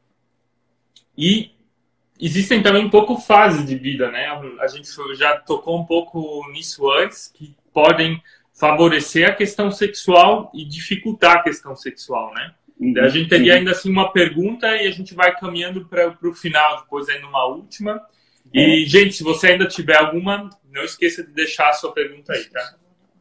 e 1.18 1.52
existem 2.20 2.62
também 2.62 2.86
um 2.86 2.90
pouco 2.90 3.18
fases 3.18 3.66
de 3.66 3.76
vida, 3.76 4.12
né? 4.12 4.28
A 4.60 4.68
gente 4.68 4.90
já 5.16 5.38
tocou 5.38 5.80
um 5.80 5.86
pouco 5.86 6.46
nisso 6.52 6.90
antes, 6.92 7.32
que 7.34 7.56
podem 7.74 8.22
favorecer 8.54 9.30
a 9.30 9.34
questão 9.34 9.72
sexual 9.72 10.52
e 10.54 10.66
dificultar 10.66 11.38
a 11.38 11.44
questão 11.44 11.76
sexual, 11.76 12.34
né? 12.34 12.54
Uhum. 12.78 12.94
A 13.02 13.08
gente 13.08 13.30
teria 13.30 13.56
ainda 13.56 13.72
assim 13.72 13.90
uma 13.90 14.12
pergunta 14.12 14.68
e 14.76 14.88
a 14.88 14.92
gente 14.92 15.14
vai 15.14 15.36
caminhando 15.38 15.86
para 15.86 16.16
o 16.24 16.34
final, 16.34 16.82
depois 16.82 17.08
ainda 17.08 17.28
uma 17.28 17.46
última. 17.46 18.02
E, 18.54 18.84
é. 18.84 18.88
gente, 18.88 19.14
se 19.14 19.24
você 19.24 19.48
ainda 19.48 19.68
tiver 19.68 19.98
alguma, 19.98 20.50
não 20.72 20.84
esqueça 20.84 21.24
de 21.24 21.32
deixar 21.32 21.70
a 21.70 21.74
sua 21.74 21.94
pergunta 21.94 22.34
aí, 22.34 22.46
tá? 22.46 22.76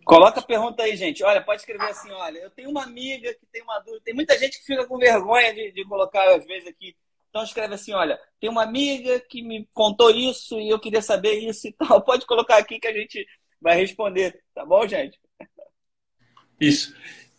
Coloca 0.04 0.40
a 0.40 0.42
pergunta 0.42 0.82
aí, 0.82 0.96
gente. 0.96 1.22
Olha, 1.22 1.40
pode 1.42 1.60
escrever 1.60 1.84
assim, 1.84 2.10
olha, 2.10 2.38
eu 2.38 2.50
tenho 2.50 2.70
uma 2.70 2.82
amiga 2.82 3.32
que 3.34 3.46
tem 3.52 3.62
uma 3.62 3.78
dúvida. 3.80 4.00
Tem 4.04 4.14
muita 4.14 4.38
gente 4.38 4.58
que 4.58 4.64
fica 4.64 4.86
com 4.86 4.96
vergonha 4.96 5.52
de, 5.52 5.70
de 5.70 5.84
colocar, 5.84 6.34
às 6.34 6.46
vezes, 6.46 6.66
aqui 6.66 6.96
então 7.38 7.44
escreve 7.44 7.74
assim, 7.74 7.92
olha, 7.92 8.18
tem 8.40 8.50
uma 8.50 8.64
amiga 8.64 9.20
que 9.20 9.42
me 9.42 9.68
contou 9.72 10.10
isso 10.10 10.58
e 10.58 10.68
eu 10.68 10.78
queria 10.78 11.00
saber 11.00 11.34
isso 11.38 11.68
e 11.68 11.72
tal. 11.72 12.00
Pode 12.02 12.26
colocar 12.26 12.56
aqui 12.56 12.80
que 12.80 12.88
a 12.88 12.92
gente 12.92 13.24
vai 13.60 13.76
responder, 13.76 14.40
tá 14.52 14.64
bom, 14.64 14.86
gente? 14.88 15.18
Isso. 16.60 16.94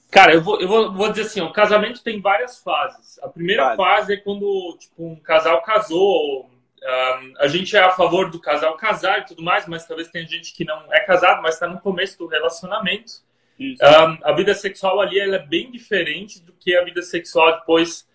Cara, 0.10 0.34
eu 0.34 0.42
vou, 0.42 0.60
eu 0.60 0.68
vou, 0.68 0.94
vou 0.94 1.10
dizer 1.10 1.24
assim, 1.24 1.42
o 1.42 1.52
casamento 1.52 2.02
tem 2.02 2.22
várias 2.22 2.60
fases. 2.60 3.20
A 3.22 3.28
primeira 3.28 3.76
fase 3.76 4.14
é 4.14 4.18
quando 4.18 4.78
tipo, 4.80 5.06
um 5.06 5.16
casal 5.18 5.62
casou. 5.62 6.50
Um, 6.82 7.34
a 7.40 7.48
gente 7.48 7.76
é 7.76 7.80
a 7.80 7.92
favor 7.92 8.32
do 8.32 8.40
casal 8.40 8.78
casar 8.78 9.20
e 9.20 9.26
tudo 9.26 9.44
mais, 9.44 9.68
mas 9.68 9.86
talvez 9.86 10.08
tenha 10.08 10.26
gente 10.26 10.54
que 10.54 10.64
não 10.64 10.92
é 10.94 11.02
casado, 11.02 11.42
mas 11.42 11.56
está 11.56 11.68
no 11.68 11.82
começo 11.82 12.18
do 12.18 12.26
relacionamento. 12.26 13.22
Um, 13.60 14.18
a 14.24 14.32
vida 14.32 14.54
sexual 14.54 15.02
ali 15.02 15.20
é 15.20 15.40
bem 15.40 15.70
diferente 15.70 16.42
do 16.42 16.54
que 16.54 16.76
a 16.76 16.86
vida 16.86 17.02
sexual 17.02 17.60
depois 17.60 18.08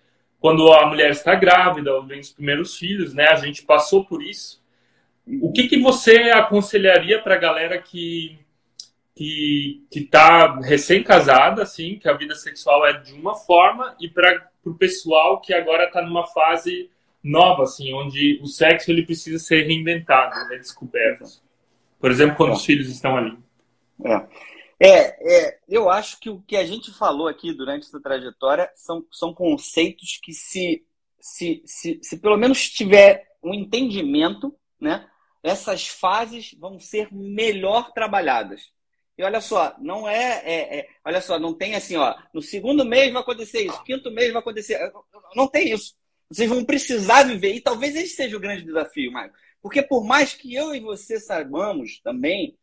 quando 0.44 0.70
a 0.74 0.86
mulher 0.86 1.10
está 1.10 1.34
grávida 1.34 1.94
ou 1.94 2.04
vem 2.04 2.20
os 2.20 2.30
primeiros 2.30 2.76
filhos, 2.76 3.14
né? 3.14 3.28
A 3.28 3.36
gente 3.36 3.62
passou 3.62 4.04
por 4.04 4.22
isso. 4.22 4.62
O 5.40 5.50
que, 5.50 5.66
que 5.66 5.80
você 5.80 6.16
aconselharia 6.32 7.18
para 7.18 7.36
a 7.36 7.38
galera 7.38 7.80
que 7.80 8.38
que 9.16 9.80
está 9.90 10.60
recém-casada, 10.60 11.62
assim, 11.62 11.98
que 11.98 12.06
a 12.06 12.12
vida 12.12 12.34
sexual 12.34 12.86
é 12.86 12.92
de 12.92 13.14
uma 13.14 13.34
forma, 13.34 13.96
e 13.98 14.06
para 14.06 14.50
o 14.66 14.74
pessoal 14.74 15.40
que 15.40 15.54
agora 15.54 15.84
está 15.84 16.02
numa 16.02 16.26
fase 16.26 16.90
nova, 17.22 17.62
assim, 17.62 17.94
onde 17.94 18.38
o 18.42 18.46
sexo 18.46 18.90
ele 18.90 19.06
precisa 19.06 19.38
ser 19.38 19.62
reinventado, 19.62 20.34
né, 20.50 20.58
descoberto. 20.58 21.24
Por 21.98 22.10
exemplo, 22.10 22.36
quando 22.36 22.50
é. 22.50 22.54
os 22.56 22.64
filhos 22.66 22.90
estão 22.90 23.16
ali. 23.16 23.34
É. 24.04 24.26
É, 24.80 25.46
é, 25.46 25.58
eu 25.68 25.88
acho 25.88 26.18
que 26.18 26.28
o 26.28 26.42
que 26.42 26.56
a 26.56 26.64
gente 26.64 26.92
falou 26.92 27.28
aqui 27.28 27.52
durante 27.52 27.86
essa 27.86 28.00
trajetória 28.00 28.70
são, 28.74 29.06
são 29.10 29.32
conceitos 29.32 30.18
que, 30.22 30.32
se, 30.32 30.84
se, 31.20 31.62
se, 31.64 32.00
se 32.02 32.18
pelo 32.18 32.36
menos 32.36 32.68
tiver 32.68 33.26
um 33.42 33.54
entendimento, 33.54 34.54
né, 34.80 35.08
essas 35.42 35.86
fases 35.86 36.54
vão 36.58 36.78
ser 36.78 37.08
melhor 37.12 37.92
trabalhadas. 37.92 38.72
E 39.16 39.22
olha 39.22 39.40
só, 39.40 39.76
não 39.78 40.08
é, 40.08 40.42
é, 40.44 40.78
é, 40.78 40.88
Olha 41.04 41.20
só, 41.20 41.38
não 41.38 41.54
tem 41.54 41.76
assim, 41.76 41.96
ó. 41.96 42.16
No 42.32 42.42
segundo 42.42 42.84
mês 42.84 43.12
vai 43.12 43.22
acontecer 43.22 43.62
isso, 43.62 43.84
quinto 43.84 44.10
mês 44.10 44.32
vai 44.32 44.40
acontecer. 44.40 44.92
Não 45.36 45.46
tem 45.46 45.72
isso. 45.72 45.94
Vocês 46.28 46.48
vão 46.48 46.64
precisar 46.64 47.22
viver. 47.22 47.54
E 47.54 47.60
talvez 47.60 47.94
esse 47.94 48.16
seja 48.16 48.36
o 48.36 48.40
grande 48.40 48.64
desafio, 48.64 49.12
Marco. 49.12 49.36
Porque 49.62 49.82
por 49.82 50.04
mais 50.04 50.34
que 50.34 50.54
eu 50.54 50.74
e 50.74 50.80
você 50.80 51.20
saibamos 51.20 52.00
também, 52.00 52.58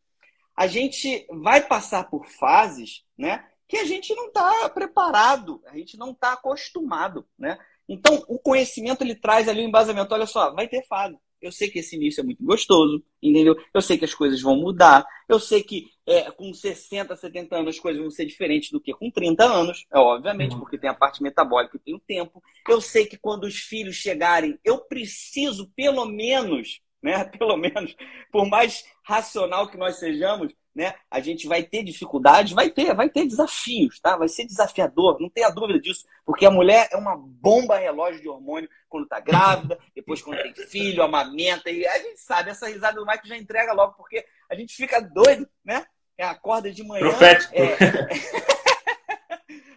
a 0.56 0.66
gente 0.66 1.26
vai 1.30 1.66
passar 1.66 2.08
por 2.10 2.26
fases, 2.26 3.04
né? 3.16 3.44
Que 3.68 3.78
a 3.78 3.84
gente 3.84 4.14
não 4.14 4.28
está 4.28 4.68
preparado, 4.68 5.62
a 5.66 5.76
gente 5.76 5.96
não 5.96 6.10
está 6.10 6.34
acostumado, 6.34 7.26
né? 7.38 7.58
Então, 7.88 8.22
o 8.28 8.38
conhecimento 8.38 9.02
ele 9.02 9.14
traz 9.14 9.48
ali 9.48 9.60
o 9.62 9.68
embasamento. 9.68 10.14
Olha 10.14 10.26
só, 10.26 10.52
vai 10.54 10.68
ter 10.68 10.86
fase. 10.86 11.16
Eu 11.42 11.50
sei 11.50 11.68
que 11.68 11.80
esse 11.80 11.96
início 11.96 12.20
é 12.20 12.24
muito 12.24 12.42
gostoso, 12.44 13.02
entendeu? 13.20 13.56
Eu 13.74 13.82
sei 13.82 13.98
que 13.98 14.04
as 14.04 14.14
coisas 14.14 14.40
vão 14.40 14.56
mudar. 14.56 15.04
Eu 15.28 15.40
sei 15.40 15.62
que 15.62 15.86
é, 16.06 16.30
com 16.30 16.54
60, 16.54 17.16
70 17.16 17.56
anos 17.56 17.74
as 17.74 17.80
coisas 17.80 18.00
vão 18.00 18.10
ser 18.10 18.24
diferentes 18.24 18.70
do 18.70 18.80
que 18.80 18.94
com 18.94 19.10
30 19.10 19.44
anos, 19.44 19.84
é 19.92 19.98
obviamente, 19.98 20.52
uhum. 20.52 20.60
porque 20.60 20.78
tem 20.78 20.88
a 20.88 20.94
parte 20.94 21.20
metabólica 21.20 21.76
e 21.76 21.80
tem 21.80 21.94
o 21.94 22.00
tempo. 22.00 22.40
Eu 22.68 22.80
sei 22.80 23.06
que 23.06 23.16
quando 23.16 23.44
os 23.44 23.56
filhos 23.56 23.96
chegarem, 23.96 24.56
eu 24.64 24.78
preciso, 24.78 25.68
pelo 25.74 26.04
menos, 26.06 26.80
né? 27.02 27.24
Pelo 27.38 27.56
menos, 27.56 27.96
por 28.30 28.46
mais 28.46 28.84
racional 29.02 29.68
que 29.68 29.76
nós 29.76 29.98
sejamos, 29.98 30.54
né? 30.74 30.94
A 31.10 31.20
gente 31.20 31.46
vai 31.46 31.62
ter 31.62 31.82
dificuldades, 31.82 32.52
vai 32.52 32.70
ter, 32.70 32.94
vai 32.94 33.08
ter 33.08 33.26
desafios, 33.26 34.00
tá? 34.00 34.16
Vai 34.16 34.28
ser 34.28 34.46
desafiador, 34.46 35.18
não 35.20 35.28
tenha 35.28 35.50
dúvida 35.50 35.78
disso, 35.78 36.06
porque 36.24 36.46
a 36.46 36.50
mulher 36.50 36.88
é 36.90 36.96
uma 36.96 37.16
bomba 37.16 37.76
relógio 37.76 38.22
de 38.22 38.28
hormônio 38.28 38.68
quando 38.88 39.06
tá 39.06 39.20
grávida, 39.20 39.78
depois 39.94 40.22
quando 40.22 40.42
tem 40.42 40.54
filho, 40.54 41.02
amamenta, 41.02 41.70
e 41.70 41.86
a 41.86 41.98
gente 41.98 42.20
sabe, 42.20 42.50
essa 42.50 42.68
risada 42.68 42.98
do 42.98 43.06
Mike 43.06 43.28
já 43.28 43.36
entrega 43.36 43.72
logo, 43.72 43.94
porque 43.94 44.24
a 44.50 44.54
gente 44.54 44.74
fica 44.74 45.00
doido, 45.00 45.46
né? 45.64 45.84
É, 46.16 46.24
acorda 46.24 46.70
de 46.70 46.84
manhã. 46.84 47.08
Profético. 47.08 47.54
É... 47.54 48.42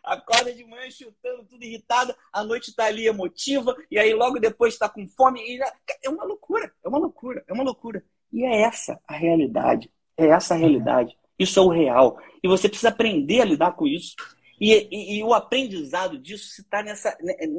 acorda 0.05 0.53
de 0.53 0.63
manhã 0.63 0.89
chutando, 0.89 1.45
tudo 1.45 1.63
irritada, 1.63 2.15
a 2.31 2.43
noite 2.43 2.75
tá 2.75 2.85
ali 2.85 3.07
emotiva, 3.07 3.75
e 3.89 3.97
aí 3.97 4.13
logo 4.13 4.39
depois 4.39 4.73
está 4.73 4.87
com 4.87 5.07
fome. 5.07 5.41
E 5.41 5.59
é 6.03 6.09
uma 6.09 6.23
loucura, 6.23 6.71
é 6.83 6.87
uma 6.87 6.97
loucura, 6.97 7.43
é 7.47 7.53
uma 7.53 7.63
loucura. 7.63 8.03
E 8.31 8.43
é 8.43 8.61
essa 8.61 8.99
a 9.07 9.15
realidade. 9.15 9.91
É 10.17 10.27
essa 10.27 10.53
a 10.53 10.57
realidade. 10.57 11.17
Isso 11.37 11.59
é 11.59 11.61
o 11.63 11.69
real. 11.69 12.17
E 12.41 12.47
você 12.47 12.69
precisa 12.69 12.89
aprender 12.89 13.41
a 13.41 13.45
lidar 13.45 13.71
com 13.73 13.87
isso. 13.87 14.15
E, 14.59 14.73
e, 14.91 15.17
e 15.17 15.23
o 15.23 15.33
aprendizado 15.33 16.17
disso 16.17 16.61
está 16.61 16.83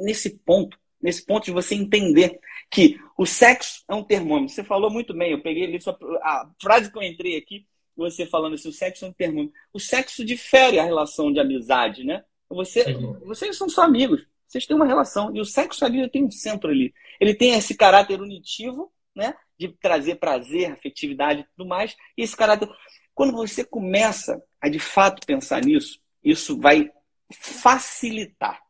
nesse 0.03 0.37
ponto. 0.39 0.77
Nesse 0.99 1.23
ponto 1.23 1.45
de 1.45 1.51
você 1.51 1.75
entender 1.75 2.39
que 2.71 2.99
o 3.17 3.25
sexo 3.25 3.83
é 3.87 3.93
um 3.93 4.03
termômetro. 4.03 4.53
Você 4.53 4.63
falou 4.63 4.89
muito 4.89 5.13
bem, 5.13 5.31
eu 5.31 5.41
peguei 5.41 5.65
ali 5.65 5.79
sua, 5.79 5.97
a 6.23 6.49
frase 6.59 6.91
que 6.91 6.97
eu 6.97 7.03
entrei 7.03 7.37
aqui, 7.37 7.67
você 7.95 8.25
falando 8.25 8.53
assim, 8.53 8.69
o 8.69 8.73
sexo 8.73 9.05
é 9.05 9.07
um 9.07 9.13
termômetro. 9.13 9.53
O 9.73 9.79
sexo 9.79 10.25
difere 10.25 10.79
a 10.79 10.83
relação 10.83 11.31
de 11.31 11.39
amizade, 11.39 12.03
né? 12.03 12.23
Você, 12.49 12.93
vocês 13.25 13.57
são 13.57 13.67
só 13.67 13.83
amigos, 13.83 14.25
vocês 14.47 14.65
têm 14.65 14.75
uma 14.75 14.85
relação. 14.85 15.35
E 15.35 15.41
o 15.41 15.45
sexo 15.45 15.83
ali 15.83 16.09
tem 16.09 16.23
um 16.23 16.31
centro 16.31 16.69
ali. 16.69 16.93
Ele 17.19 17.33
tem 17.33 17.53
esse 17.53 17.75
caráter 17.75 18.21
unitivo, 18.21 18.91
né? 19.15 19.33
de 19.57 19.69
trazer 19.69 20.15
prazer, 20.15 20.71
afetividade 20.71 21.41
e 21.41 21.43
tudo 21.55 21.67
mais. 21.67 21.95
E 22.17 22.21
esse 22.21 22.35
caráter. 22.35 22.69
Quando 23.13 23.33
você 23.33 23.63
começa 23.63 24.41
a 24.61 24.69
de 24.69 24.79
fato 24.79 25.25
pensar 25.25 25.63
nisso, 25.63 25.99
isso 26.23 26.59
vai 26.59 26.89
facilitar. 27.33 28.61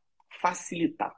Facilitar. 0.41 1.13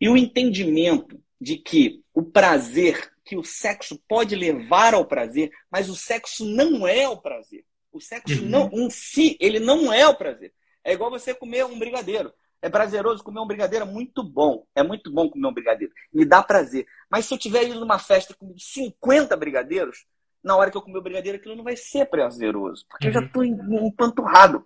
E 0.00 0.08
o 0.08 0.16
entendimento 0.16 1.20
de 1.40 1.56
que 1.56 2.04
o 2.14 2.22
prazer, 2.22 3.12
que 3.24 3.36
o 3.36 3.42
sexo 3.42 4.00
pode 4.06 4.36
levar 4.36 4.94
ao 4.94 5.04
prazer, 5.04 5.50
mas 5.70 5.88
o 5.88 5.96
sexo 5.96 6.44
não 6.44 6.86
é 6.86 7.08
o 7.08 7.16
prazer. 7.16 7.64
O 7.92 8.00
sexo 8.00 8.40
uhum. 8.40 8.48
não, 8.48 8.70
em 8.72 8.88
si, 8.88 9.36
ele 9.40 9.58
não 9.58 9.92
é 9.92 10.06
o 10.06 10.14
prazer. 10.14 10.52
É 10.84 10.92
igual 10.92 11.10
você 11.10 11.34
comer 11.34 11.64
um 11.64 11.78
brigadeiro. 11.78 12.32
É 12.62 12.68
prazeroso 12.68 13.24
comer 13.24 13.40
um 13.40 13.46
brigadeiro, 13.46 13.86
é 13.86 13.88
muito 13.88 14.22
bom. 14.22 14.66
É 14.74 14.82
muito 14.82 15.10
bom 15.10 15.28
comer 15.30 15.46
um 15.46 15.52
brigadeiro. 15.52 15.92
Me 16.12 16.24
dá 16.24 16.42
prazer. 16.42 16.86
Mas 17.10 17.24
se 17.24 17.34
eu 17.34 17.38
tiver 17.38 17.64
ido 17.64 17.80
numa 17.80 17.98
festa 17.98 18.34
com 18.34 18.54
50 18.56 19.36
brigadeiros, 19.36 20.06
na 20.42 20.56
hora 20.56 20.70
que 20.70 20.76
eu 20.76 20.82
comer 20.82 20.98
o 20.98 21.02
brigadeiro, 21.02 21.38
aquilo 21.38 21.56
não 21.56 21.64
vai 21.64 21.76
ser 21.76 22.06
prazeroso. 22.06 22.86
Porque 22.88 23.06
uhum. 23.06 23.10
eu 23.10 23.20
já 23.20 23.26
estou 23.26 23.42
uhum. 23.42 23.86
empanturrado. 23.86 24.64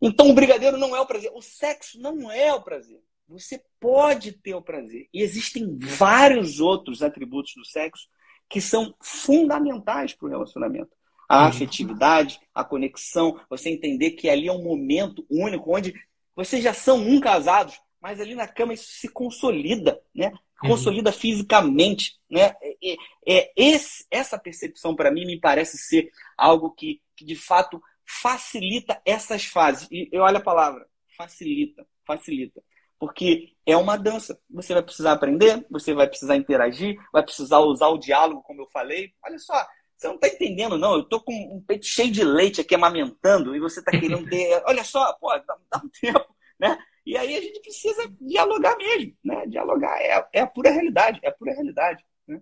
Então 0.00 0.28
o 0.28 0.34
brigadeiro 0.34 0.76
não 0.76 0.94
é 0.94 1.00
o 1.00 1.06
prazer. 1.06 1.30
O 1.34 1.40
sexo 1.40 2.00
não 2.00 2.30
é 2.30 2.52
o 2.52 2.62
prazer. 2.62 3.00
Você 3.26 3.62
pode 3.80 4.32
ter 4.32 4.54
o 4.54 4.62
prazer. 4.62 5.08
E 5.12 5.22
existem 5.22 5.76
vários 5.78 6.60
outros 6.60 7.02
atributos 7.02 7.54
do 7.56 7.64
sexo 7.64 8.06
que 8.48 8.60
são 8.60 8.94
fundamentais 9.00 10.12
para 10.12 10.26
o 10.26 10.30
relacionamento. 10.30 10.90
A 11.28 11.42
uhum. 11.42 11.48
afetividade, 11.48 12.40
a 12.54 12.64
conexão, 12.64 13.40
você 13.48 13.70
entender 13.70 14.12
que 14.12 14.28
ali 14.28 14.48
é 14.48 14.52
um 14.52 14.62
momento 14.62 15.24
único 15.30 15.74
onde 15.74 15.94
vocês 16.36 16.62
já 16.62 16.74
são 16.74 16.98
um 16.98 17.20
casados, 17.20 17.80
mas 18.00 18.20
ali 18.20 18.34
na 18.34 18.46
cama 18.46 18.74
isso 18.74 18.88
se 18.88 19.08
consolida, 19.08 20.00
né? 20.14 20.32
Uhum. 20.62 20.70
Consolida 20.70 21.10
uhum. 21.10 21.16
fisicamente, 21.16 22.18
né? 22.30 22.54
É, 22.82 22.96
é, 23.26 23.52
esse, 23.56 24.04
essa 24.10 24.38
percepção 24.38 24.94
para 24.94 25.10
mim 25.10 25.24
me 25.24 25.40
parece 25.40 25.78
ser 25.78 26.10
algo 26.36 26.70
que, 26.70 27.00
que 27.16 27.24
de 27.24 27.36
fato 27.36 27.80
facilita 28.04 29.00
essas 29.04 29.44
fases. 29.44 29.88
E 29.90 30.08
eu 30.12 30.22
olho 30.22 30.36
a 30.36 30.42
palavra, 30.42 30.86
facilita, 31.16 31.86
facilita. 32.06 32.62
Porque 32.98 33.54
é 33.66 33.76
uma 33.76 33.96
dança. 33.96 34.38
Você 34.50 34.72
vai 34.72 34.82
precisar 34.82 35.12
aprender, 35.12 35.64
você 35.70 35.92
vai 35.92 36.06
precisar 36.06 36.36
interagir, 36.36 36.96
vai 37.12 37.22
precisar 37.22 37.60
usar 37.60 37.88
o 37.88 37.98
diálogo, 37.98 38.42
como 38.42 38.62
eu 38.62 38.68
falei. 38.68 39.12
Olha 39.24 39.38
só, 39.38 39.66
você 40.04 40.08
não 40.08 40.14
está 40.16 40.28
entendendo, 40.28 40.78
não. 40.78 40.94
Eu 40.94 41.00
estou 41.00 41.20
com 41.20 41.32
um 41.32 41.62
peito 41.66 41.86
cheio 41.86 42.10
de 42.10 42.22
leite 42.22 42.60
aqui 42.60 42.74
amamentando 42.74 43.56
e 43.56 43.60
você 43.60 43.80
está 43.80 43.90
querendo 43.90 44.28
ter. 44.28 44.62
Olha 44.66 44.84
só, 44.84 45.12
pô, 45.14 45.28
dá, 45.38 45.56
dá, 45.70 45.80
um 45.82 45.88
tempo, 45.88 46.26
né? 46.60 46.78
E 47.06 47.16
aí 47.16 47.36
a 47.36 47.40
gente 47.40 47.60
precisa 47.60 48.10
dialogar 48.20 48.76
mesmo, 48.76 49.14
né? 49.24 49.44
Dialogar 49.46 49.98
é, 50.00 50.26
é 50.32 50.40
a 50.40 50.46
pura 50.46 50.70
realidade, 50.70 51.20
é 51.22 51.28
a 51.28 51.32
pura 51.32 51.52
realidade. 51.52 52.04
Né? 52.26 52.40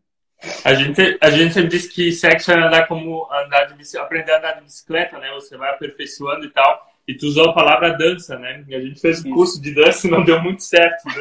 A 0.64 0.74
gente, 0.74 1.18
a 1.20 1.30
gente 1.30 1.54
sempre 1.54 1.70
diz 1.70 1.88
que 1.88 2.12
sexo 2.12 2.50
é 2.50 2.54
andar 2.56 2.86
como 2.86 3.28
andar 3.32 3.64
de 3.66 3.98
aprender 3.98 4.32
a 4.32 4.38
andar 4.38 4.52
de 4.54 4.64
bicicleta, 4.64 5.18
né? 5.18 5.30
Você 5.34 5.56
vai 5.56 5.70
aperfeiçoando 5.70 6.44
e 6.46 6.50
tal. 6.50 6.90
E 7.06 7.16
tu 7.16 7.26
usou 7.26 7.50
a 7.50 7.54
palavra 7.54 7.96
dança, 7.96 8.38
né? 8.38 8.64
E 8.68 8.74
a 8.74 8.80
gente 8.80 9.00
fez 9.00 9.24
um 9.24 9.32
curso 9.32 9.60
de 9.60 9.74
dança 9.74 10.06
e 10.06 10.10
não 10.10 10.24
deu 10.24 10.40
muito 10.40 10.62
certo. 10.62 11.02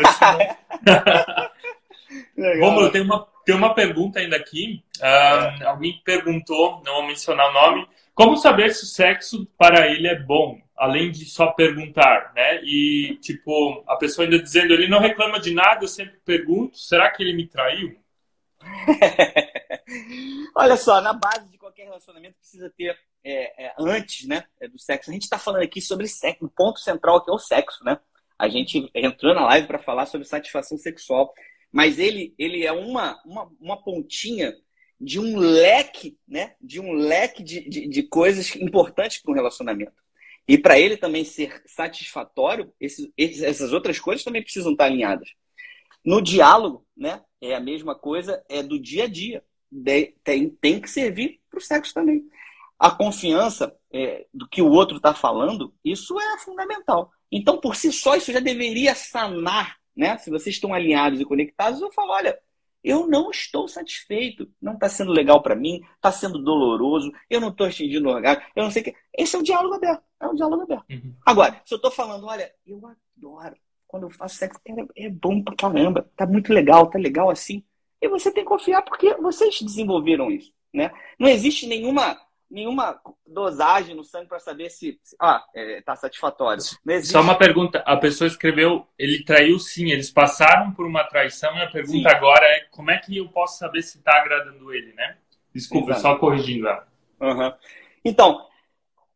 Romulo, 2.59 2.91
tem 2.91 3.01
uma 3.01 3.25
tem 3.51 3.57
uma 3.57 3.75
pergunta 3.75 4.19
ainda 4.19 4.37
aqui. 4.37 4.81
Uh, 4.97 5.67
alguém 5.67 6.01
perguntou, 6.05 6.81
não 6.85 6.93
vou 6.93 7.07
mencionar 7.07 7.49
o 7.49 7.53
nome, 7.53 7.85
como 8.15 8.37
saber 8.37 8.73
se 8.73 8.85
o 8.85 8.87
sexo 8.87 9.45
para 9.57 9.87
ele 9.87 10.07
é 10.07 10.17
bom, 10.17 10.57
além 10.77 11.11
de 11.11 11.25
só 11.25 11.47
perguntar, 11.47 12.31
né? 12.33 12.61
E, 12.63 13.17
tipo, 13.21 13.83
a 13.87 13.97
pessoa 13.97 14.25
ainda 14.25 14.41
dizendo, 14.41 14.73
ele 14.73 14.87
não 14.87 15.01
reclama 15.01 15.37
de 15.37 15.53
nada, 15.53 15.83
eu 15.83 15.87
sempre 15.89 16.17
pergunto, 16.23 16.77
será 16.77 17.11
que 17.11 17.21
ele 17.21 17.33
me 17.33 17.45
traiu? 17.45 17.99
Olha 20.55 20.77
só, 20.77 21.01
na 21.01 21.11
base 21.11 21.49
de 21.51 21.57
qualquer 21.57 21.83
relacionamento 21.83 22.37
precisa 22.37 22.71
ter, 22.77 22.97
é, 23.21 23.65
é, 23.65 23.73
antes 23.77 24.25
né, 24.27 24.45
é, 24.61 24.67
do 24.69 24.79
sexo, 24.79 25.09
a 25.09 25.13
gente 25.13 25.23
está 25.23 25.37
falando 25.37 25.63
aqui 25.63 25.81
sobre 25.81 26.07
sexo, 26.07 26.45
o 26.45 26.49
ponto 26.49 26.79
central 26.79 27.21
que 27.21 27.29
é 27.29 27.33
o 27.33 27.39
sexo, 27.39 27.83
né? 27.83 27.99
A 28.39 28.47
gente 28.47 28.89
entrou 28.95 29.35
na 29.35 29.45
live 29.47 29.67
para 29.67 29.77
falar 29.77 30.05
sobre 30.05 30.25
satisfação 30.25 30.77
sexual 30.77 31.33
mas 31.71 31.97
ele, 31.97 32.33
ele 32.37 32.65
é 32.65 32.71
uma, 32.71 33.21
uma, 33.25 33.51
uma 33.59 33.83
pontinha 33.83 34.53
de 34.99 35.19
um 35.19 35.37
leque, 35.37 36.17
né? 36.27 36.55
De 36.61 36.79
um 36.79 36.93
leque 36.93 37.41
de, 37.41 37.67
de, 37.67 37.87
de 37.87 38.03
coisas 38.03 38.55
importantes 38.55 39.19
para 39.19 39.31
um 39.31 39.35
relacionamento. 39.35 39.93
E 40.47 40.57
para 40.57 40.79
ele 40.79 40.97
também 40.97 41.23
ser 41.23 41.61
satisfatório, 41.65 42.71
esse, 42.79 43.11
essas 43.17 43.73
outras 43.73 43.99
coisas 43.99 44.23
também 44.23 44.43
precisam 44.43 44.73
estar 44.73 44.85
alinhadas. 44.85 45.29
No 46.05 46.21
diálogo, 46.21 46.85
né? 46.95 47.23
É 47.39 47.55
a 47.55 47.59
mesma 47.59 47.95
coisa, 47.95 48.43
é 48.49 48.61
do 48.61 48.79
dia 48.79 49.05
a 49.05 49.07
dia. 49.07 49.43
De, 49.71 50.13
tem, 50.23 50.49
tem 50.49 50.79
que 50.79 50.89
servir 50.89 51.39
para 51.49 51.57
o 51.57 51.61
sexo 51.61 51.93
também. 51.93 52.23
A 52.77 52.91
confiança 52.91 53.75
é, 53.91 54.25
do 54.33 54.47
que 54.47 54.61
o 54.61 54.69
outro 54.69 54.97
está 54.97 55.13
falando, 55.13 55.73
isso 55.83 56.19
é 56.19 56.37
fundamental. 56.39 57.11
Então, 57.31 57.59
por 57.59 57.75
si 57.75 57.91
só, 57.91 58.15
isso 58.15 58.31
já 58.31 58.39
deveria 58.39 58.93
sanar 58.93 59.80
né? 59.95 60.17
Se 60.17 60.29
vocês 60.29 60.55
estão 60.55 60.73
alinhados 60.73 61.19
e 61.19 61.25
conectados, 61.25 61.81
eu 61.81 61.91
falo, 61.91 62.11
olha, 62.11 62.37
eu 62.83 63.07
não 63.07 63.29
estou 63.29 63.67
satisfeito, 63.67 64.49
não 64.61 64.73
está 64.73 64.89
sendo 64.89 65.11
legal 65.11 65.41
para 65.41 65.55
mim, 65.55 65.81
está 65.95 66.11
sendo 66.11 66.39
doloroso, 66.39 67.11
eu 67.29 67.39
não 67.39 67.49
estou 67.49 67.67
atingindo 67.67 68.09
o 68.09 68.11
orgasmo, 68.11 68.43
eu 68.55 68.63
não 68.63 68.71
sei 68.71 68.81
o 68.81 68.85
que. 68.85 68.95
Esse 69.15 69.35
é 69.35 69.39
o 69.39 69.43
diálogo 69.43 69.75
aberto, 69.75 70.03
é 70.19 70.27
um 70.27 70.35
diálogo 70.35 70.63
aberto. 70.63 70.85
Uhum. 70.89 71.15
Agora, 71.25 71.61
se 71.65 71.73
eu 71.73 71.77
estou 71.77 71.91
falando, 71.91 72.25
olha, 72.25 72.51
eu 72.65 72.81
adoro, 73.17 73.55
quando 73.87 74.03
eu 74.03 74.09
faço 74.09 74.37
sexo, 74.37 74.59
é 74.95 75.09
bom 75.09 75.43
pra 75.43 75.55
caramba, 75.55 76.09
tá 76.15 76.25
muito 76.25 76.51
legal, 76.51 76.89
tá 76.89 76.97
legal 76.97 77.29
assim. 77.29 77.63
E 78.01 78.07
você 78.07 78.31
tem 78.31 78.43
que 78.43 78.49
confiar 78.49 78.81
porque 78.81 79.13
vocês 79.15 79.61
desenvolveram 79.61 80.31
isso, 80.31 80.51
né? 80.73 80.91
Não 81.19 81.27
existe 81.27 81.67
nenhuma 81.67 82.19
nenhuma 82.51 82.99
dosagem 83.25 83.95
no 83.95 84.03
sangue 84.03 84.27
para 84.27 84.39
saber 84.39 84.69
se, 84.69 84.99
se 85.01 85.15
ah, 85.19 85.43
é, 85.55 85.81
tá 85.81 85.95
satisfatório. 85.95 86.61
Existe... 86.61 87.13
Só 87.13 87.21
uma 87.21 87.37
pergunta, 87.37 87.79
a 87.85 87.95
pessoa 87.95 88.27
escreveu, 88.27 88.85
ele 88.99 89.23
traiu 89.23 89.57
sim, 89.57 89.89
eles 89.89 90.11
passaram 90.11 90.71
por 90.73 90.85
uma 90.85 91.03
traição 91.05 91.55
e 91.55 91.61
a 91.61 91.71
pergunta 91.71 92.09
sim. 92.09 92.15
agora 92.15 92.45
é 92.45 92.65
como 92.69 92.91
é 92.91 92.97
que 92.97 93.17
eu 93.17 93.29
posso 93.29 93.57
saber 93.57 93.81
se 93.81 93.97
está 93.97 94.17
agradando 94.17 94.73
ele, 94.73 94.93
né? 94.93 95.17
Desculpa, 95.55 95.91
Exato. 95.91 96.01
só 96.01 96.15
corrigindo 96.17 96.67
ela. 96.67 96.87
Uhum. 97.21 97.53
Então, 98.03 98.45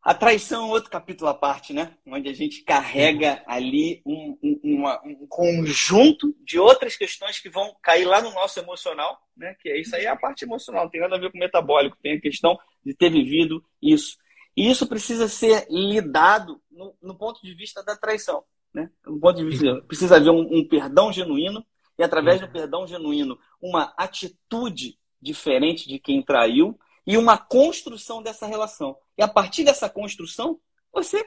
a 0.06 0.14
traição 0.14 0.68
é 0.68 0.72
outro 0.72 0.92
capítulo 0.92 1.32
à 1.32 1.34
parte, 1.34 1.74
né? 1.74 1.98
Onde 2.06 2.30
a 2.30 2.34
gente 2.34 2.62
carrega 2.62 3.42
ali 3.48 4.04
um, 4.06 4.38
um, 4.44 4.60
uma, 4.64 5.02
um, 5.04 5.26
conjunto 5.28 6.32
de 6.46 6.60
outras 6.60 6.96
questões 6.96 7.40
que 7.40 7.50
vão 7.50 7.76
cair 7.82 8.06
lá 8.06 8.22
no 8.22 8.32
nosso 8.32 8.60
emocional, 8.60 9.20
né? 9.36 9.56
Que 9.60 9.68
é 9.68 9.82
isso 9.82 9.96
aí, 9.96 10.06
é 10.06 10.10
a 10.10 10.16
parte 10.16 10.46
emocional, 10.46 10.84
não 10.84 10.92
tem 10.92 11.02
nada 11.02 11.16
a 11.16 11.20
ver 11.20 11.32
com 11.32 11.40
metabólico, 11.40 11.98
tem 12.04 12.18
a 12.18 12.22
questão 12.22 12.56
de 12.86 12.94
ter 12.94 13.10
vivido 13.10 13.66
isso. 13.82 14.16
E 14.56 14.70
isso 14.70 14.86
precisa 14.86 15.28
ser 15.28 15.66
lidado 15.72 16.62
no, 16.70 16.96
no 17.02 17.18
ponto 17.18 17.42
de 17.42 17.56
vista 17.56 17.84
da 17.84 17.98
traição, 17.98 18.44
né? 18.72 18.92
No 19.08 19.20
ponto 19.20 19.38
de 19.38 19.46
vista, 19.46 19.82
precisa 19.88 20.18
haver 20.18 20.30
um, 20.30 20.60
um 20.60 20.68
perdão 20.68 21.12
genuíno 21.12 21.66
e 21.98 22.04
através 22.04 22.40
do 22.40 22.48
perdão 22.48 22.86
genuíno, 22.86 23.40
uma 23.60 23.92
atitude 23.98 25.00
diferente 25.20 25.90
de 25.90 25.98
quem 25.98 26.22
traiu 26.22 26.78
e 27.06 27.18
uma 27.18 27.38
construção 27.38 28.22
dessa 28.22 28.46
relação. 28.46 28.98
E 29.18 29.24
a 29.24 29.28
partir 29.28 29.64
dessa 29.64 29.90
construção, 29.90 30.60
você 30.92 31.26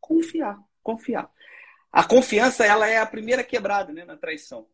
confiar, 0.00 0.58
confiar. 0.82 1.30
A 1.96 2.04
confiança 2.04 2.62
ela 2.62 2.86
é 2.86 2.98
a 2.98 3.06
primeira 3.06 3.42
quebrada 3.42 3.90
né, 3.90 4.04
na 4.04 4.18
traição. 4.18 4.66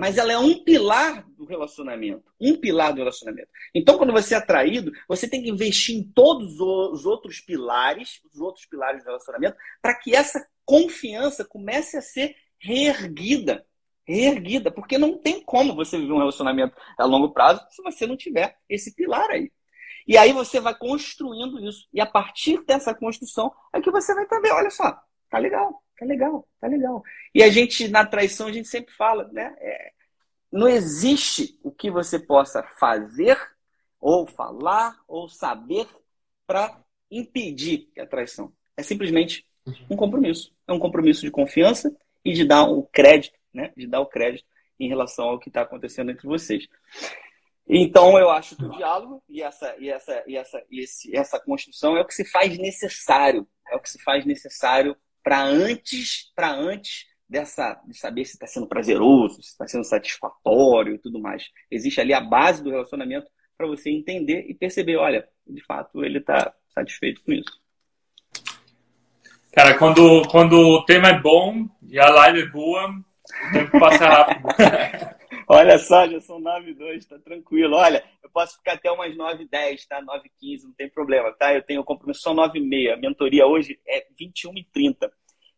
Mas 0.00 0.16
ela 0.16 0.32
é 0.32 0.38
um 0.38 0.64
pilar 0.64 1.28
do 1.32 1.44
relacionamento. 1.44 2.24
Um 2.40 2.56
pilar 2.56 2.92
do 2.92 2.98
relacionamento. 2.98 3.48
Então, 3.74 3.98
quando 3.98 4.12
você 4.12 4.34
é 4.34 4.40
traído, 4.40 4.90
você 5.06 5.28
tem 5.28 5.42
que 5.42 5.50
investir 5.50 5.94
em 5.94 6.02
todos 6.02 6.58
os 6.60 7.04
outros 7.04 7.40
pilares, 7.40 8.22
os 8.32 8.40
outros 8.40 8.64
pilares 8.64 9.02
do 9.02 9.08
relacionamento, 9.08 9.54
para 9.82 9.94
que 9.94 10.16
essa 10.16 10.42
confiança 10.64 11.44
comece 11.44 11.98
a 11.98 12.00
ser 12.00 12.34
reerguida. 12.58 13.66
Reerguida. 14.06 14.70
Porque 14.70 14.96
não 14.96 15.18
tem 15.18 15.42
como 15.42 15.74
você 15.74 15.98
viver 15.98 16.12
um 16.12 16.18
relacionamento 16.18 16.74
a 16.96 17.04
longo 17.04 17.34
prazo 17.34 17.66
se 17.70 17.82
você 17.82 18.06
não 18.06 18.16
tiver 18.16 18.56
esse 18.66 18.94
pilar 18.94 19.28
aí. 19.30 19.52
E 20.06 20.16
aí 20.16 20.32
você 20.32 20.60
vai 20.60 20.74
construindo 20.74 21.60
isso. 21.60 21.88
E 21.92 22.00
a 22.00 22.06
partir 22.06 22.64
dessa 22.64 22.94
construção 22.94 23.52
é 23.72 23.80
que 23.80 23.90
você 23.90 24.14
vai 24.14 24.26
também, 24.26 24.52
olha 24.52 24.70
só, 24.70 25.00
tá 25.30 25.38
legal, 25.38 25.82
tá 25.98 26.04
legal, 26.04 26.48
tá 26.60 26.66
legal. 26.66 27.02
E 27.34 27.42
a 27.42 27.50
gente, 27.50 27.88
na 27.88 28.04
traição, 28.04 28.46
a 28.48 28.52
gente 28.52 28.68
sempre 28.68 28.92
fala, 28.94 29.28
né? 29.32 29.54
É, 29.58 29.92
não 30.50 30.68
existe 30.68 31.58
o 31.62 31.70
que 31.70 31.90
você 31.90 32.18
possa 32.18 32.62
fazer, 32.78 33.38
ou 34.00 34.26
falar, 34.26 34.98
ou 35.06 35.28
saber 35.28 35.86
para 36.46 36.76
impedir 37.10 37.88
a 37.98 38.04
traição. 38.04 38.52
É 38.76 38.82
simplesmente 38.82 39.46
um 39.88 39.96
compromisso. 39.96 40.52
É 40.66 40.72
um 40.72 40.78
compromisso 40.78 41.22
de 41.22 41.30
confiança 41.30 41.94
e 42.24 42.32
de 42.32 42.44
dar 42.44 42.64
o 42.64 42.82
crédito, 42.82 43.38
né? 43.54 43.72
De 43.76 43.86
dar 43.86 44.00
o 44.00 44.06
crédito 44.06 44.46
em 44.78 44.88
relação 44.88 45.26
ao 45.26 45.38
que 45.38 45.48
está 45.48 45.62
acontecendo 45.62 46.10
entre 46.10 46.26
vocês. 46.26 46.66
Então, 47.68 48.18
eu 48.18 48.30
acho 48.30 48.56
que 48.56 48.64
o 48.64 48.70
diálogo 48.70 49.22
e 49.28 49.42
essa, 49.42 49.74
e 49.78 49.88
essa, 49.88 50.24
e 50.26 50.36
essa, 50.36 50.62
e 50.70 50.80
esse, 50.80 51.16
essa 51.16 51.40
construção 51.40 51.96
é 51.96 52.00
o 52.00 52.06
que 52.06 52.14
se 52.14 52.24
faz 52.24 52.58
necessário. 52.58 53.46
É 53.70 53.76
o 53.76 53.80
que 53.80 53.90
se 53.90 54.02
faz 54.02 54.26
necessário 54.26 54.96
para 55.22 55.42
antes, 55.42 56.32
para 56.34 56.52
antes 56.52 57.06
dessa, 57.28 57.80
de 57.86 57.96
saber 57.96 58.24
se 58.24 58.32
está 58.32 58.46
sendo 58.46 58.66
prazeroso, 58.66 59.42
se 59.42 59.50
está 59.50 59.66
sendo 59.66 59.84
satisfatório 59.84 60.94
e 60.94 60.98
tudo 60.98 61.20
mais. 61.20 61.44
Existe 61.70 62.00
ali 62.00 62.12
a 62.12 62.20
base 62.20 62.62
do 62.62 62.70
relacionamento 62.70 63.26
para 63.56 63.66
você 63.66 63.90
entender 63.90 64.44
e 64.48 64.54
perceber, 64.54 64.96
olha, 64.96 65.26
de 65.46 65.64
fato 65.64 66.04
ele 66.04 66.18
está 66.18 66.52
satisfeito 66.68 67.22
com 67.24 67.32
isso. 67.32 67.62
Cara, 69.52 69.78
quando, 69.78 70.22
quando 70.28 70.54
o 70.54 70.84
tema 70.84 71.08
é 71.08 71.20
bom 71.20 71.68
e 71.86 71.98
a 71.98 72.08
live 72.08 72.42
é 72.42 72.46
boa, 72.46 72.88
o 72.88 73.52
tempo 73.52 73.78
passa 73.78 74.08
rápido. 74.08 74.48
Olha 75.48 75.78
só, 75.78 76.06
já 76.08 76.20
são 76.20 76.38
9 76.38 76.70
e 76.70 76.74
2, 76.74 77.06
tá 77.06 77.18
tranquilo. 77.18 77.76
Olha, 77.76 78.02
eu 78.22 78.30
posso 78.30 78.56
ficar 78.56 78.74
até 78.74 78.90
umas 78.90 79.16
9 79.16 79.44
e 79.44 79.48
10, 79.48 79.86
tá? 79.86 80.00
9 80.00 80.26
e 80.26 80.30
15, 80.40 80.66
não 80.66 80.74
tem 80.74 80.88
problema, 80.88 81.32
tá? 81.32 81.54
Eu 81.54 81.62
tenho 81.62 81.84
compromisso 81.84 82.22
só 82.22 82.34
9 82.34 82.58
e 82.58 82.62
meia. 82.62 82.94
A 82.94 82.96
mentoria 82.96 83.46
hoje 83.46 83.78
é 83.86 84.06
21 84.18 84.56
e 84.58 84.64
30. 84.64 85.12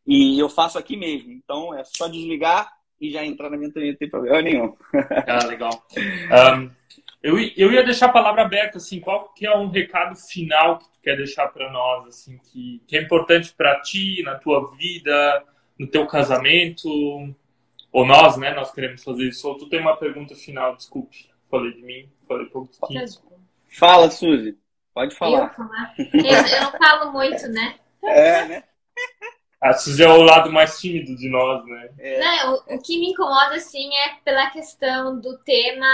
E 0.07 0.39
eu 0.39 0.49
faço 0.49 0.79
aqui 0.79 0.97
mesmo. 0.97 1.33
Então 1.33 1.75
é 1.75 1.85
só 1.85 2.09
desligar 2.09 2.71
e 3.01 3.11
já 3.11 3.25
entrar 3.25 3.51
na 3.51 3.57
mentoria, 3.57 3.91
não 3.91 3.99
tem 3.99 4.09
problema 4.09 4.43
nenhum. 4.43 4.75
Ah, 5.27 5.45
legal. 5.47 5.71
Um, 5.97 6.71
eu, 7.23 7.39
eu 7.57 7.73
ia 7.73 7.83
deixar 7.83 8.07
a 8.07 8.13
palavra 8.13 8.43
aberta, 8.43 8.79
assim, 8.79 9.01
qual 9.01 9.33
que 9.33 9.47
é 9.47 9.57
um 9.57 9.69
recado 9.69 10.15
final 10.15 10.79
que 10.79 10.85
tu 10.85 11.01
quer 11.03 11.17
deixar 11.17 11.49
para 11.49 11.73
nós, 11.73 12.07
assim, 12.07 12.39
que, 12.39 12.83
que 12.87 12.97
é 12.97 13.03
importante 13.03 13.53
para 13.57 13.81
ti, 13.81 14.23
na 14.23 14.35
tua 14.37 14.75
vida, 14.77 15.43
no 15.79 15.87
teu 15.87 16.07
casamento? 16.07 16.87
Ou 17.95 18.05
nós, 18.05 18.37
né? 18.37 18.53
Nós 18.53 18.73
queremos 18.73 19.05
fazer 19.05 19.29
isso. 19.29 19.47
Ou 19.47 19.57
tu 19.57 19.69
tem 19.69 19.79
uma 19.81 19.97
pergunta 19.97 20.35
final, 20.35 20.75
desculpe. 20.75 21.31
Falei 21.49 21.73
de 21.73 21.83
mim, 21.83 22.11
falei 22.27 22.47
pouquinho. 22.47 23.05
Fala, 23.71 24.11
Suzy. 24.11 24.59
Pode 24.93 25.15
falar. 25.15 25.45
Eu, 25.45 25.51
falar. 25.51 25.95
eu, 25.97 26.57
eu 26.57 26.61
não 26.63 26.73
falo 26.73 27.13
muito, 27.13 27.47
né? 27.51 27.77
É, 28.03 28.45
né? 28.47 28.65
A 29.61 29.73
Suzy 29.75 30.03
é 30.03 30.09
o 30.09 30.23
lado 30.23 30.51
mais 30.51 30.81
tímido 30.81 31.15
de 31.15 31.31
nós, 31.31 31.65
né? 31.67 31.91
É. 31.99 32.19
Não, 32.19 32.55
o, 32.55 32.75
o, 32.75 32.83
que 32.83 32.99
me 32.99 33.11
incomoda, 33.13 33.55
assim, 33.55 33.89
é 33.95 34.17
pela 34.25 34.51
questão 34.51 35.21
do 35.21 35.39
tema. 35.39 35.87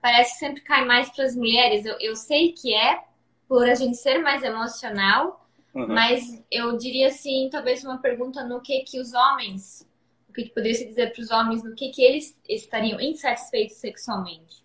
Parece 0.00 0.32
que 0.32 0.38
sempre 0.38 0.62
cai 0.62 0.86
mais 0.86 1.10
para 1.10 1.26
as 1.26 1.36
mulheres. 1.36 1.84
Eu, 1.84 1.98
eu 2.00 2.16
sei 2.16 2.52
que 2.52 2.74
é 2.74 2.98
por 3.46 3.68
a 3.68 3.74
gente 3.74 3.98
ser 3.98 4.20
mais 4.20 4.42
emocional, 4.42 5.46
uhum. 5.74 5.86
mas 5.86 6.42
eu 6.50 6.78
diria, 6.78 7.08
assim, 7.08 7.50
talvez 7.52 7.84
uma 7.84 7.98
pergunta 7.98 8.42
no 8.42 8.62
que 8.62 8.80
que 8.84 8.98
os 8.98 9.12
homens 9.12 9.86
o 10.32 10.34
que, 10.34 10.44
que 10.44 10.54
poderia 10.54 10.74
se 10.74 10.86
dizer 10.86 11.12
para 11.12 11.22
os 11.22 11.30
homens 11.30 11.62
no 11.62 11.74
que, 11.74 11.90
que 11.90 12.02
eles 12.02 12.34
estariam 12.48 12.98
insatisfeitos 12.98 13.76
sexualmente? 13.76 14.64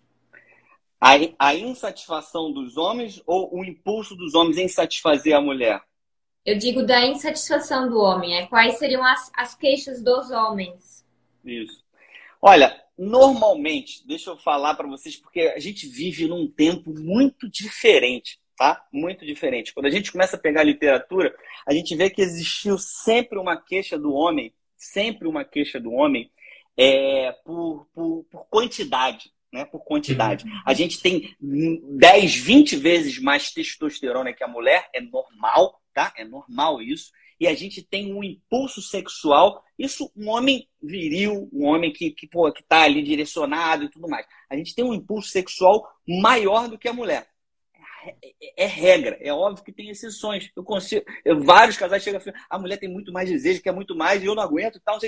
A, 0.98 1.10
a 1.38 1.54
insatisfação 1.54 2.50
dos 2.50 2.78
homens 2.78 3.22
ou 3.26 3.54
o 3.54 3.62
impulso 3.62 4.16
dos 4.16 4.34
homens 4.34 4.56
em 4.56 4.66
satisfazer 4.66 5.36
a 5.36 5.42
mulher? 5.42 5.80
Eu 6.44 6.56
digo 6.56 6.82
da 6.82 7.06
insatisfação 7.06 7.88
do 7.90 7.98
homem. 7.98 8.34
É, 8.34 8.46
quais 8.46 8.78
seriam 8.78 9.04
as, 9.04 9.30
as 9.34 9.54
queixas 9.54 10.02
dos 10.02 10.30
homens? 10.30 11.06
Isso. 11.44 11.84
Olha, 12.40 12.82
normalmente, 12.96 14.06
deixa 14.06 14.30
eu 14.30 14.38
falar 14.38 14.74
para 14.74 14.88
vocês, 14.88 15.16
porque 15.16 15.40
a 15.40 15.58
gente 15.58 15.86
vive 15.86 16.26
num 16.26 16.50
tempo 16.50 16.94
muito 16.98 17.48
diferente, 17.50 18.40
tá? 18.56 18.82
Muito 18.90 19.26
diferente. 19.26 19.74
Quando 19.74 19.86
a 19.86 19.90
gente 19.90 20.10
começa 20.10 20.36
a 20.36 20.40
pegar 20.40 20.62
a 20.62 20.64
literatura, 20.64 21.36
a 21.66 21.74
gente 21.74 21.94
vê 21.94 22.08
que 22.08 22.22
existiu 22.22 22.78
sempre 22.78 23.38
uma 23.38 23.56
queixa 23.56 23.98
do 23.98 24.14
homem 24.14 24.54
sempre 24.78 25.26
uma 25.26 25.44
queixa 25.44 25.80
do 25.80 25.92
homem 25.92 26.30
é, 26.76 27.32
por, 27.44 27.88
por, 27.92 28.24
por 28.30 28.46
quantidade. 28.48 29.30
Né, 29.50 29.64
por 29.64 29.82
quantidade. 29.82 30.44
Uhum. 30.44 30.60
A 30.66 30.74
gente 30.74 31.00
tem 31.00 31.34
10, 31.40 32.34
20 32.36 32.76
vezes 32.76 33.18
mais 33.18 33.50
testosterona 33.50 34.30
que 34.30 34.44
a 34.44 34.48
mulher, 34.48 34.90
é 34.94 35.00
normal, 35.00 35.80
tá? 35.94 36.12
É 36.18 36.22
normal 36.22 36.82
isso. 36.82 37.10
E 37.40 37.46
a 37.46 37.54
gente 37.54 37.82
tem 37.82 38.12
um 38.12 38.22
impulso 38.22 38.82
sexual, 38.82 39.64
isso 39.78 40.12
um 40.14 40.28
homem 40.28 40.68
viril, 40.82 41.48
um 41.50 41.66
homem 41.66 41.90
que, 41.92 42.10
que, 42.10 42.26
pô, 42.26 42.52
que 42.52 42.62
tá 42.62 42.82
ali 42.82 43.02
direcionado 43.02 43.84
e 43.84 43.88
tudo 43.88 44.06
mais. 44.06 44.26
A 44.50 44.56
gente 44.56 44.74
tem 44.74 44.84
um 44.84 44.92
impulso 44.92 45.30
sexual 45.30 45.88
maior 46.06 46.68
do 46.68 46.76
que 46.76 46.88
a 46.88 46.92
mulher. 46.92 47.26
É, 48.04 48.64
é, 48.64 48.66
regra, 48.66 49.18
é 49.20 49.32
óbvio 49.32 49.64
que 49.64 49.72
tem 49.72 49.88
exceções. 49.90 50.50
Eu 50.54 50.62
consigo, 50.62 51.04
eu, 51.24 51.42
vários 51.42 51.76
casais 51.76 52.02
chegam 52.02 52.20
a 52.20 52.56
a 52.56 52.58
mulher 52.58 52.78
tem 52.78 52.88
muito 52.88 53.12
mais 53.12 53.28
desejo, 53.28 53.62
quer 53.62 53.72
muito 53.72 53.94
mais, 53.96 54.22
e 54.22 54.26
eu 54.26 54.34
não 54.34 54.42
aguento 54.42 54.76
e 54.76 54.80
tal. 54.80 54.98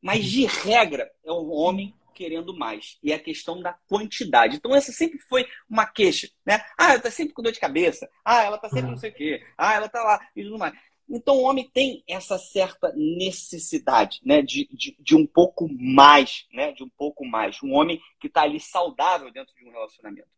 Mas 0.00 0.24
de 0.24 0.46
regra, 0.46 1.10
é 1.24 1.32
o 1.32 1.48
homem 1.48 1.94
querendo 2.18 2.52
mais. 2.52 2.98
E 3.00 3.12
é 3.12 3.14
a 3.14 3.20
questão 3.20 3.60
da 3.60 3.72
quantidade. 3.88 4.56
Então, 4.56 4.74
essa 4.74 4.90
sempre 4.90 5.18
foi 5.20 5.46
uma 5.70 5.86
queixa, 5.86 6.28
né? 6.44 6.60
Ah, 6.76 6.92
ela 6.92 7.00
tá 7.00 7.10
sempre 7.12 7.32
com 7.32 7.42
dor 7.42 7.52
de 7.52 7.60
cabeça. 7.60 8.10
Ah, 8.24 8.42
ela 8.42 8.58
tá 8.58 8.68
sempre 8.68 8.90
não 8.90 8.96
sei 8.96 9.10
o 9.10 9.14
quê. 9.14 9.46
Ah, 9.56 9.74
ela 9.74 9.88
tá 9.88 10.02
lá 10.02 10.20
e 10.34 10.42
tudo 10.42 10.58
mais. 10.58 10.74
Então, 11.08 11.36
o 11.36 11.42
homem 11.42 11.70
tem 11.72 12.02
essa 12.06 12.36
certa 12.36 12.92
necessidade, 12.94 14.20
né? 14.24 14.42
De, 14.42 14.68
de, 14.72 14.96
de 14.98 15.16
um 15.16 15.26
pouco 15.26 15.68
mais, 15.72 16.44
né? 16.52 16.72
De 16.72 16.82
um 16.82 16.88
pouco 16.88 17.24
mais. 17.24 17.62
Um 17.62 17.72
homem 17.72 18.00
que 18.20 18.26
está 18.26 18.42
ali 18.42 18.58
saudável 18.58 19.30
dentro 19.30 19.54
de 19.54 19.64
um 19.64 19.70
relacionamento. 19.70 20.28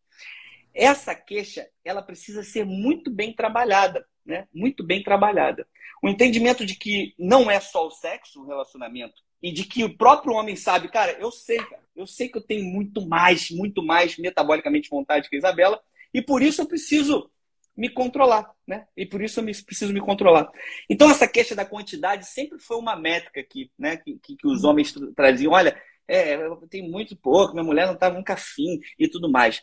Essa 0.74 1.14
queixa, 1.14 1.68
ela 1.84 2.02
precisa 2.02 2.42
ser 2.42 2.64
muito 2.64 3.10
bem 3.10 3.34
trabalhada, 3.34 4.06
né? 4.24 4.46
Muito 4.52 4.84
bem 4.84 5.02
trabalhada. 5.02 5.66
O 6.02 6.08
entendimento 6.08 6.64
de 6.64 6.74
que 6.74 7.14
não 7.18 7.50
é 7.50 7.60
só 7.60 7.86
o 7.86 7.90
sexo 7.90 8.40
o 8.40 8.46
relacionamento 8.46 9.22
e 9.42 9.52
de 9.52 9.64
que 9.64 9.84
o 9.84 9.96
próprio 9.96 10.34
homem 10.34 10.56
sabe, 10.56 10.88
cara, 10.88 11.12
eu 11.12 11.30
sei, 11.30 11.58
cara, 11.58 11.82
eu 11.96 12.06
sei 12.06 12.28
que 12.28 12.38
eu 12.38 12.42
tenho 12.42 12.64
muito 12.64 13.06
mais, 13.06 13.50
muito 13.50 13.84
mais 13.84 14.16
metabolicamente 14.16 14.90
vontade 14.90 15.28
que 15.28 15.36
a 15.36 15.38
Isabela 15.38 15.80
e 16.12 16.22
por 16.22 16.42
isso 16.42 16.62
eu 16.62 16.66
preciso 16.66 17.30
me 17.76 17.88
controlar, 17.88 18.50
né? 18.66 18.86
E 18.96 19.06
por 19.06 19.22
isso 19.22 19.40
eu 19.40 19.44
preciso 19.44 19.92
me 19.92 20.00
controlar. 20.00 20.50
Então 20.88 21.10
essa 21.10 21.26
queixa 21.26 21.54
da 21.54 21.64
quantidade 21.64 22.26
sempre 22.26 22.58
foi 22.58 22.76
uma 22.76 22.96
métrica 22.96 23.42
que, 23.42 23.70
né, 23.78 23.96
que, 23.96 24.18
que, 24.22 24.36
que 24.36 24.46
os 24.46 24.64
homens 24.64 24.94
traziam. 25.14 25.52
Olha, 25.52 25.80
é, 26.06 26.34
eu 26.34 26.56
tenho 26.68 26.90
muito 26.90 27.16
pouco, 27.16 27.54
minha 27.54 27.64
mulher 27.64 27.86
não 27.86 27.94
estava 27.94 28.16
nunca 28.16 28.34
afim 28.34 28.80
e 28.98 29.08
tudo 29.08 29.30
mais. 29.30 29.62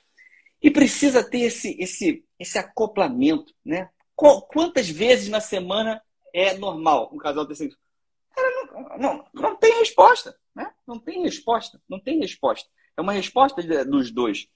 E 0.61 0.71
precisa 0.71 1.23
ter 1.23 1.41
esse, 1.41 1.75
esse, 1.79 2.25
esse 2.39 2.57
acoplamento, 2.57 3.53
né? 3.63 3.89
quantas 4.15 4.89
vezes 4.89 5.29
na 5.29 5.39
semana 5.39 6.01
é 6.33 6.57
normal 6.57 7.09
um 7.13 7.17
casal 7.17 7.45
ter 7.45 7.55
sexo? 7.55 7.77
Não, 8.35 8.97
não, 8.97 9.25
não 9.33 9.55
tem 9.55 9.79
resposta, 9.79 10.35
né? 10.55 10.71
Não 10.87 10.99
tem 10.99 11.21
resposta, 11.21 11.79
não 11.87 11.99
tem 11.99 12.19
resposta. 12.19 12.67
É 12.95 13.01
uma 13.01 13.13
resposta 13.13 13.61
dos 13.85 14.11
dois. 14.11 14.47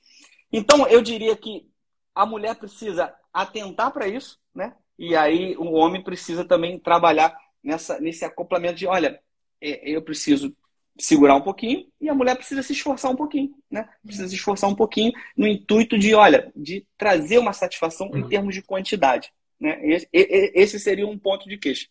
Então, 0.52 0.88
eu 0.88 1.02
diria 1.02 1.36
que 1.36 1.70
a 2.14 2.26
mulher 2.26 2.56
precisa 2.56 3.14
atentar 3.32 3.92
para 3.92 4.08
isso, 4.08 4.40
né? 4.54 4.76
E 4.98 5.16
aí 5.16 5.56
o 5.58 5.72
homem 5.72 6.04
precisa 6.04 6.44
também 6.44 6.80
trabalhar 6.80 7.36
nessa, 7.64 8.00
nesse 8.00 8.26
acoplamento 8.26 8.76
de, 8.76 8.88
olha, 8.88 9.22
é, 9.62 9.90
eu 9.90 10.02
preciso 10.02 10.56
segurar 11.00 11.36
um 11.36 11.42
pouquinho 11.42 11.88
e 12.00 12.10
a 12.10 12.14
mulher 12.14 12.36
precisa 12.36 12.62
se 12.62 12.74
esforçar 12.74 13.12
um 13.12 13.16
pouquinho, 13.16 13.56
né? 13.70 13.88
Precisa 14.04 14.28
se 14.28 14.36
esforçar 14.36 14.70
um 14.70 14.76
pouquinho 14.76 15.12
no 15.36 15.48
intuito 15.48 15.98
de, 15.98 16.14
olha, 16.14 16.52
de 16.56 16.86
trazer 16.98 17.38
uma 17.38 17.54
satisfação 17.54 18.08
em 18.14 18.24
uhum. 18.24 18.30
termos 18.30 18.54
de 18.54 18.62
quantidade, 18.62 19.32
né? 19.60 19.80
Esse, 19.84 20.08
esse 20.12 20.80
seria 20.80 21.08
um 21.08 21.18
ponto 21.18 21.48
de 21.48 21.58
queixa. 21.58 21.88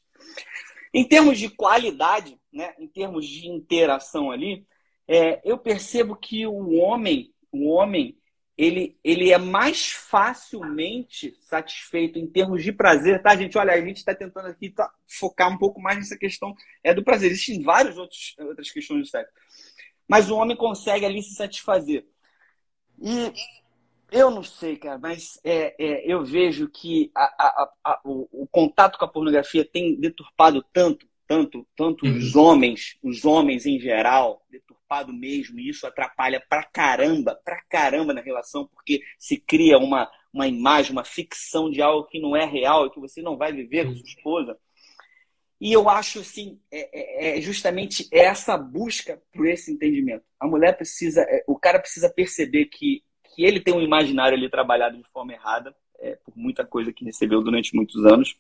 Em 0.92 1.04
termos 1.04 1.38
de 1.38 1.48
qualidade, 1.48 2.38
né? 2.52 2.74
Em 2.78 2.86
termos 2.86 3.26
de 3.26 3.48
interação 3.48 4.30
ali, 4.30 4.66
é, 5.08 5.40
eu 5.44 5.58
percebo 5.58 6.14
que 6.14 6.46
o 6.46 6.74
homem, 6.76 7.32
o 7.50 7.68
homem, 7.68 8.16
ele, 8.60 8.98
ele 9.02 9.32
é 9.32 9.38
mais 9.38 9.90
facilmente 9.90 11.34
satisfeito 11.40 12.18
em 12.18 12.26
termos 12.26 12.62
de 12.62 12.70
prazer, 12.70 13.22
tá, 13.22 13.34
gente? 13.34 13.56
Olha, 13.56 13.72
a 13.72 13.80
gente 13.80 13.96
está 13.96 14.14
tentando 14.14 14.48
aqui 14.48 14.68
tá, 14.68 14.92
focar 15.08 15.50
um 15.50 15.56
pouco 15.56 15.80
mais 15.80 15.96
nessa 15.96 16.14
questão 16.14 16.54
é, 16.84 16.92
do 16.92 17.02
prazer. 17.02 17.30
Existem 17.30 17.62
várias 17.62 17.96
outros, 17.96 18.36
outras 18.38 18.70
questões 18.70 19.00
do 19.00 19.06
sexo. 19.06 19.32
Mas 20.06 20.28
o 20.28 20.36
homem 20.36 20.54
consegue 20.54 21.06
ali 21.06 21.22
se 21.22 21.34
satisfazer. 21.34 22.04
E 23.00 23.32
eu 24.12 24.30
não 24.30 24.42
sei, 24.42 24.76
cara, 24.76 24.98
mas 24.98 25.40
é, 25.42 25.74
é, 25.82 26.12
eu 26.12 26.22
vejo 26.22 26.68
que 26.68 27.10
a, 27.14 27.22
a, 27.22 27.72
a, 27.82 28.00
o, 28.04 28.42
o, 28.42 28.46
contato 28.46 28.98
com 28.98 29.06
a 29.06 29.08
pornografia 29.08 29.64
tem 29.64 29.98
deturpado 29.98 30.62
tanto, 30.70 31.08
tanto, 31.30 31.64
tanto 31.76 32.04
uhum. 32.04 32.18
os 32.18 32.34
homens, 32.34 32.98
os 33.00 33.24
homens 33.24 33.64
em 33.64 33.78
geral, 33.78 34.44
preocupado 34.48 35.12
mesmo, 35.12 35.60
e 35.60 35.68
isso 35.68 35.86
atrapalha 35.86 36.44
pra 36.50 36.64
caramba, 36.64 37.40
pra 37.44 37.62
caramba 37.70 38.12
na 38.12 38.20
relação, 38.20 38.66
porque 38.66 39.00
se 39.16 39.36
cria 39.36 39.78
uma, 39.78 40.10
uma 40.32 40.48
imagem, 40.48 40.90
uma 40.90 41.04
ficção 41.04 41.70
de 41.70 41.80
algo 41.80 42.08
que 42.08 42.20
não 42.20 42.36
é 42.36 42.44
real 42.44 42.84
e 42.84 42.90
que 42.90 42.98
você 42.98 43.22
não 43.22 43.36
vai 43.36 43.52
viver 43.52 43.86
com 43.86 43.94
sua 43.94 44.08
esposa. 44.08 44.58
E 45.60 45.72
eu 45.72 45.88
acho 45.88 46.18
assim, 46.18 46.58
é, 46.68 47.36
é, 47.36 47.38
é 47.38 47.40
justamente 47.40 48.08
essa 48.10 48.58
busca 48.58 49.22
por 49.32 49.46
esse 49.46 49.72
entendimento. 49.72 50.24
A 50.40 50.48
mulher 50.48 50.76
precisa, 50.76 51.22
é, 51.22 51.44
o 51.46 51.56
cara 51.56 51.78
precisa 51.78 52.10
perceber 52.12 52.64
que, 52.64 53.04
que 53.22 53.44
ele 53.44 53.60
tem 53.60 53.72
um 53.72 53.80
imaginário 53.80 54.36
ali 54.36 54.50
trabalhado 54.50 54.98
de 54.98 55.08
forma 55.12 55.32
errada, 55.32 55.72
é, 56.00 56.16
por 56.24 56.36
muita 56.36 56.66
coisa 56.66 56.92
que 56.92 57.04
recebeu 57.04 57.40
durante 57.40 57.76
muitos 57.76 58.04
anos. 58.04 58.36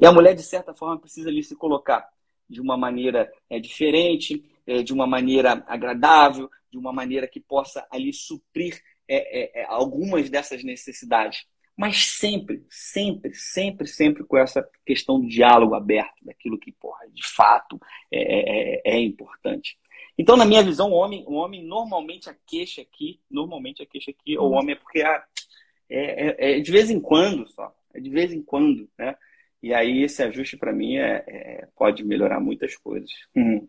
E 0.00 0.04
a 0.04 0.10
mulher, 0.10 0.34
de 0.34 0.42
certa 0.42 0.74
forma, 0.74 0.98
precisa 0.98 1.28
ali 1.28 1.44
se 1.44 1.54
colocar 1.54 2.12
de 2.54 2.60
uma 2.60 2.76
maneira 2.76 3.30
é, 3.50 3.58
diferente, 3.58 4.44
é, 4.64 4.82
de 4.82 4.92
uma 4.92 5.06
maneira 5.06 5.64
agradável, 5.66 6.48
de 6.70 6.78
uma 6.78 6.92
maneira 6.92 7.26
que 7.26 7.40
possa 7.40 7.86
ali 7.90 8.12
suprir 8.12 8.80
é, 9.08 9.16
é, 9.16 9.60
é, 9.60 9.64
algumas 9.66 10.30
dessas 10.30 10.62
necessidades. 10.62 11.44
Mas 11.76 12.06
sempre, 12.06 12.64
sempre, 12.70 13.34
sempre, 13.34 13.88
sempre 13.88 14.22
com 14.24 14.38
essa 14.38 14.66
questão 14.86 15.20
do 15.20 15.26
diálogo 15.26 15.74
aberto, 15.74 16.24
daquilo 16.24 16.58
que, 16.58 16.70
porra, 16.70 17.00
de 17.12 17.26
fato 17.26 17.80
é, 18.12 18.92
é, 18.92 18.94
é 18.94 19.00
importante. 19.00 19.76
Então, 20.16 20.36
na 20.36 20.44
minha 20.44 20.62
visão, 20.62 20.92
o 20.92 20.94
homem, 20.94 21.24
o 21.26 21.34
homem 21.34 21.64
normalmente 21.64 22.30
a 22.30 22.36
queixa 22.46 22.80
aqui, 22.80 23.20
normalmente 23.28 23.82
a 23.82 23.86
queixa 23.86 24.12
aqui, 24.12 24.38
o 24.38 24.50
homem 24.50 24.76
é 24.76 24.78
porque 24.78 25.02
ah, 25.02 25.24
é, 25.90 26.56
é, 26.58 26.60
de 26.60 26.70
vez 26.70 26.88
em 26.90 27.00
quando 27.00 27.48
só, 27.48 27.74
é 27.92 28.00
de 28.00 28.08
vez 28.08 28.32
em 28.32 28.40
quando, 28.40 28.88
né? 28.96 29.16
E 29.64 29.72
aí 29.72 30.02
esse 30.02 30.22
ajuste 30.22 30.58
para 30.58 30.74
mim 30.74 30.98
é, 30.98 31.24
é, 31.26 31.68
pode 31.74 32.04
melhorar 32.04 32.38
muitas 32.38 32.76
coisas. 32.76 33.08
Hum. 33.34 33.66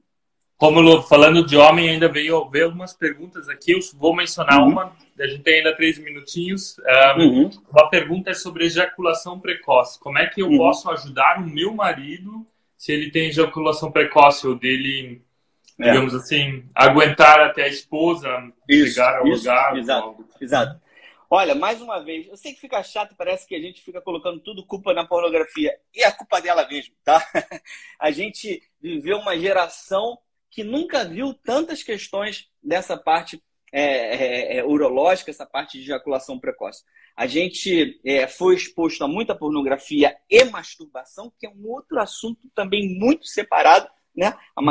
Como 0.57 1.01
falando 1.03 1.45
de 1.45 1.55
homem, 1.55 1.89
ainda 1.89 2.09
veio, 2.09 2.49
veio 2.49 2.65
algumas 2.65 2.93
perguntas 2.93 3.47
aqui. 3.47 3.71
Eu 3.71 3.79
vou 3.93 4.13
mencionar 4.13 4.59
uhum. 4.59 4.71
uma. 4.71 4.93
A 5.17 5.25
gente 5.25 5.43
tem 5.43 5.59
ainda 5.59 5.73
três 5.73 5.97
minutinhos. 5.97 6.75
Um, 7.17 7.21
uhum. 7.21 7.49
Uma 7.71 7.89
pergunta 7.89 8.29
é 8.29 8.33
sobre 8.33 8.65
ejaculação 8.65 9.39
precoce. 9.39 9.97
Como 9.97 10.19
é 10.19 10.25
que 10.25 10.41
eu 10.41 10.49
uhum. 10.49 10.57
posso 10.57 10.91
ajudar 10.91 11.39
o 11.39 11.49
meu 11.49 11.73
marido 11.73 12.45
se 12.77 12.91
ele 12.91 13.09
tem 13.09 13.29
ejaculação 13.29 13.89
precoce 13.89 14.45
ou 14.45 14.53
dele, 14.53 15.21
é. 15.79 15.91
digamos 15.91 16.13
assim, 16.13 16.65
aguentar 16.75 17.39
até 17.39 17.63
a 17.63 17.69
esposa 17.69 18.29
isso, 18.67 18.95
chegar 18.95 19.19
ao 19.19 19.25
lugar? 19.25 19.77
Exato, 19.77 20.25
exato. 20.41 20.81
Olha, 21.29 21.55
mais 21.55 21.81
uma 21.81 21.99
vez, 21.99 22.27
eu 22.27 22.37
sei 22.37 22.53
que 22.53 22.59
fica 22.59 22.81
chato, 22.83 23.15
parece 23.17 23.47
que 23.47 23.55
a 23.55 23.59
gente 23.59 23.81
fica 23.81 24.01
colocando 24.01 24.39
tudo 24.39 24.65
culpa 24.65 24.93
na 24.93 25.05
pornografia. 25.05 25.77
E 25.93 26.03
é 26.03 26.11
culpa 26.11 26.39
dela 26.39 26.67
mesmo, 26.67 26.93
tá? 27.03 27.25
A 27.99 28.11
gente 28.11 28.61
viveu 28.79 29.17
uma 29.17 29.37
geração 29.37 30.17
que 30.51 30.63
nunca 30.63 31.03
viu 31.03 31.33
tantas 31.33 31.83
questões 31.83 32.49
dessa 32.63 32.95
parte 32.95 33.41
é, 33.71 33.81
é, 33.81 34.57
é, 34.57 34.63
urológica, 34.63 35.29
essa 35.29 35.45
parte 35.45 35.77
de 35.77 35.83
ejaculação 35.83 36.39
precoce. 36.39 36.83
A 37.15 37.27
gente 37.27 37.99
é, 38.05 38.27
foi 38.27 38.55
exposto 38.55 39.03
a 39.03 39.07
muita 39.07 39.35
pornografia 39.35 40.15
e 40.29 40.45
masturbação, 40.45 41.31
que 41.37 41.45
é 41.45 41.49
um 41.49 41.67
outro 41.67 41.99
assunto 41.99 42.49
também 42.53 42.97
muito 42.97 43.25
separado, 43.25 43.89
né? 44.15 44.37
A 44.55 44.61
uhum. 44.61 44.65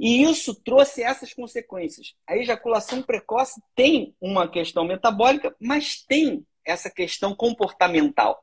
E 0.00 0.22
isso 0.22 0.54
trouxe 0.54 1.02
essas 1.02 1.34
consequências. 1.34 2.14
A 2.26 2.36
ejaculação 2.36 3.02
precoce 3.02 3.60
tem 3.76 4.16
uma 4.20 4.48
questão 4.48 4.84
metabólica, 4.84 5.54
mas 5.60 6.02
tem 6.02 6.44
essa 6.64 6.90
questão 6.90 7.34
comportamental 7.34 8.42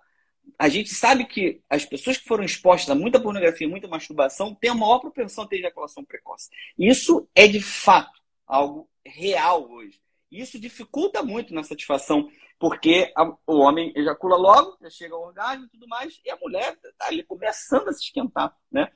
a 0.57 0.69
gente 0.69 0.89
sabe 0.89 1.25
que 1.25 1.61
as 1.69 1.85
pessoas 1.85 2.17
que 2.17 2.27
foram 2.27 2.43
expostas 2.43 2.89
a 2.89 2.95
muita 2.95 3.19
pornografia, 3.19 3.67
muita 3.67 3.87
masturbação, 3.87 4.55
têm 4.55 4.69
a 4.69 4.75
maior 4.75 4.99
propensão 4.99 5.43
a 5.43 5.47
ter 5.47 5.57
ejaculação 5.57 6.05
precoce. 6.05 6.49
Isso 6.77 7.27
é 7.33 7.47
de 7.47 7.61
fato 7.61 8.19
algo 8.45 8.89
real 9.05 9.69
hoje. 9.69 9.99
Isso 10.31 10.59
dificulta 10.59 11.23
muito 11.23 11.53
na 11.53 11.63
satisfação, 11.63 12.29
porque 12.59 13.11
a, 13.15 13.23
o 13.45 13.59
homem 13.59 13.93
ejacula 13.95 14.35
logo, 14.35 14.77
já 14.81 14.89
chega 14.89 15.15
ao 15.15 15.21
orgasmo 15.21 15.65
e 15.65 15.69
tudo 15.69 15.87
mais, 15.87 16.19
e 16.25 16.29
a 16.29 16.37
mulher 16.37 16.77
está 16.83 17.07
ali 17.07 17.23
começando 17.23 17.87
a 17.87 17.93
se 17.93 18.05
esquentar, 18.05 18.55
né? 18.71 18.91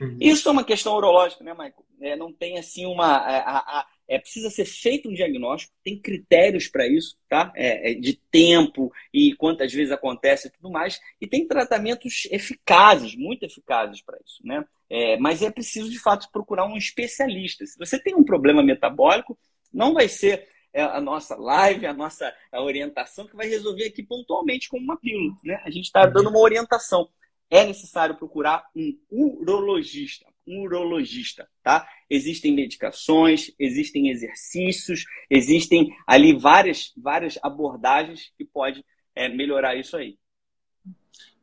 Uhum. 0.00 0.16
Isso 0.20 0.48
é 0.48 0.52
uma 0.52 0.64
questão 0.64 0.94
urológica, 0.94 1.44
né, 1.44 1.52
Michael? 1.52 1.84
É, 2.00 2.16
não 2.16 2.32
tem 2.32 2.58
assim 2.58 2.86
uma... 2.86 3.16
A, 3.16 3.58
a, 3.58 3.86
é, 4.08 4.18
precisa 4.18 4.50
ser 4.50 4.64
feito 4.64 5.08
um 5.08 5.14
diagnóstico, 5.14 5.72
tem 5.84 6.00
critérios 6.00 6.66
para 6.66 6.84
isso, 6.88 7.16
tá? 7.28 7.52
É, 7.54 7.92
é, 7.92 7.94
de 7.94 8.14
tempo 8.30 8.92
e 9.14 9.34
quantas 9.36 9.72
vezes 9.72 9.92
acontece 9.92 10.48
e 10.48 10.50
tudo 10.50 10.68
mais, 10.68 11.00
e 11.20 11.28
tem 11.28 11.46
tratamentos 11.46 12.26
eficazes, 12.30 13.14
muito 13.14 13.44
eficazes 13.44 14.02
para 14.02 14.18
isso, 14.24 14.44
né? 14.44 14.64
É, 14.88 15.16
mas 15.18 15.42
é 15.42 15.50
preciso, 15.50 15.88
de 15.88 16.00
fato, 16.00 16.26
procurar 16.32 16.66
um 16.66 16.76
especialista. 16.76 17.64
Se 17.64 17.78
você 17.78 17.96
tem 18.02 18.14
um 18.16 18.24
problema 18.24 18.60
metabólico, 18.60 19.38
não 19.72 19.94
vai 19.94 20.08
ser 20.08 20.48
é, 20.72 20.82
a 20.82 21.00
nossa 21.00 21.36
live, 21.36 21.86
a 21.86 21.92
nossa 21.92 22.32
a 22.52 22.62
orientação 22.62 23.26
que 23.26 23.36
vai 23.36 23.48
resolver 23.48 23.86
aqui 23.86 24.02
pontualmente 24.02 24.68
com 24.68 24.78
uma 24.78 24.96
pílula, 24.96 25.34
né? 25.44 25.60
A 25.64 25.70
gente 25.70 25.86
está 25.86 26.06
dando 26.06 26.30
uma 26.30 26.38
orientação. 26.38 27.08
É 27.50 27.64
necessário 27.64 28.16
procurar 28.16 28.64
um 28.76 28.96
urologista, 29.10 30.26
um 30.46 30.62
urologista, 30.62 31.48
tá? 31.62 31.88
Existem 32.08 32.52
medicações, 32.52 33.52
existem 33.58 34.08
exercícios, 34.08 35.04
existem 35.28 35.92
ali 36.06 36.32
várias, 36.32 36.92
várias 36.96 37.38
abordagens 37.42 38.32
que 38.38 38.44
pode 38.44 38.84
é, 39.16 39.28
melhorar 39.28 39.74
isso 39.74 39.96
aí. 39.96 40.16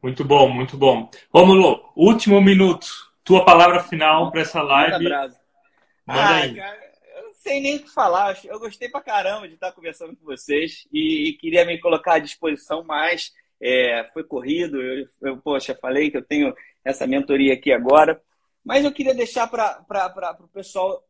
Muito 0.01 0.23
bom, 0.23 0.47
muito 0.47 0.77
bom. 0.77 1.09
Romulo, 1.33 1.91
último 1.95 2.39
minuto. 2.39 2.87
Tua 3.23 3.43
palavra 3.43 3.83
final 3.83 4.31
para 4.31 4.41
essa 4.41 4.61
live. 4.61 5.03
Manda 5.03 5.35
ah, 6.07 6.55
cara, 6.55 6.77
eu 6.77 6.81
não 6.81 6.86
sei 7.47 7.61
nem 7.61 7.77
o 7.77 7.83
que 7.83 7.89
falar. 7.89 8.37
Eu 8.43 8.59
gostei 8.59 8.89
pra 8.89 9.01
caramba 9.01 9.47
de 9.47 9.53
estar 9.53 9.71
conversando 9.71 10.15
com 10.17 10.25
vocês 10.25 10.85
e, 10.91 11.29
e 11.29 11.33
queria 11.33 11.65
me 11.65 11.79
colocar 11.79 12.15
à 12.15 12.19
disposição 12.19 12.83
mais. 12.83 13.33
É, 13.59 14.03
foi 14.13 14.23
corrido, 14.23 14.81
eu, 14.81 15.07
eu, 15.21 15.37
poxa, 15.37 15.73
falei 15.73 16.11
que 16.11 16.17
eu 16.17 16.25
tenho 16.25 16.53
essa 16.83 17.07
mentoria 17.07 17.53
aqui 17.53 17.71
agora. 17.71 18.21
Mas 18.65 18.83
eu 18.83 18.91
queria 18.91 19.15
deixar 19.15 19.47
para 19.47 19.81
o 20.41 20.47
pessoal 20.49 21.01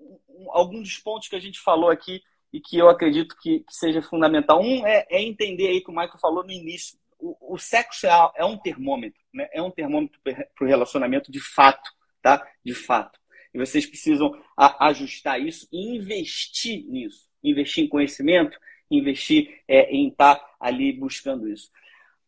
alguns 0.50 0.84
dos 0.84 0.98
pontos 1.00 1.28
que 1.28 1.36
a 1.36 1.40
gente 1.40 1.60
falou 1.60 1.90
aqui 1.90 2.22
e 2.54 2.62
que 2.62 2.78
eu 2.78 2.88
acredito 2.88 3.36
que, 3.42 3.62
que 3.62 3.74
seja 3.74 4.02
fundamental. 4.02 4.62
Um 4.62 4.86
é, 4.86 5.08
é, 5.10 5.22
entender 5.22 5.68
aí 5.68 5.82
que 5.82 5.90
o 5.90 5.94
Michael 5.94 6.20
falou 6.22 6.44
no 6.44 6.52
início. 6.52 7.00
O, 7.20 7.56
o 7.56 7.58
sexo 7.58 8.06
é, 8.06 8.32
é, 8.36 8.46
um 8.46 8.58
termômetro, 8.58 9.20
né? 9.34 9.50
É 9.52 9.60
um 9.60 9.72
termômetro 9.72 10.20
para 10.24 10.48
o 10.62 10.68
relacionamento 10.68 11.32
de 11.32 11.42
fato, 11.42 11.90
tá? 12.22 12.48
De 12.64 12.76
fato. 12.76 13.17
E 13.54 13.58
vocês 13.58 13.86
precisam 13.86 14.32
ajustar 14.58 15.40
isso 15.42 15.68
e 15.72 15.96
investir 15.96 16.86
nisso. 16.88 17.28
Investir 17.44 17.84
em 17.84 17.90
conhecimento, 17.90 18.58
investir 18.90 19.62
é, 19.68 19.92
em 19.92 20.10
estar 20.10 20.40
ali 20.60 20.92
buscando 20.92 21.48
isso. 21.48 21.72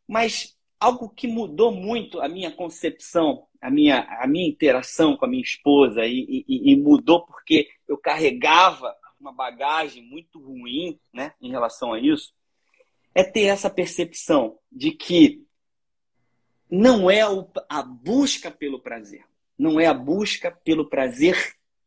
Mas 0.07 0.57
algo 0.79 1.09
que 1.09 1.27
mudou 1.27 1.71
muito 1.71 2.21
a 2.21 2.29
minha 2.29 2.51
concepção 2.51 3.47
a 3.61 3.69
minha, 3.69 4.01
a 4.21 4.27
minha 4.27 4.47
interação 4.47 5.17
com 5.17 5.25
a 5.25 5.27
minha 5.27 5.41
esposa 5.41 6.05
e, 6.05 6.45
e, 6.47 6.71
e 6.71 6.75
mudou 6.75 7.25
porque 7.25 7.69
eu 7.87 7.97
carregava 7.97 8.95
uma 9.19 9.33
bagagem 9.33 10.03
muito 10.03 10.39
ruim 10.39 10.97
né, 11.13 11.33
em 11.41 11.49
relação 11.49 11.91
a 11.91 11.99
isso, 11.99 12.33
é 13.13 13.23
ter 13.23 13.45
essa 13.45 13.69
percepção 13.69 14.57
de 14.71 14.91
que 14.91 15.45
não 16.71 17.09
é 17.11 17.21
a 17.67 17.81
busca 17.81 18.49
pelo 18.49 18.79
prazer. 18.79 19.25
Não 19.59 19.79
é 19.79 19.85
a 19.85 19.93
busca 19.93 20.49
pelo 20.63 20.89
prazer 20.89 21.35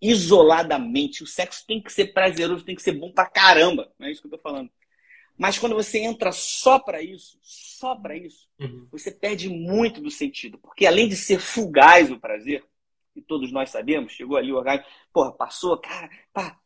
isoladamente. 0.01 1.23
O 1.23 1.27
sexo 1.27 1.65
tem 1.67 1.83
que 1.83 1.93
ser 1.93 2.13
prazeroso, 2.13 2.65
tem 2.65 2.75
que 2.75 2.83
ser 2.83 2.93
bom 2.93 3.11
pra 3.11 3.25
caramba. 3.25 3.91
Não 3.99 4.07
é 4.07 4.13
isso 4.13 4.21
que 4.21 4.27
eu 4.27 4.33
tô 4.33 4.39
falando. 4.39 4.71
Mas 5.39 5.59
quando 5.59 5.75
você 5.75 5.99
entra 5.99 6.31
só 6.31 6.79
para 6.79 7.03
isso, 7.03 7.39
só 7.41 7.97
para 7.97 8.17
isso, 8.17 8.49
uhum. 8.61 8.87
você 8.93 9.11
perde 9.11 9.49
muito 9.49 10.01
do 10.01 10.11
sentido. 10.11 10.59
Porque 10.59 10.87
além 10.87 11.09
de 11.09 11.17
ser 11.17 11.41
fugaz 11.41 12.11
o 12.11 12.21
prazer, 12.21 12.65
e 13.15 13.23
todos 13.23 13.51
nós 13.53 13.71
sabemos, 13.71 14.13
chegou 14.13 14.37
ali 14.37 14.53
o 14.53 14.57
orgasmo, 14.57 14.87
porra, 15.13 15.33
passou, 15.33 15.77
cara, 15.79 16.11
pá. 16.33 16.59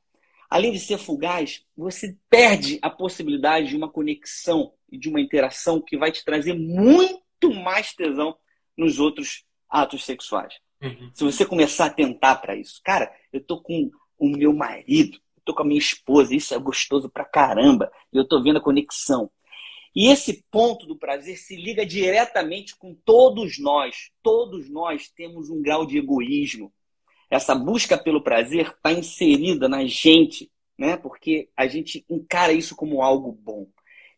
Além 0.49 0.73
de 0.73 0.79
ser 0.79 0.99
fugaz, 0.99 1.65
você 1.77 2.17
perde 2.31 2.79
a 2.81 2.89
possibilidade 2.89 3.69
de 3.69 3.77
uma 3.77 3.91
conexão 3.91 4.73
e 4.91 4.97
de 4.97 5.09
uma 5.09 5.21
interação 5.21 5.81
que 5.81 5.97
vai 5.97 6.13
te 6.13 6.25
trazer 6.25 6.55
muito 6.55 7.53
mais 7.53 7.93
tesão 7.93 8.37
nos 8.77 9.01
outros 9.01 9.45
atos 9.69 10.05
sexuais. 10.05 10.55
Uhum. 10.83 11.11
Se 11.15 11.25
você 11.25 11.45
começar 11.45 11.87
a 11.87 11.91
tentar 11.91 12.37
para 12.37 12.57
isso, 12.57 12.81
cara, 12.85 13.11
eu 13.33 13.41
tô 13.41 13.61
com 13.61 13.91
o 14.19 14.29
meu 14.29 14.53
marido, 14.53 15.17
eu 15.37 15.43
tô 15.45 15.55
com 15.55 15.63
a 15.63 15.67
minha 15.67 15.79
esposa, 15.79 16.35
isso 16.35 16.55
é 16.55 16.59
gostoso 16.59 17.09
pra 17.09 17.25
caramba, 17.25 17.91
e 18.13 18.17
eu 18.17 18.27
tô 18.27 18.43
vendo 18.43 18.59
a 18.59 18.63
conexão. 18.63 19.31
E 19.95 20.09
esse 20.09 20.45
ponto 20.51 20.87
do 20.87 20.99
prazer 20.99 21.39
se 21.39 21.57
liga 21.57 21.87
diretamente 21.87 22.77
com 22.77 22.95
todos 22.95 23.59
nós. 23.59 24.11
Todos 24.23 24.69
nós 24.69 25.09
temos 25.09 25.49
um 25.49 25.63
grau 25.63 25.87
de 25.87 25.97
egoísmo. 25.97 26.71
Essa 27.31 27.55
busca 27.55 27.97
pelo 27.97 28.23
prazer 28.23 28.67
está 28.67 28.93
inserida 28.93 29.71
na 29.71 29.87
gente, 29.87 30.53
né? 30.79 30.99
Porque 30.99 31.49
a 31.57 31.67
gente 31.67 32.05
encara 32.11 32.53
isso 32.53 32.77
como 32.77 33.01
algo 33.01 33.33
bom. 33.33 33.67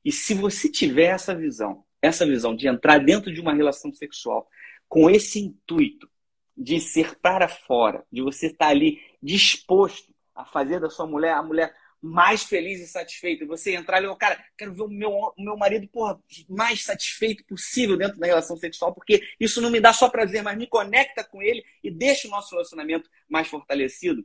E 0.05 0.11
se 0.11 0.35
você 0.35 0.69
tiver 0.69 1.15
essa 1.15 1.33
visão, 1.33 1.85
essa 2.03 2.27
visão 2.27 2.57
de 2.57 2.67
entrar 2.67 2.99
dentro 2.99 3.33
de 3.33 3.41
uma 3.41 3.55
relação 3.55 3.93
sexual 3.93 4.49
com 4.89 5.09
esse 5.09 5.39
intuito 5.39 6.11
de 6.59 6.81
ser 6.81 7.15
para 7.21 7.47
fora, 7.47 8.05
de 8.11 8.21
você 8.21 8.49
estar 8.49 8.69
ali 8.69 9.01
disposto 9.23 10.13
a 10.35 10.45
fazer 10.45 10.81
da 10.81 10.91
sua 10.91 11.07
mulher 11.07 11.35
a 11.35 11.43
mulher 11.43 11.75
mais 12.01 12.45
feliz 12.45 12.81
e 12.81 12.87
satisfeito. 12.87 13.45
E 13.45 13.47
você 13.47 13.75
entrar 13.75 13.99
ali, 13.99 14.17
cara, 14.17 14.43
quero 14.57 14.75
ver 14.75 14.83
o 14.83 14.89
meu, 14.89 15.11
o 15.11 15.35
meu 15.39 15.57
marido 15.57 15.89
porra, 15.89 16.21
mais 16.49 16.85
satisfeito 16.85 17.45
possível 17.45 17.97
dentro 17.97 18.19
da 18.19 18.27
relação 18.27 18.57
sexual, 18.57 18.93
porque 18.93 19.23
isso 19.39 19.61
não 19.61 19.71
me 19.71 19.81
dá 19.81 19.93
só 19.93 20.09
prazer, 20.09 20.43
mas 20.43 20.59
me 20.59 20.67
conecta 20.67 21.25
com 21.25 21.41
ele 21.41 21.65
e 21.83 21.91
deixa 21.91 22.27
o 22.27 22.31
nosso 22.31 22.51
relacionamento 22.51 23.09
mais 23.29 23.49
fortalecido. 23.49 24.25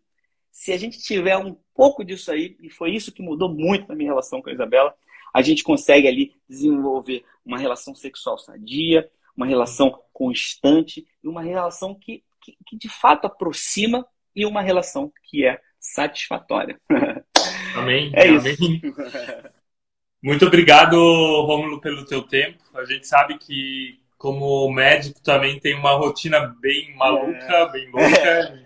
Se 0.51 0.71
a 0.71 0.77
gente 0.77 0.99
tiver 0.99 1.37
um 1.37 1.57
pouco 1.73 2.03
disso 2.03 2.31
aí, 2.31 2.57
e 2.61 2.69
foi 2.69 2.91
isso 2.91 3.11
que 3.11 3.23
mudou 3.23 3.49
muito 3.49 3.87
na 3.87 3.95
minha 3.95 4.11
relação 4.11 4.41
com 4.41 4.49
a 4.49 4.53
Isabela, 4.53 4.95
a 5.33 5.41
gente 5.41 5.63
consegue 5.63 6.07
ali 6.07 6.35
desenvolver 6.47 7.25
uma 7.43 7.57
relação 7.57 7.95
sexual 7.95 8.37
sadia, 8.37 9.09
uma 9.35 9.47
relação 9.47 9.99
constante 10.13 11.05
e 11.23 11.27
uma 11.27 11.41
relação 11.41 11.95
que, 11.95 12.23
que, 12.41 12.55
que 12.65 12.77
de 12.77 12.87
fato 12.87 13.25
aproxima 13.25 14.05
e 14.35 14.45
uma 14.45 14.61
relação 14.61 15.11
que 15.23 15.45
é 15.45 15.59
satisfatória. 15.79 16.79
Amém. 17.75 18.11
É 18.13 18.29
Amém. 18.29 18.53
isso. 18.53 18.63
Muito 20.23 20.45
obrigado, 20.45 20.95
Rômulo, 20.95 21.81
pelo 21.81 22.05
teu 22.05 22.21
tempo. 22.21 22.63
A 22.73 22.85
gente 22.85 23.05
sabe 23.05 23.37
que, 23.37 23.99
como 24.17 24.71
médico, 24.71 25.21
também 25.21 25.59
tem 25.59 25.75
uma 25.75 25.91
rotina 25.95 26.55
bem 26.61 26.95
maluca, 26.95 27.53
é. 27.53 27.71
bem 27.71 27.91
louca. 27.91 28.17
É. 28.17 28.63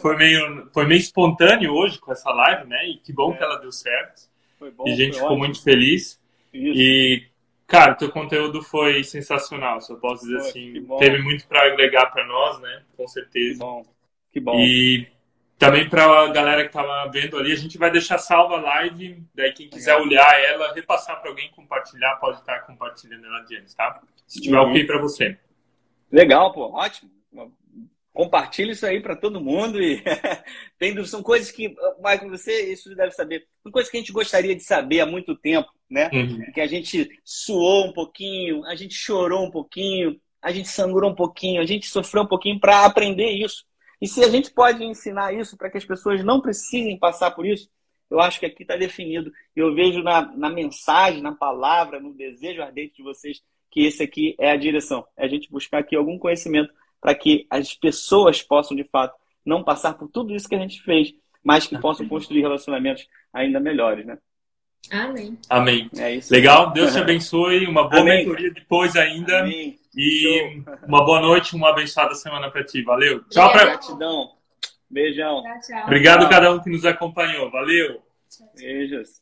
Foi, 0.00 0.16
meio, 0.16 0.68
foi 0.74 0.84
meio 0.84 0.98
espontâneo 0.98 1.72
hoje 1.72 2.00
com 2.00 2.10
essa 2.10 2.30
live, 2.30 2.68
né? 2.68 2.88
E 2.88 2.96
que 2.98 3.12
bom 3.12 3.32
é. 3.32 3.36
que 3.36 3.44
ela 3.44 3.56
deu 3.60 3.70
certo. 3.70 4.22
Foi 4.58 4.72
bom, 4.72 4.88
e 4.88 4.92
a 4.92 4.96
gente 4.96 5.14
ficou 5.14 5.28
ótimo. 5.28 5.38
muito 5.38 5.62
feliz. 5.62 6.20
Isso. 6.52 6.80
E 6.80 7.28
Cara, 7.66 7.94
teu 7.94 8.10
conteúdo 8.10 8.62
foi 8.62 9.02
sensacional, 9.02 9.80
se 9.80 9.92
eu 9.92 9.98
posso 9.98 10.22
dizer 10.22 10.36
assim. 10.38 10.86
Teve 10.98 11.20
muito 11.22 11.46
para 11.48 11.66
agregar 11.66 12.06
para 12.06 12.24
nós, 12.24 12.60
né? 12.60 12.82
Com 12.96 13.08
certeza. 13.08 13.54
Que 13.54 13.58
bom. 13.58 13.86
Que 14.32 14.40
bom. 14.40 14.60
E 14.60 15.08
também 15.58 15.88
para 15.88 16.04
a 16.04 16.28
galera 16.28 16.62
que 16.62 16.68
estava 16.68 17.10
vendo 17.10 17.36
ali, 17.36 17.52
a 17.52 17.56
gente 17.56 17.76
vai 17.76 17.90
deixar 17.90 18.18
salva 18.18 18.56
a 18.56 18.60
live. 18.60 19.22
Daí, 19.34 19.52
quem 19.52 19.68
quiser 19.68 19.94
Legal. 19.94 20.06
olhar 20.06 20.40
ela, 20.44 20.74
repassar 20.74 21.20
para 21.20 21.30
alguém, 21.30 21.50
compartilhar, 21.50 22.16
pode 22.16 22.38
estar 22.38 22.60
compartilhando 22.60 23.26
ela 23.26 23.38
adiante, 23.38 23.74
tá? 23.74 24.00
Se 24.26 24.40
tiver 24.40 24.58
uhum. 24.58 24.70
ok 24.70 24.84
para 24.84 25.00
você. 25.00 25.36
Legal, 26.12 26.52
pô, 26.52 26.72
ótimo 26.72 27.15
compartilhe 28.16 28.72
isso 28.72 28.86
aí 28.86 28.98
para 28.98 29.14
todo 29.14 29.42
mundo 29.42 29.80
e 29.80 30.02
tem 30.78 31.04
são 31.04 31.22
coisas 31.22 31.50
que 31.50 31.68
Michael 31.98 32.30
você 32.30 32.72
isso 32.72 32.94
deve 32.96 33.10
saber 33.10 33.46
são 33.62 33.70
coisas 33.70 33.90
que 33.90 33.98
a 33.98 34.00
gente 34.00 34.10
gostaria 34.10 34.56
de 34.56 34.62
saber 34.62 35.00
há 35.00 35.06
muito 35.06 35.36
tempo 35.36 35.68
né? 35.88 36.08
Uhum. 36.10 36.50
que 36.50 36.62
a 36.62 36.66
gente 36.66 37.08
suou 37.22 37.88
um 37.88 37.92
pouquinho 37.92 38.64
a 38.64 38.74
gente 38.74 38.94
chorou 38.94 39.44
um 39.44 39.50
pouquinho 39.50 40.18
a 40.40 40.50
gente 40.50 40.68
sangrou 40.68 41.10
um 41.10 41.14
pouquinho 41.14 41.60
a 41.60 41.66
gente 41.66 41.86
sofreu 41.88 42.22
um 42.22 42.26
pouquinho 42.26 42.58
para 42.58 42.86
aprender 42.86 43.30
isso. 43.30 43.64
E 44.00 44.06
se 44.06 44.22
a 44.22 44.28
gente 44.28 44.50
pode 44.50 44.82
ensinar 44.84 45.34
isso 45.34 45.56
para 45.56 45.70
que 45.70 45.78
as 45.78 45.84
pessoas 45.84 46.24
não 46.24 46.40
precisem 46.40 46.98
passar 46.98 47.32
por 47.32 47.44
isso 47.46 47.68
eu 48.08 48.20
acho 48.20 48.38
que 48.38 48.46
aqui 48.46 48.62
está 48.62 48.76
definido. 48.76 49.32
Eu 49.54 49.74
vejo 49.74 50.00
na, 50.02 50.22
na 50.36 50.48
mensagem 50.48 51.20
na 51.20 51.32
palavra 51.32 51.98
no 51.98 52.14
desejo 52.14 52.62
ardente 52.62 52.96
de 52.96 53.02
vocês 53.02 53.42
que 53.68 53.84
esse 53.84 54.02
aqui 54.02 54.36
é 54.38 54.52
a 54.52 54.56
direção. 54.56 55.04
É 55.16 55.24
a 55.24 55.28
gente 55.28 55.50
buscar 55.50 55.78
aqui 55.78 55.96
algum 55.96 56.18
conhecimento 56.18 56.72
para 57.00 57.14
que 57.14 57.46
as 57.50 57.74
pessoas 57.74 58.42
possam, 58.42 58.76
de 58.76 58.84
fato, 58.84 59.14
não 59.44 59.62
passar 59.62 59.94
por 59.94 60.08
tudo 60.08 60.34
isso 60.34 60.48
que 60.48 60.54
a 60.54 60.60
gente 60.60 60.82
fez, 60.82 61.14
mas 61.42 61.66
que 61.66 61.78
possam 61.78 62.08
construir 62.08 62.40
relacionamentos 62.40 63.06
ainda 63.32 63.60
melhores, 63.60 64.04
né? 64.04 64.18
Amém. 64.90 65.38
Amém. 65.48 65.90
É 65.96 66.14
isso. 66.14 66.32
Legal, 66.32 66.72
Deus 66.72 66.92
te 66.92 66.98
abençoe, 66.98 67.66
uma 67.66 67.88
boa 67.88 68.02
Amém. 68.02 68.18
mentoria 68.18 68.52
depois 68.52 68.96
ainda. 68.96 69.40
Amém. 69.40 69.78
E 69.96 70.62
Show. 70.64 70.74
uma 70.86 71.04
boa 71.04 71.20
noite, 71.20 71.56
uma 71.56 71.70
abençoada 71.70 72.14
semana 72.14 72.50
para 72.50 72.64
ti. 72.64 72.82
Valeu. 72.82 73.24
Tchau, 73.28 73.50
pra... 73.50 73.64
Gratidão. 73.64 74.32
Beijão. 74.88 75.42
Tchau, 75.42 75.60
tchau. 75.66 75.84
Obrigado 75.84 76.24
a 76.24 76.28
cada 76.28 76.52
um 76.52 76.60
que 76.60 76.70
nos 76.70 76.84
acompanhou. 76.84 77.50
Valeu. 77.50 78.02
Beijos. 78.56 79.10